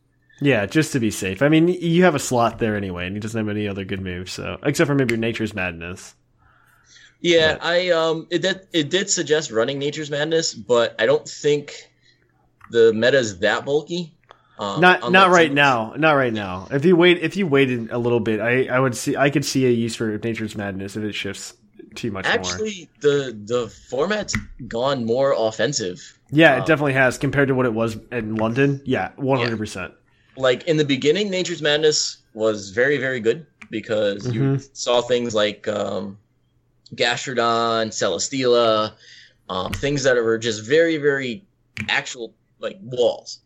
Yeah, 0.40 0.66
just 0.66 0.92
to 0.92 1.00
be 1.00 1.10
safe. 1.10 1.42
I 1.42 1.48
mean, 1.48 1.68
you 1.68 2.04
have 2.04 2.14
a 2.14 2.18
slot 2.20 2.58
there 2.58 2.76
anyway, 2.76 3.06
and 3.06 3.16
he 3.16 3.20
doesn't 3.20 3.38
have 3.38 3.54
any 3.54 3.66
other 3.68 3.84
good 3.84 4.00
moves, 4.00 4.32
so 4.32 4.56
except 4.62 4.86
for 4.86 4.94
maybe 4.94 5.16
Nature's 5.16 5.52
Madness. 5.52 6.14
Yeah, 7.20 7.52
Yeah. 7.54 7.58
I 7.60 7.88
um, 7.90 8.26
it 8.30 8.42
did 8.42 8.60
it 8.72 8.88
did 8.88 9.10
suggest 9.10 9.50
running 9.50 9.78
Nature's 9.80 10.10
Madness, 10.10 10.54
but 10.54 10.94
I 11.00 11.06
don't 11.06 11.28
think 11.28 11.87
the 12.70 12.92
meta 12.92 13.18
is 13.18 13.38
that 13.40 13.64
bulky. 13.64 14.14
Um, 14.58 14.80
not 14.80 15.12
not 15.12 15.30
right 15.30 15.52
now. 15.52 15.94
Not 15.96 16.12
right 16.12 16.32
now. 16.32 16.66
If 16.70 16.84
you 16.84 16.96
wait, 16.96 17.18
if 17.18 17.36
you 17.36 17.46
waited 17.46 17.90
a 17.90 17.98
little 17.98 18.20
bit, 18.20 18.40
I 18.40 18.66
I 18.66 18.80
would 18.80 18.96
see 18.96 19.16
I 19.16 19.30
could 19.30 19.44
see 19.44 19.66
a 19.66 19.70
use 19.70 19.94
for 19.94 20.18
Nature's 20.18 20.56
Madness 20.56 20.96
if 20.96 21.04
it 21.04 21.12
shifts 21.14 21.54
too 21.94 22.10
much 22.10 22.24
more. 22.24 22.34
Actually, 22.34 22.88
the 23.00 23.38
the 23.44 23.68
format's 23.68 24.34
gone 24.66 25.04
more 25.04 25.32
offensive. 25.36 26.00
Yeah, 26.30 26.56
it 26.56 26.60
um, 26.60 26.64
definitely 26.66 26.94
has 26.94 27.18
compared 27.18 27.48
to 27.48 27.54
what 27.54 27.66
it 27.66 27.72
was 27.72 27.96
in 28.10 28.34
London. 28.34 28.82
Yeah, 28.84 29.12
one 29.16 29.38
hundred 29.38 29.58
percent. 29.58 29.94
like 30.36 30.64
in 30.64 30.76
the 30.76 30.84
beginning, 30.84 31.30
Nature's 31.30 31.62
Madness 31.62 32.18
was 32.34 32.70
very, 32.70 32.98
very 32.98 33.18
good 33.20 33.46
because 33.70 34.32
you 34.32 34.42
Mhm. 34.42 34.68
saw 34.76 35.02
things 35.02 35.34
like 35.34 35.66
um, 35.68 36.18
Gastrodon, 36.94 37.88
Celesteela, 37.88 38.92
um, 39.48 39.72
things 39.72 40.02
that 40.04 40.16
were 40.16 40.38
just 40.38 40.64
very, 40.64 40.96
very 40.96 41.44
actual 41.88 42.34
like 42.60 42.78
walls. 42.82 43.40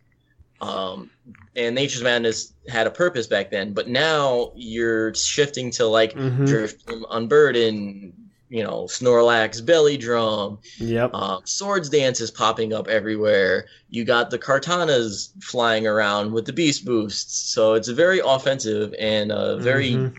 Um, 0.61 1.11
and 1.57 1.75
Nature's 1.75 2.03
Madness 2.03 2.53
had 2.69 2.87
a 2.87 2.91
purpose 2.91 3.27
back 3.27 3.51
then, 3.51 3.73
but 3.73 3.89
now 3.89 4.53
you're 4.55 5.13
shifting 5.15 5.71
to 5.73 5.87
like 5.87 6.15
Mhm. 6.15 6.47
Drifloon, 6.47 7.03
Unburden, 7.11 8.13
you 8.49 8.63
know, 8.63 8.85
Snorlax, 8.85 9.65
Belly 9.65 9.97
Drum, 9.97 10.59
Yep. 10.79 11.15
um, 11.15 11.41
swords 11.45 11.89
dance 11.89 12.21
is 12.21 12.31
popping 12.31 12.73
up 12.73 12.87
everywhere. 12.87 13.67
You 13.91 14.05
got 14.05 14.31
the 14.31 14.39
Kartanas 14.39 15.31
flying 15.43 15.87
around 15.87 16.33
with 16.33 16.45
the 16.45 16.53
beast 16.53 16.85
boosts, 16.85 17.53
so 17.53 17.75
it's 17.75 17.89
very 17.89 18.21
offensive 18.25 18.95
and 18.99 19.33
uh, 19.33 19.57
very 19.57 19.93
Mhm. 19.95 20.15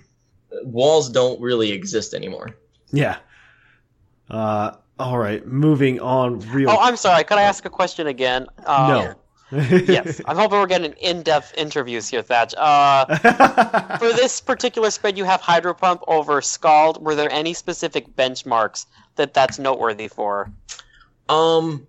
walls 0.63 1.09
don't 1.09 1.39
really 1.39 1.71
exist 1.71 2.13
anymore. 2.13 2.49
Yeah. 2.91 3.17
Uh. 4.29 4.71
All 4.99 5.17
right. 5.17 5.45
Moving 5.45 5.99
on. 5.99 6.39
Real. 6.51 6.69
Oh, 6.69 6.77
I'm 6.79 6.95
sorry. 6.97 7.23
Could 7.23 7.37
I 7.37 7.43
ask 7.43 7.65
a 7.65 7.69
question 7.69 8.07
again? 8.07 8.47
Uh, 8.65 8.87
no. 8.87 9.15
yes, 9.87 10.19
I'm 10.25 10.35
hoping 10.35 10.57
we're 10.57 10.65
getting 10.65 10.93
in-depth 10.93 11.53
interviews 11.55 12.07
here, 12.07 12.23
Thatch. 12.23 12.55
Uh, 12.57 13.05
for 13.99 14.11
this 14.13 14.41
particular 14.41 14.89
spread, 14.89 15.15
you 15.15 15.25
have 15.25 15.41
Hydro 15.41 15.75
Pump 15.75 16.03
over 16.07 16.41
Scald. 16.41 17.03
Were 17.03 17.13
there 17.13 17.31
any 17.31 17.53
specific 17.53 18.15
benchmarks 18.15 18.87
that 19.15 19.35
that's 19.35 19.59
noteworthy 19.59 20.07
for? 20.07 20.51
Um, 21.29 21.85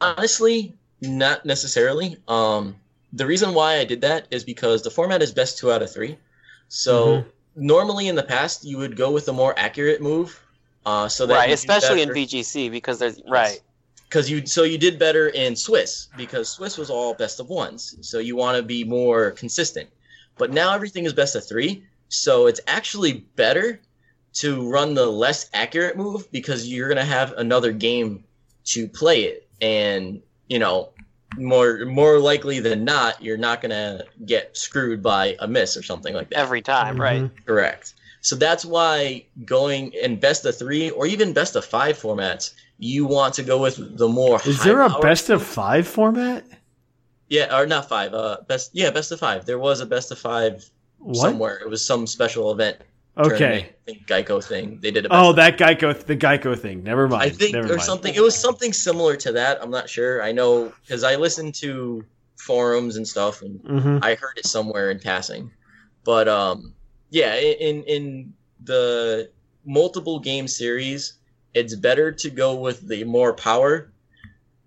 honestly, 0.00 0.74
not 1.00 1.46
necessarily. 1.46 2.16
Um, 2.26 2.74
the 3.12 3.26
reason 3.26 3.54
why 3.54 3.76
I 3.78 3.84
did 3.84 4.00
that 4.00 4.26
is 4.32 4.42
because 4.42 4.82
the 4.82 4.90
format 4.90 5.22
is 5.22 5.30
best 5.32 5.58
two 5.58 5.70
out 5.70 5.82
of 5.82 5.92
three. 5.92 6.18
So 6.68 7.06
Mhm. 7.06 7.24
normally 7.54 8.08
in 8.08 8.16
the 8.16 8.24
past, 8.24 8.64
you 8.64 8.78
would 8.78 8.96
go 8.96 9.12
with 9.12 9.28
a 9.28 9.32
more 9.32 9.54
accurate 9.56 10.00
move. 10.02 10.40
Uh, 10.86 11.08
so 11.08 11.26
that 11.26 11.34
Right, 11.34 11.50
especially 11.50 12.00
in 12.00 12.08
better- 12.10 12.20
VGC 12.20 12.70
because 12.70 13.00
there's 13.00 13.20
right. 13.28 13.60
because 14.08 14.30
you 14.30 14.46
so 14.46 14.62
you 14.62 14.78
did 14.78 14.98
better 15.00 15.26
in 15.28 15.56
Swiss 15.56 16.06
because 16.16 16.48
Swiss 16.48 16.78
was 16.78 16.90
all 16.90 17.12
best 17.12 17.40
of 17.40 17.48
ones. 17.48 17.96
So 18.02 18.20
you 18.20 18.36
want 18.36 18.56
to 18.56 18.62
be 18.62 18.84
more 18.84 19.32
consistent. 19.32 19.90
But 20.38 20.52
now 20.52 20.74
everything 20.74 21.04
is 21.04 21.12
best 21.12 21.34
of 21.34 21.44
three, 21.46 21.82
so 22.08 22.46
it's 22.46 22.60
actually 22.68 23.24
better 23.34 23.80
to 24.34 24.70
run 24.70 24.94
the 24.94 25.06
less 25.06 25.50
accurate 25.52 25.96
move 25.96 26.30
because 26.30 26.68
you're 26.68 26.88
gonna 26.88 27.04
have 27.04 27.32
another 27.32 27.72
game 27.72 28.22
to 28.66 28.86
play 28.86 29.22
it, 29.24 29.48
and 29.60 30.22
you 30.48 30.60
know 30.60 30.90
more 31.36 31.84
more 31.84 32.20
likely 32.20 32.60
than 32.60 32.84
not 32.84 33.20
you're 33.22 33.36
not 33.36 33.60
gonna 33.60 34.04
get 34.24 34.56
screwed 34.56 35.02
by 35.02 35.34
a 35.40 35.48
miss 35.48 35.76
or 35.76 35.82
something 35.82 36.14
like 36.14 36.30
that. 36.30 36.38
Every 36.38 36.62
time, 36.62 37.00
right? 37.00 37.22
Mhm. 37.22 37.44
Correct. 37.44 37.94
So 38.26 38.34
that's 38.34 38.64
why 38.64 39.24
going 39.44 39.92
in 39.92 40.18
best 40.18 40.44
of 40.46 40.58
three 40.58 40.90
or 40.90 41.06
even 41.06 41.32
best 41.32 41.54
of 41.54 41.64
five 41.64 41.96
formats, 41.96 42.54
you 42.76 43.06
want 43.06 43.34
to 43.34 43.44
go 43.44 43.56
with 43.62 43.76
the 43.98 44.08
more. 44.08 44.40
Is 44.44 44.64
there 44.64 44.80
a 44.80 44.90
best 44.98 45.30
of 45.30 45.44
five 45.44 45.86
format? 45.86 46.44
Yeah, 47.28 47.56
or 47.56 47.66
not 47.66 47.88
five. 47.88 48.14
Uh, 48.14 48.38
best. 48.48 48.70
Yeah, 48.72 48.90
best 48.90 49.12
of 49.12 49.20
five. 49.20 49.44
There 49.46 49.60
was 49.60 49.80
a 49.80 49.86
best 49.86 50.10
of 50.10 50.18
five 50.18 50.68
What? 50.98 51.14
somewhere. 51.18 51.58
It 51.58 51.70
was 51.70 51.86
some 51.86 52.04
special 52.08 52.50
event. 52.50 52.78
Okay. 53.16 53.38
tournament, 53.38 53.66
I 53.86 53.90
think 53.92 54.06
Geico 54.08 54.42
thing. 54.44 54.80
They 54.82 54.90
did 54.90 55.06
a 55.06 55.08
best 55.08 55.22
Oh, 55.22 55.30
of 55.30 55.36
that 55.36 55.56
Geico, 55.56 55.96
the 56.04 56.16
Geico 56.16 56.58
thing. 56.58 56.82
Never 56.82 57.06
mind. 57.06 57.22
I 57.22 57.28
think 57.30 57.52
Never 57.54 57.66
or 57.68 57.76
mind. 57.76 57.82
something. 57.82 58.12
It 58.12 58.20
was 58.22 58.34
something 58.34 58.72
similar 58.72 59.14
to 59.18 59.30
that. 59.32 59.62
I'm 59.62 59.70
not 59.70 59.88
sure. 59.88 60.20
I 60.20 60.32
know 60.32 60.72
because 60.82 61.04
I 61.04 61.14
listened 61.14 61.54
to 61.62 62.04
forums 62.36 62.96
and 62.96 63.06
stuff, 63.06 63.42
and 63.42 63.60
Mhm. 63.60 64.00
I 64.02 64.16
heard 64.16 64.36
it 64.36 64.46
somewhere 64.46 64.90
in 64.90 64.98
passing. 64.98 65.52
But 66.04 66.26
um, 66.26 66.74
yeah, 67.10 67.34
in 67.36 67.82
in 67.84 68.32
the 68.64 69.30
multiple 69.64 70.18
game 70.18 70.48
series, 70.48 71.14
it's 71.54 71.74
better 71.74 72.12
to 72.12 72.30
go 72.30 72.54
with 72.56 72.86
the 72.88 73.04
more 73.04 73.32
power 73.34 73.92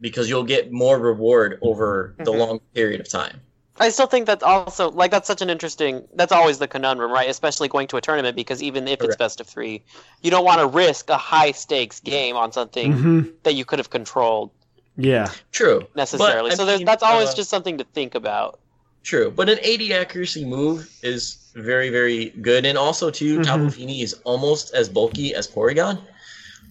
because 0.02 0.30
you'll 0.30 0.44
get 0.44 0.72
more 0.72 0.98
reward 1.00 1.60
over 1.62 2.16
the 2.24 2.32
Mhm. 2.32 2.40
long 2.40 2.60
period 2.74 3.02
of 3.02 3.10
time. 3.10 3.42
I 3.82 3.90
still 3.90 4.08
think 4.08 4.26
that's 4.26 4.44
also 4.44 4.92
like 4.92 5.10
that's 5.12 5.28
such 5.28 5.42
an 5.42 5.50
interesting. 5.50 6.04
That's 6.16 6.34
always 6.34 6.60
the 6.60 6.68
conundrum, 6.68 7.12
right? 7.12 7.30
Especially 7.30 7.70
going 7.70 7.88
to 7.88 7.98
a 7.98 8.02
tournament 8.02 8.36
because 8.36 8.62
even 8.62 8.88
if 8.88 9.02
it's 9.02 9.16
best 9.16 9.40
of 9.40 9.48
three, 9.48 9.84
you 10.22 10.32
don't 10.32 10.44
want 10.44 10.60
to 10.60 10.68
risk 10.68 11.10
a 11.10 11.18
high 11.18 11.52
stakes 11.52 12.00
game 12.02 12.36
on 12.36 12.52
something 12.52 12.92
Mhm. 12.94 13.34
that 13.44 13.54
you 13.54 13.64
could 13.64 13.80
have 13.80 13.90
controlled 13.90 14.52
Yeah. 14.98 15.32
True, 15.54 15.88
necessarily. 15.96 16.50
But, 16.50 16.58
so 16.58 16.66
mean, 16.66 16.86
that's 16.86 17.04
always 17.04 17.30
uh, 17.30 17.36
just 17.36 17.50
something 17.50 17.78
to 17.78 17.86
think 17.86 18.16
about. 18.16 18.60
True, 19.04 19.32
but 19.32 19.48
an 19.48 19.60
80 19.62 19.94
accuracy 19.94 20.44
move 20.44 20.90
is 21.02 21.38
very, 21.56 21.90
very 21.90 22.30
good, 22.42 22.66
and 22.66 22.78
also 22.78 23.10
too, 23.10 23.40
Mhm. 23.40 23.44
Tapu 23.44 23.70
Fini 23.70 24.02
is 24.02 24.14
almost 24.24 24.74
as 24.74 24.90
bulky 24.90 25.34
as 25.36 25.48
Porygon. 25.48 26.02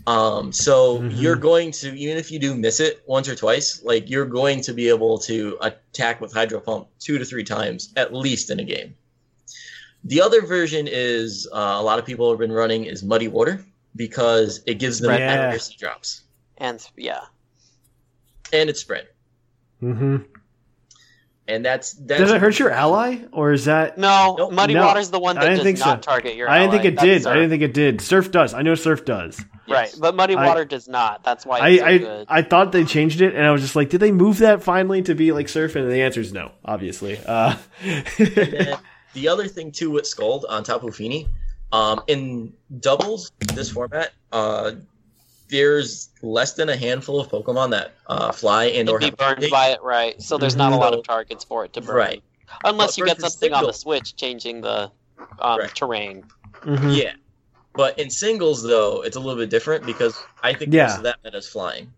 Um, 0.07 0.53
so 0.53 1.01
Mhm. 1.01 1.21
you're 1.21 1.37
going 1.37 1.71
to 1.73 1.95
even 1.95 2.17
if 2.17 2.31
you 2.31 2.39
do 2.39 2.55
miss 2.55 2.81
it 2.81 3.03
once 3.07 3.29
or 3.29 3.35
twice, 3.35 3.83
like 3.85 4.09
you're 4.09 4.25
going 4.27 4.63
to 4.63 4.73
be 4.73 4.89
able 4.89 5.19
to 5.19 5.59
attack 5.61 6.21
with 6.21 6.33
Hydro 6.33 6.61
Pump 6.61 6.89
two 6.99 7.19
to 7.19 7.25
three 7.25 7.45
times 7.45 7.93
at 7.97 8.15
least 8.15 8.51
in 8.51 8.59
a 8.61 8.65
game. 8.65 8.95
The 10.05 10.23
other 10.23 10.41
version 10.43 10.89
is 10.89 11.47
uh, 11.53 11.77
a 11.79 11.83
lot 11.83 11.99
of 11.99 12.07
people 12.07 12.31
have 12.31 12.39
been 12.39 12.53
running 12.53 12.85
is 12.85 13.03
Muddy 13.03 13.29
Water 13.29 13.65
because 13.97 14.63
it 14.67 14.75
gives 14.79 15.01
them 15.01 15.11
Yeah. 15.11 15.31
accuracy 15.31 15.77
drops 15.79 16.23
And 16.57 16.81
yeah, 16.97 17.25
and 18.53 18.71
it's 18.71 18.81
spread, 18.81 19.09
hmm 19.81 20.17
and 21.49 21.65
that's 21.65 21.93
that's 21.95 22.21
Does 22.21 22.31
it 22.31 22.41
hurt 22.41 22.59
your 22.59 22.71
ally, 22.71 23.19
or 23.33 23.53
is 23.53 23.65
that? 23.65 23.99
no, 23.99 24.37
Nope. 24.39 24.53
Muddy 24.53 24.75
No, 24.75 24.87
Water's 24.87 25.11
the 25.11 25.19
one 25.19 25.37
I 25.39 25.41
that 25.41 25.47
didn't 25.47 25.57
does 25.57 25.65
think 25.65 25.79
so. 25.79 25.97
target 25.97 26.37
your. 26.37 26.47
Ally. 26.49 26.57
I 26.57 26.61
didn't 26.61 26.73
think 26.73 26.85
it 26.85 26.95
That's 26.97 27.05
did. 27.05 27.23
Surf. 27.25 27.31
I 27.33 27.35
didn't 27.35 27.51
think 27.51 27.63
it 27.63 27.75
did. 27.75 28.01
Surf 28.01 28.31
does. 28.31 28.55
I 28.55 28.63
know 28.63 28.75
Surf 28.75 29.05
does. 29.05 29.41
Right, 29.69 29.93
but 30.01 30.15
Muddy 30.15 30.37
I- 30.37 30.47
Water 30.47 30.65
does 30.65 30.87
not. 30.89 31.25
That's 31.25 31.45
why 31.45 31.59
I 31.61 31.77
so 31.79 31.85
I, 31.85 31.99
good. 31.99 32.27
I 32.29 32.43
thought 32.43 32.73
they 32.73 32.85
changed 32.85 33.21
it, 33.21 33.35
and 33.35 33.45
I 33.45 33.51
was 33.51 33.63
just 33.63 33.75
like, 33.77 33.91
did 33.91 34.01
they 34.01 34.13
move 34.13 34.39
that 34.39 34.63
finally 34.63 35.03
to 35.03 35.15
be 35.15 35.33
like 35.33 35.49
Surf? 35.49 35.75
And 35.77 35.91
the 35.91 36.03
answer 36.03 36.21
is 36.21 36.33
no, 36.33 36.53
obviously. 36.65 37.19
Uh, 37.27 37.57
And 38.19 38.79
the 39.15 39.29
other 39.29 39.49
thing 39.49 39.73
too 39.73 39.91
with 39.91 40.07
Scald 40.07 40.45
on 40.49 40.65
Tapu 40.65 40.91
Fini, 40.91 41.29
um, 41.73 42.03
in 42.07 42.53
doubles 42.81 43.33
this 43.55 43.71
format, 43.71 44.13
uh, 44.33 44.73
there's 45.49 46.11
less 46.23 46.55
than 46.55 46.69
a 46.69 46.77
handful 46.77 47.21
of 47.21 47.29
Pokemon 47.29 47.71
that 47.71 47.95
uh, 48.07 48.33
fly 48.33 48.67
and 48.67 48.89
or 48.89 48.99
It'd 48.99 49.17
be 49.17 49.25
have 49.25 49.39
burned 49.39 49.51
by 49.51 49.69
it, 49.69 49.83
right? 49.83 50.21
So 50.23 50.39
there's 50.39 50.57
not 50.57 50.73
a 50.73 50.77
Mhm. 50.77 50.81
lot 50.81 50.95
of 50.95 51.05
targets 51.05 51.45
for 51.45 51.65
it 51.65 51.73
to 51.75 51.81
burn. 51.81 51.97
Right. 51.97 52.23
Unless 52.65 52.91
But 52.93 52.99
you 52.99 53.05
get 53.07 53.17
versus 53.19 53.35
something 53.35 53.53
on 53.53 53.65
the 53.65 53.73
Switch 53.73 54.17
changing 54.17 54.61
the 54.61 54.91
um, 55.41 55.59
Right. 55.61 55.75
terrain. 55.75 56.25
mhm. 56.63 56.97
Yeah. 56.97 57.13
But 57.75 57.99
in 57.99 58.11
singles 58.11 58.63
though, 58.63 59.03
it's 59.03 59.17
a 59.17 59.21
little 59.21 59.37
bit 59.37 59.51
different 59.51 59.87
because 59.87 60.19
I 60.43 60.53
think 60.53 60.73
Yeah. 60.73 60.87
most 60.87 60.99
of 60.99 61.03
that 61.05 61.19
meta 61.25 61.37
is 61.37 61.49
flying. 61.49 61.93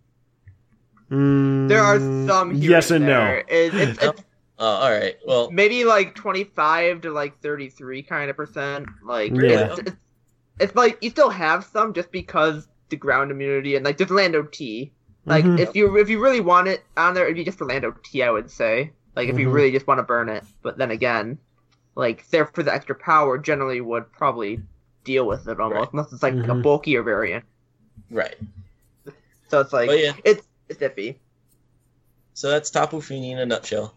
Mm, 1.10 1.68
There 1.68 1.82
are 1.82 2.00
some 2.26 2.54
here 2.54 2.70
Yes 2.72 2.90
and 2.90 3.06
no. 3.06 3.12
there. 3.12 3.38
It, 3.48 3.74
it's, 3.74 4.02
it's 4.02 4.22
Uh, 4.60 4.64
all 4.64 4.90
right. 4.90 5.16
Well, 5.26 5.50
maybe 5.50 5.84
like 5.86 6.14
25 6.14 7.00
to 7.00 7.10
like 7.12 7.40
33 7.40 8.02
kind 8.02 8.28
of 8.28 8.36
percent. 8.36 8.86
Like 9.02 9.32
Yeah. 9.32 9.72
it's, 9.72 9.78
it's, 9.78 9.96
it's 10.58 10.74
like 10.74 10.98
you 11.00 11.08
still 11.08 11.30
have 11.30 11.64
some 11.64 11.94
just 11.94 12.12
because 12.12 12.68
the 12.90 12.96
ground 12.96 13.30
immunity 13.30 13.76
and 13.76 13.84
like 13.84 13.98
just 13.98 14.10
Lando 14.10 14.42
T. 14.42 14.92
Like 15.26 15.44
Mhm. 15.44 15.58
if 15.58 15.74
you 15.74 15.96
if 15.98 16.08
you 16.08 16.20
really 16.20 16.40
want 16.40 16.68
it 16.68 16.82
on 16.96 17.14
there, 17.14 17.24
it'd 17.24 17.36
be 17.36 17.44
just 17.44 17.58
for 17.58 17.66
Lando 17.66 17.94
T. 18.04 18.22
I 18.22 18.30
would 18.30 18.50
say. 18.50 18.92
Like 19.16 19.28
if 19.28 19.38
you 19.38 19.48
Mhm. 19.48 19.52
really 19.52 19.70
just 19.72 19.86
want 19.86 19.98
to 19.98 20.02
burn 20.04 20.28
it, 20.28 20.44
but 20.62 20.78
then 20.78 20.90
again, 20.90 21.38
like 21.96 22.28
there 22.30 22.46
for 22.46 22.62
the 22.62 22.72
extra 22.72 22.94
power, 22.94 23.38
generally 23.38 23.80
would 23.80 24.10
probably 24.12 24.60
deal 25.04 25.26
with 25.26 25.48
it 25.48 25.58
almost, 25.60 25.78
Right. 25.78 25.92
unless 25.92 26.12
it's 26.12 26.22
like 26.22 26.34
a 26.34 26.36
Mhm. 26.36 26.62
bulkier 26.62 27.02
variant. 27.02 27.44
right. 28.10 28.36
So 29.48 29.60
it's 29.60 29.72
like 29.72 29.88
But 29.88 29.98
yeah. 29.98 30.12
it's 30.24 30.46
it's 30.68 30.80
iffy. 30.80 31.16
So 32.34 32.50
that's 32.50 32.70
Tapu 32.70 33.00
Fini 33.00 33.32
in 33.32 33.38
a 33.38 33.46
nutshell. 33.46 33.94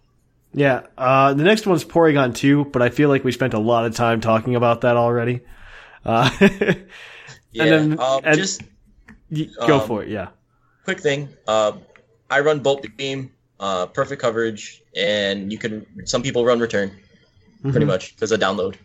Yeah. 0.54 0.82
Uh, 0.98 1.34
the 1.34 1.44
next 1.44 1.66
one's 1.66 1.84
Porygon 1.86 2.36
2, 2.36 2.66
but 2.66 2.82
I 2.82 2.90
feel 2.90 3.10
like 3.10 3.24
we 3.24 3.32
spent 3.32 3.54
a 3.54 3.60
lot 3.60 3.86
of 3.86 3.96
time 3.96 4.22
talking 4.22 4.56
about 4.56 4.82
that 4.82 4.98
already. 4.98 5.42
Uh, 6.06 6.30
Yeah. 7.52 7.66
then- 7.66 8.00
um, 8.00 8.22
and- 8.24 8.38
just 8.38 8.62
y- 8.64 8.68
go 9.68 9.80
Um, 9.82 9.88
for 9.88 10.04
it. 10.04 10.10
Yeah. 10.10 10.30
quick 10.86 11.00
thing. 11.00 11.30
Uh, 11.48 11.74
I 12.30 12.40
run 12.42 12.60
Bolt 12.60 12.86
Beam, 12.98 13.32
uh, 13.60 13.86
perfect 13.88 14.22
coverage, 14.22 14.82
and 14.96 15.52
you 15.52 15.58
can. 15.58 15.86
Some 16.06 16.22
people 16.24 16.46
run 16.46 16.60
Return, 16.60 16.92
pretty 17.62 17.80
Mhm. 17.86 17.88
much 17.88 18.16
because 18.16 18.32
of 18.32 18.40
download. 18.40 18.76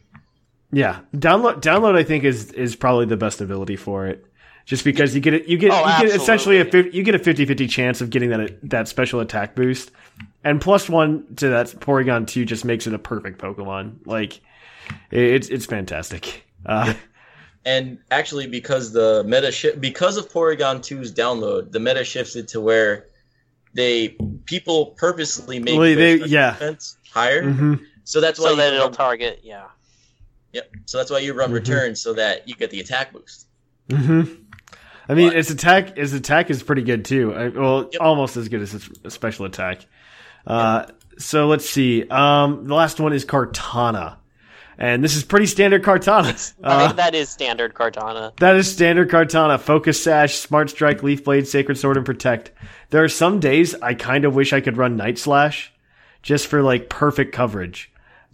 Yeah, 0.70 0.98
download 1.16 1.60
download 1.62 1.96
I 1.96 2.02
think 2.04 2.24
is 2.24 2.52
is 2.52 2.76
probably 2.76 3.06
the 3.06 3.16
best 3.16 3.40
ability 3.40 3.76
for 3.76 4.06
it. 4.06 4.24
Just 4.66 4.84
because 4.84 5.14
you 5.14 5.22
get 5.22 5.32
it, 5.32 5.48
you 5.48 5.56
get 5.56 5.70
Oh, 5.72 5.78
you 6.02 6.06
get 6.08 6.14
essentially 6.16 6.58
a 6.60 6.64
you 6.92 7.02
get 7.02 7.14
a 7.14 7.18
50-50 7.18 7.66
chance 7.70 8.02
of 8.02 8.10
getting 8.10 8.28
that 8.30 8.58
that 8.68 8.86
special 8.86 9.20
attack 9.20 9.54
boost, 9.54 9.90
and 10.44 10.60
plus 10.60 10.90
one 10.90 11.24
to 11.36 11.48
that 11.48 11.68
Porygon 11.80 12.26
two 12.26 12.44
just 12.44 12.66
makes 12.66 12.86
it 12.86 12.92
a 12.92 12.98
perfect 12.98 13.40
Pokemon. 13.40 14.06
Like 14.06 14.40
it's 15.10 15.48
it's 15.48 15.64
fantastic. 15.64 16.44
Uh, 16.66 16.92
And 17.64 17.98
actually, 18.10 18.46
because 18.46 18.92
the 18.92 19.24
meta 19.24 19.52
shift, 19.52 19.80
because 19.80 20.16
of 20.16 20.30
Porygon 20.32 20.78
2's 20.78 21.12
download, 21.12 21.72
the 21.72 21.80
meta 21.80 22.04
shifted 22.04 22.48
to 22.48 22.60
where 22.60 23.06
they 23.74 24.16
people 24.46 24.86
purposely 24.96 25.58
make 25.58 25.78
Well, 25.78 25.94
they- 25.94 26.16
yeah. 26.24 26.52
defense 26.52 26.96
higher. 27.12 27.42
mhm. 27.42 27.80
So 28.04 28.20
that's 28.20 28.38
why 28.38 28.46
So 28.46 28.50
you 28.52 28.56
that 28.56 28.72
it'll 28.72 28.86
run, 28.86 28.92
target, 28.94 29.40
yeah. 29.42 29.64
yep. 30.52 30.70
So 30.86 30.96
that's 30.98 31.10
why 31.10 31.18
you 31.18 31.34
run 31.34 31.50
Mhm. 31.50 31.54
Return 31.54 31.94
so 31.94 32.14
that 32.14 32.48
you 32.48 32.54
get 32.54 32.70
the 32.70 32.80
attack 32.80 33.12
boost. 33.12 33.46
hmm 33.90 34.22
I 35.10 35.14
mean, 35.14 35.28
But- 35.30 35.36
its 35.38 35.50
attack 35.50 35.96
its 35.98 36.12
attack 36.12 36.50
is 36.50 36.62
pretty 36.62 36.82
good 36.82 37.04
too. 37.04 37.34
I, 37.34 37.48
well, 37.48 37.88
Yep. 37.92 38.00
almost 38.00 38.36
as 38.36 38.48
good 38.48 38.62
as 38.62 38.74
its 38.74 38.88
special 39.14 39.44
attack. 39.46 39.84
Uh, 40.46 40.86
So 41.18 41.48
let's 41.48 41.68
see. 41.68 42.06
Um, 42.08 42.68
the 42.68 42.74
last 42.74 43.00
one 43.00 43.12
is 43.12 43.24
Kartana, 43.24 44.16
and 44.78 45.02
this 45.04 45.16
is 45.16 45.24
pretty 45.24 45.46
standard 45.46 45.82
Kartana. 45.82 46.54
I 46.64 46.84
Uh, 46.86 46.92
that 46.92 47.14
is 47.14 47.28
standard 47.28 47.74
Kartana. 47.74 48.36
that 48.38 48.56
is 48.56 48.70
standard 48.72 49.10
Kartana. 49.10 49.58
Focus 49.60 50.02
Sash, 50.02 50.36
Smart 50.36 50.70
Strike, 50.70 51.02
Leaf 51.02 51.24
Blade, 51.24 51.46
Sacred 51.48 51.76
Sword, 51.78 51.96
and 51.96 52.06
Protect. 52.06 52.50
There 52.90 53.02
are 53.04 53.08
some 53.08 53.40
days 53.40 53.74
I 53.82 53.94
kind 53.94 54.24
of 54.24 54.34
wish 54.34 54.52
I 54.52 54.60
could 54.60 54.76
run 54.76 54.96
Night 54.96 55.18
Slash, 55.18 55.72
just 56.22 56.46
for 56.46 56.62
like 56.62 56.88
perfect 56.88 57.32
coverage. 57.32 57.90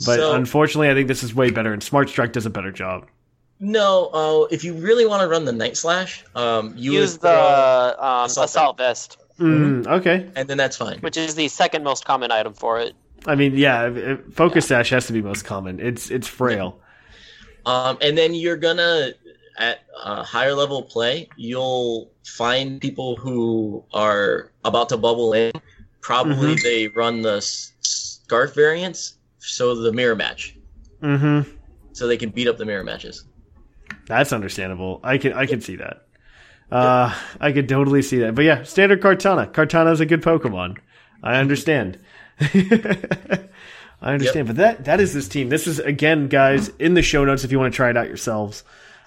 But 0.06 0.16
So- 0.18 0.34
unfortunately, 0.34 0.90
I 0.90 0.94
think 0.94 1.08
this 1.08 1.22
is 1.22 1.34
way 1.34 1.50
better, 1.50 1.72
and 1.72 1.82
Smart 1.82 2.08
Strike 2.08 2.32
does 2.32 2.46
a 2.46 2.50
better 2.50 2.72
job. 2.72 3.06
No, 3.60 4.10
uh, 4.12 4.46
if 4.50 4.64
you 4.64 4.74
really 4.74 5.06
want 5.06 5.22
to 5.22 5.28
run 5.28 5.44
the 5.44 5.52
Night 5.52 5.76
Slash, 5.76 6.24
um, 6.34 6.74
you 6.76 6.92
Use 6.92 7.12
would 7.12 7.20
the 7.22 7.28
throw- 7.28 7.94
um, 8.06 8.24
Assault 8.26 8.44
assault 8.50 8.76
vest, 8.78 9.16
Mm, 9.40 9.86
okay. 9.86 10.28
and 10.36 10.48
then 10.48 10.58
that's 10.58 10.76
fine. 10.76 10.98
which 11.00 11.16
is 11.16 11.36
the 11.36 11.46
second 11.48 11.84
most 11.84 12.04
common 12.04 12.32
item 12.32 12.52
for 12.52 12.80
it. 12.80 12.94
I 13.26 13.34
mean, 13.34 13.54
yeah, 13.56 14.16
Focus 14.32 14.66
Sash 14.66 14.90
has 14.90 15.06
to 15.06 15.12
be 15.12 15.22
most 15.22 15.44
common. 15.44 15.80
It's 15.80 16.10
it's 16.10 16.28
frail. 16.28 16.80
Um, 17.66 17.96
and 18.02 18.16
then 18.18 18.34
you're 18.34 18.56
gonna 18.56 19.12
at 19.56 19.80
a 20.02 20.22
higher 20.22 20.52
level 20.54 20.82
play, 20.82 21.28
you'll 21.36 22.10
find 22.24 22.80
people 22.80 23.16
who 23.16 23.84
are 23.94 24.50
about 24.64 24.88
to 24.90 24.96
bubble 24.96 25.32
in. 25.32 25.52
Probably 26.00 26.54
they 26.56 26.88
run 26.88 27.22
the 27.22 27.40
scarf 27.40 28.54
variants, 28.54 29.16
so 29.38 29.74
the 29.74 29.92
mirror 29.92 30.16
match, 30.16 30.56
Mm-hmm. 31.02 31.50
so 31.92 32.06
they 32.06 32.16
can 32.18 32.30
beat 32.30 32.46
up 32.48 32.58
the 32.58 32.64
mirror 32.66 32.84
matches. 32.84 33.24
That's 34.06 34.32
understandable. 34.32 35.00
I 35.02 35.16
can 35.16 35.32
I 35.32 35.46
can 35.46 35.62
see 35.62 35.76
that. 35.76 36.06
Uh, 36.70 37.14
I 37.40 37.52
could 37.52 37.68
totally 37.68 38.02
see 38.02 38.18
that. 38.18 38.34
But 38.34 38.44
yeah, 38.44 38.64
standard 38.64 39.00
Kartana. 39.00 39.50
Kartana 39.50 39.92
is 39.92 40.00
a 40.00 40.06
good 40.06 40.22
Pokemon. 40.22 40.78
I 41.22 41.36
understand. 41.36 41.98
I 44.02 44.12
understand. 44.12 44.46
But 44.48 44.56
that 44.56 44.84
that 44.84 45.00
is 45.00 45.14
this 45.14 45.28
team. 45.28 45.48
This 45.48 45.66
is 45.66 45.78
again, 45.78 46.28
guys, 46.28 46.68
in 46.78 46.94
the 46.94 47.02
show 47.02 47.24
notes 47.24 47.44
if 47.44 47.52
you 47.52 47.58
want 47.58 47.72
to 47.72 47.76
try 47.76 47.90
it 47.90 47.96
out 47.96 48.08
yourselves. 48.08 48.64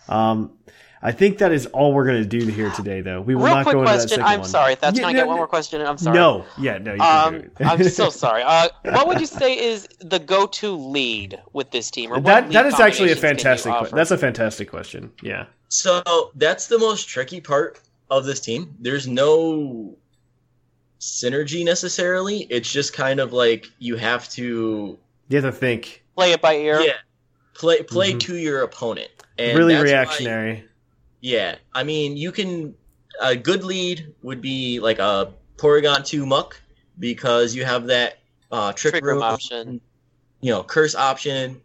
Um, 0.10 0.52
I 1.00 1.12
think 1.12 1.38
that 1.38 1.52
is 1.52 1.68
all 1.68 1.94
we're 1.94 2.06
going 2.06 2.24
to 2.24 2.28
do 2.28 2.48
here 2.48 2.72
today, 2.72 3.02
though. 3.02 3.22
We 3.22 3.36
will 3.36 3.44
Real 3.46 3.56
not 3.58 3.64
quick 3.66 3.74
go 3.74 3.80
into 3.82 3.92
that 3.92 3.98
question. 4.00 4.10
second 4.10 4.26
I'm 4.26 4.40
one. 4.40 4.50
sorry. 4.50 4.76
That's 4.76 4.98
Yeah, 4.98 5.02
can 5.04 5.10
I 5.10 5.14
no, 5.14 5.20
get 5.20 5.28
one 5.28 5.38
more 5.38 5.48
question? 5.48 5.82
I'm 5.82 5.98
sorry. 5.98 6.18
No, 6.18 6.46
yeah, 6.60 6.80
no. 6.80 6.94
You 6.96 7.02
Um. 7.02 7.44
I'm 7.60 7.84
so 7.84 8.10
sorry. 8.26 8.42
Uh, 8.44 8.70
what 8.84 9.08
would 9.08 9.20
you 9.20 9.28
say 9.28 9.54
is 9.60 9.88
the 10.00 10.18
go-to 10.18 10.72
lead 10.72 11.40
with 11.54 11.70
this 11.70 11.92
team? 11.92 12.10
Or 12.12 12.16
what 12.16 12.24
that 12.26 12.52
that 12.52 12.66
is 12.66 12.80
actually 12.80 13.12
a 13.12 13.16
combinations 13.16 13.22
can 13.22 13.70
you 13.72 13.74
fantastic. 13.76 13.90
que- 13.92 13.96
That's 13.96 14.12
a 14.12 14.18
fantastic 14.18 14.70
question. 14.72 15.12
Yeah. 15.22 15.46
So 15.70 16.02
that's 16.34 16.68
the 16.68 16.80
most 16.80 17.08
tricky 17.08 17.42
part 17.42 17.80
of 18.10 18.26
this 18.26 18.40
team. 18.40 18.76
There's 18.80 19.08
no 19.08 19.96
synergy 21.00 21.64
necessarily. 21.64 22.40
It's 22.50 22.72
just 22.72 22.94
kind 22.94 23.20
of 23.20 23.34
like 23.34 23.68
you 23.80 23.96
have 23.98 24.30
to 24.32 24.98
You 25.30 25.42
have 25.42 25.44
to 25.44 25.52
think. 25.52 26.04
play 26.16 26.32
it 26.32 26.42
by 26.42 26.56
ear. 26.56 26.80
yeah 26.82 26.94
play 27.54 27.82
play 27.84 28.14
Mhm. 28.14 28.20
to 28.22 28.36
your 28.36 28.62
opponent. 28.64 29.10
And 29.38 29.58
really 29.58 29.74
that's 29.74 29.86
why- 29.86 29.92
reactionary. 29.92 30.64
yeah, 31.22 31.56
I 31.74 31.84
mean 31.84 32.18
you 32.18 32.32
can 32.32 32.76
a 33.20 33.36
good 33.36 33.64
lead 33.64 34.14
would 34.22 34.42
be 34.42 34.80
like 34.80 35.00
a 35.00 35.34
Porygon 35.58 36.06
two 36.06 36.26
Muck 36.26 36.60
because 37.00 37.56
you 37.56 37.66
have 37.66 37.88
that 37.88 38.20
uh, 38.52 38.72
trick, 38.74 38.94
Trick 38.94 39.04
room 39.04 39.16
room 39.16 39.24
option. 39.24 39.82
you 40.42 40.52
know 40.52 40.64
curse 40.64 40.96
option. 40.96 41.62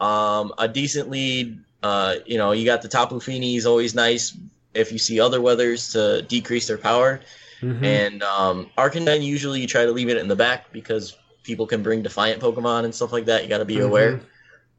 Um, 0.00 0.52
a 0.58 0.68
decent 0.68 1.08
lead. 1.10 1.58
Uh, 1.82 2.16
you 2.26 2.36
know 2.38 2.52
you 2.52 2.64
got 2.64 2.82
the 2.82 2.88
Tapu 2.88 3.20
Fini 3.20 3.56
is 3.56 3.64
always 3.66 3.94
nice 3.94 4.36
if 4.74 4.90
you 4.92 4.98
see 4.98 5.20
other 5.20 5.40
weathers 5.40 5.92
to 5.92 6.22
decrease 6.22 6.66
their 6.66 6.78
power. 6.78 7.20
Mhm. 7.62 7.84
And 7.84 8.22
um, 8.22 8.70
Arcanine 8.76 9.22
usually 9.22 9.60
you 9.60 9.66
try 9.66 9.84
to 9.84 9.92
leave 9.92 10.08
it 10.08 10.16
in 10.18 10.28
the 10.28 10.36
back 10.36 10.72
because 10.72 11.16
people 11.42 11.66
can 11.66 11.82
bring 11.82 12.02
Defiant 12.02 12.40
Pokemon 12.42 12.84
and 12.84 12.94
stuff 12.94 13.12
like 13.12 13.26
that. 13.26 13.42
You 13.42 13.48
got 13.48 13.58
to 13.58 13.64
be 13.64 13.76
Mhm. 13.76 13.86
aware. 13.86 14.20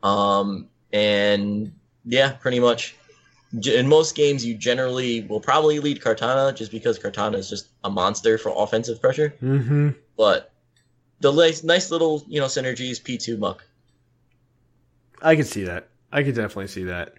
Um, 0.04 0.70
and 0.94 1.74
yeah, 2.06 2.32
pretty 2.34 2.60
much. 2.60 2.96
In 3.66 3.88
most 3.88 4.14
games, 4.16 4.46
you 4.46 4.56
generally 4.56 5.22
will 5.22 5.40
probably 5.40 5.80
lead 5.80 6.02
Kartana 6.02 6.54
just 6.54 6.70
because 6.70 7.00
Kartana 7.00 7.36
is 7.36 7.50
just 7.50 7.70
a 7.86 7.90
monster 7.90 8.38
for 8.38 8.54
offensive 8.56 9.00
pressure. 9.02 9.34
Mhm. 9.42 9.96
But 10.18 10.52
the 11.22 11.32
nice, 11.32 11.64
nice 11.64 11.90
little 11.90 12.24
you 12.28 12.40
know 12.42 12.48
synergies 12.48 13.02
P2 13.02 13.38
Muck. 13.38 13.64
I 15.22 15.36
can 15.36 15.46
see 15.46 15.64
that. 15.64 15.88
I 16.12 16.24
can 16.24 16.34
definitely 16.34 16.68
see 16.68 16.84
that. 16.84 17.14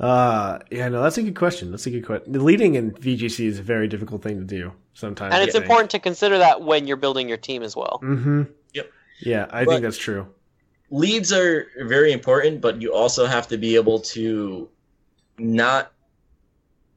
Uh, 0.00 0.58
yeah, 0.70 0.88
no, 0.88 1.02
that's 1.02 1.18
a 1.18 1.22
good 1.22 1.34
question. 1.36 1.70
That's 1.70 1.86
a 1.86 1.90
good 1.90 2.06
question. 2.06 2.32
Leading 2.44 2.76
in 2.76 2.92
VGC 2.92 3.46
is 3.46 3.58
a 3.58 3.62
very 3.62 3.88
difficult 3.88 4.22
thing 4.22 4.38
to 4.38 4.44
do 4.44 4.72
sometimes. 4.94 5.34
And 5.34 5.42
it's 5.42 5.56
important 5.56 5.90
to 5.90 5.98
consider 5.98 6.38
that 6.38 6.62
when 6.62 6.86
you're 6.86 6.96
building 6.96 7.28
your 7.28 7.36
team 7.38 7.62
as 7.62 7.74
well. 7.74 7.98
Mm-hmm. 8.02 8.44
Yep. 8.74 8.90
Yeah, 9.20 9.46
I 9.50 9.64
But- 9.64 9.70
think 9.72 9.82
that's 9.82 9.98
true. 9.98 10.26
Leads 10.90 11.32
are 11.34 11.66
very 11.82 12.12
important, 12.12 12.62
but 12.62 12.80
you 12.80 12.94
also 12.94 13.26
have 13.26 13.46
to 13.48 13.58
be 13.58 13.74
able 13.74 14.00
to 14.00 14.68
not 15.38 15.92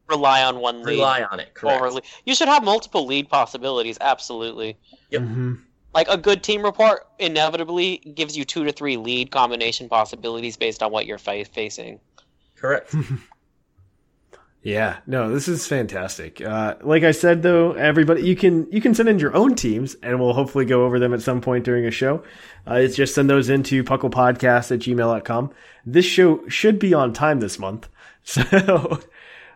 Rely 0.08 0.44
on 0.44 0.60
one 0.60 0.84
lead. 0.84 0.96
rely 0.98 1.24
on 1.24 1.40
it. 1.42 1.54
Correct. 1.54 1.78
overly. 1.82 2.02
You 2.26 2.34
should 2.36 2.48
have 2.48 2.64
multiple 2.64 3.06
lead 3.06 3.28
possibilities. 3.30 3.98
Absolutely. 4.00 4.78
Yep. 5.10 5.22
Mhm. 5.22 5.60
Like 5.94 6.08
a 6.10 6.16
good 6.18 6.42
team 6.42 6.64
report 6.64 7.06
inevitably 7.20 7.98
gives 7.98 8.38
you 8.38 8.46
two 8.46 8.64
to 8.64 8.72
three 8.72 8.96
lead 8.96 9.32
combination 9.32 9.90
possibilities 9.90 10.56
based 10.56 10.82
on 10.82 10.92
what 10.92 11.06
you're 11.06 11.18
fa- 11.18 11.44
facing. 11.46 12.00
Correct. 12.62 12.96
Yeah, 14.64 15.00
no, 15.08 15.34
this 15.34 15.48
is 15.48 15.66
fantastic. 15.66 16.40
Uh, 16.40 16.76
like 16.82 17.02
I 17.02 17.14
said, 17.14 17.42
though, 17.42 17.72
everybody, 17.72 18.22
you 18.22 18.36
can 18.36 18.72
you 18.72 18.80
can 18.80 18.94
send 18.94 19.10
in 19.10 19.18
your 19.18 19.36
own 19.36 19.56
teams, 19.56 19.96
and 20.04 20.20
we'll 20.20 20.34
hopefully 20.34 20.66
go 20.66 20.86
over 20.86 21.00
them 21.00 21.16
at 21.16 21.24
some 21.24 21.42
point 21.42 21.66
during 21.66 21.88
a 21.88 21.92
show. 21.92 22.24
Uh, 22.68 22.76
it's 22.76 22.96
just 22.96 23.16
send 23.16 23.28
those 23.28 23.50
into 23.50 23.84
pucklepodcast 23.84 24.72
at 24.72 24.80
gmail.com. 24.82 25.50
This 25.84 26.06
show 26.06 26.48
should 26.48 26.78
be 26.78 26.94
on 26.94 27.12
time 27.12 27.40
this 27.40 27.58
month, 27.58 27.90
so 28.24 28.44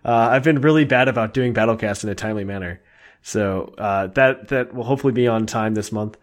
uh, 0.03 0.29
I've 0.31 0.43
been 0.43 0.61
really 0.61 0.85
bad 0.85 1.07
about 1.07 1.35
doing 1.35 1.53
Battlecast 1.53 2.03
in 2.03 2.09
a 2.09 2.15
timely 2.15 2.43
manner. 2.43 2.81
So 3.21 3.75
uh, 3.77 4.07
that 4.07 4.47
that 4.47 4.73
will 4.73 4.85
hopefully 4.85 5.13
be 5.13 5.27
on 5.27 5.45
time 5.45 5.75
this 5.75 5.91
month. 5.91 6.17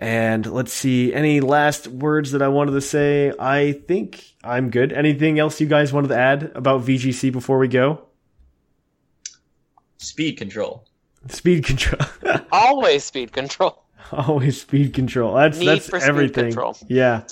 And 0.00 0.46
let's 0.46 0.72
see, 0.72 1.12
any 1.12 1.40
last 1.40 1.86
words 1.86 2.32
that 2.32 2.40
I 2.40 2.48
wanted 2.48 2.72
to 2.72 2.80
say? 2.80 3.34
I 3.38 3.72
think 3.72 4.24
I'm 4.42 4.70
good. 4.70 4.94
Anything 4.94 5.38
else 5.38 5.60
you 5.60 5.66
guys 5.66 5.92
wanted 5.92 6.08
to 6.08 6.16
add 6.16 6.52
about 6.54 6.80
VGC 6.80 7.30
before 7.30 7.58
we 7.58 7.68
go? 7.68 8.00
Speed 9.98 10.38
control. 10.38 10.86
Speed 11.28 11.66
control. 11.66 12.00
Always 12.50 13.04
speed 13.04 13.32
control. 13.32 13.84
Always 14.10 14.62
speed 14.62 14.94
control. 14.94 15.34
That's 15.34 15.58
Need 15.58 15.66
that's 15.68 15.90
for 15.90 16.00
speed 16.00 16.08
everything. 16.08 16.44
control. 16.46 16.78
Yeah. 16.88 17.24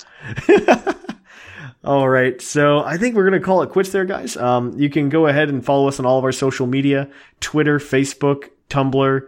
all 1.85 2.07
right. 2.07 2.41
So 2.43 2.81
I 2.85 2.99
think 2.99 3.17
we're 3.17 3.25
gonna 3.25 3.41
call 3.41 3.63
it 3.63 3.71
quits 3.71 3.91
there, 3.93 4.05
guys. 4.05 4.37
Um, 4.37 4.79
you 4.79 4.91
can 4.91 5.09
go 5.09 5.27
ahead 5.27 5.49
and 5.49 5.65
follow 5.65 5.89
us 5.89 5.99
on 5.99 6.05
all 6.05 6.19
of 6.19 6.25
our 6.25 6.33
social 6.33 6.67
media: 6.67 7.09
Twitter, 7.41 7.79
Facebook, 7.79 8.51
Tumblr. 8.69 9.27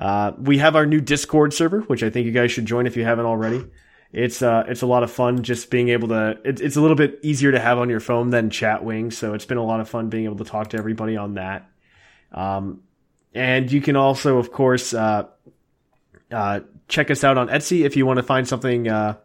Uh, 0.00 0.32
we 0.38 0.58
have 0.58 0.76
our 0.76 0.86
new 0.86 1.00
Discord 1.00 1.52
server, 1.52 1.82
which 1.82 2.02
I 2.02 2.08
think 2.08 2.24
you 2.24 2.32
guys 2.32 2.50
should 2.50 2.64
join 2.64 2.86
if 2.86 2.96
you 2.96 3.04
haven't 3.04 3.26
already. 3.26 3.66
It's 4.12 4.42
uh, 4.42 4.64
it's 4.66 4.82
a 4.82 4.86
lot 4.86 5.02
of 5.02 5.10
fun 5.10 5.42
just 5.42 5.70
being 5.70 5.90
able 5.90 6.08
to. 6.08 6.38
It, 6.42 6.60
it's 6.60 6.76
a 6.76 6.80
little 6.80 6.96
bit 6.96 7.20
easier 7.22 7.52
to 7.52 7.60
have 7.60 7.78
on 7.78 7.90
your 7.90 8.00
phone 8.00 8.30
than 8.30 8.50
Chatwing, 8.50 9.12
so 9.12 9.34
it's 9.34 9.44
been 9.44 9.58
a 9.58 9.64
lot 9.64 9.80
of 9.80 9.88
fun 9.88 10.08
being 10.08 10.24
able 10.24 10.38
to 10.38 10.44
talk 10.44 10.70
to 10.70 10.78
everybody 10.78 11.16
on 11.16 11.34
that. 11.34 11.70
Um, 12.32 12.82
and 13.34 13.70
you 13.70 13.80
can 13.80 13.94
also, 13.94 14.38
of 14.38 14.50
course, 14.50 14.94
uh, 14.94 15.28
uh, 16.32 16.60
check 16.88 17.10
us 17.10 17.22
out 17.22 17.38
on 17.38 17.48
Etsy 17.48 17.84
if 17.84 17.96
you 17.96 18.06
want 18.06 18.16
to 18.16 18.24
find 18.24 18.48
something. 18.48 18.88
Uh, 18.88 19.16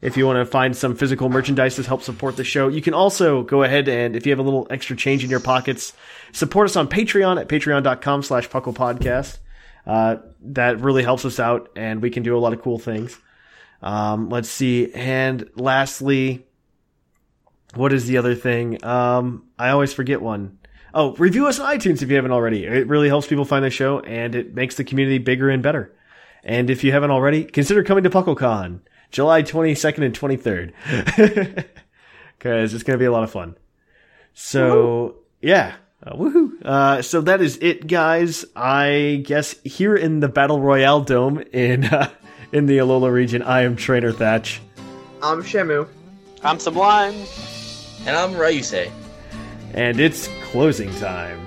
if 0.00 0.16
you 0.16 0.26
want 0.26 0.38
to 0.38 0.46
find 0.46 0.76
some 0.76 0.96
physical 0.96 1.28
merchandise 1.28 1.76
to 1.76 1.82
help 1.82 2.02
support 2.02 2.36
the 2.36 2.42
show, 2.42 2.68
you 2.68 2.82
can 2.82 2.94
also 2.94 3.42
go 3.42 3.62
ahead 3.62 3.88
and 3.88 4.16
if 4.16 4.26
you 4.26 4.32
have 4.32 4.40
a 4.40 4.42
little 4.42 4.66
extra 4.68 4.96
change 4.96 5.22
in 5.22 5.30
your 5.30 5.40
pockets, 5.40 5.92
support 6.32 6.68
us 6.68 6.74
on 6.74 6.88
Patreon 6.88 7.40
at 7.40 7.48
patreon.com 7.48 8.22
slash 8.24 8.48
puckle 8.48 8.74
podcast. 8.74 9.38
Uh, 9.86 10.16
that 10.40 10.80
really 10.80 11.02
helps 11.02 11.24
us 11.24 11.40
out 11.40 11.70
and 11.76 12.00
we 12.02 12.10
can 12.10 12.22
do 12.22 12.36
a 12.36 12.40
lot 12.40 12.52
of 12.52 12.62
cool 12.62 12.78
things. 12.78 13.18
Um, 13.82 14.28
let's 14.28 14.48
see. 14.48 14.92
And 14.94 15.48
lastly, 15.56 16.46
what 17.74 17.92
is 17.92 18.06
the 18.06 18.18
other 18.18 18.34
thing? 18.34 18.82
Um, 18.84 19.48
I 19.58 19.70
always 19.70 19.92
forget 19.92 20.22
one. 20.22 20.58
Oh, 20.94 21.14
review 21.14 21.46
us 21.46 21.58
on 21.58 21.74
iTunes 21.74 22.02
if 22.02 22.10
you 22.10 22.16
haven't 22.16 22.32
already. 22.32 22.64
It 22.64 22.86
really 22.86 23.08
helps 23.08 23.26
people 23.26 23.44
find 23.44 23.64
the 23.64 23.70
show 23.70 24.00
and 24.00 24.34
it 24.34 24.54
makes 24.54 24.76
the 24.76 24.84
community 24.84 25.18
bigger 25.18 25.48
and 25.48 25.62
better. 25.62 25.92
And 26.44 26.70
if 26.70 26.84
you 26.84 26.92
haven't 26.92 27.10
already, 27.10 27.44
consider 27.44 27.82
coming 27.82 28.04
to 28.04 28.10
PuckleCon, 28.10 28.80
July 29.10 29.42
22nd 29.42 30.04
and 30.04 30.14
23rd. 30.18 31.64
Cause 32.40 32.74
it's 32.74 32.82
going 32.82 32.98
to 32.98 33.02
be 33.02 33.06
a 33.06 33.12
lot 33.12 33.22
of 33.22 33.30
fun. 33.30 33.56
So, 34.34 35.16
yeah. 35.40 35.76
Uh, 36.04 36.16
woohoo. 36.16 36.62
Uh, 36.64 37.02
so 37.02 37.20
that 37.20 37.40
is 37.40 37.58
it, 37.58 37.86
guys. 37.86 38.44
I 38.56 39.22
guess 39.24 39.54
here 39.62 39.94
in 39.94 40.20
the 40.20 40.28
Battle 40.28 40.60
Royale 40.60 41.02
Dome 41.02 41.38
in, 41.52 41.84
uh, 41.92 42.10
in 42.52 42.66
the 42.66 42.78
Alola 42.78 43.12
region, 43.12 43.42
I 43.42 43.62
am 43.62 43.76
Trainer 43.76 44.12
Thatch. 44.12 44.60
I'm 45.22 45.42
Shamu. 45.42 45.86
I'm 46.42 46.58
Sublime. 46.58 47.14
And 48.04 48.16
I'm 48.16 48.32
Ryusei. 48.32 48.90
And 49.74 50.00
it's 50.00 50.28
closing 50.50 50.92
time. 50.96 51.46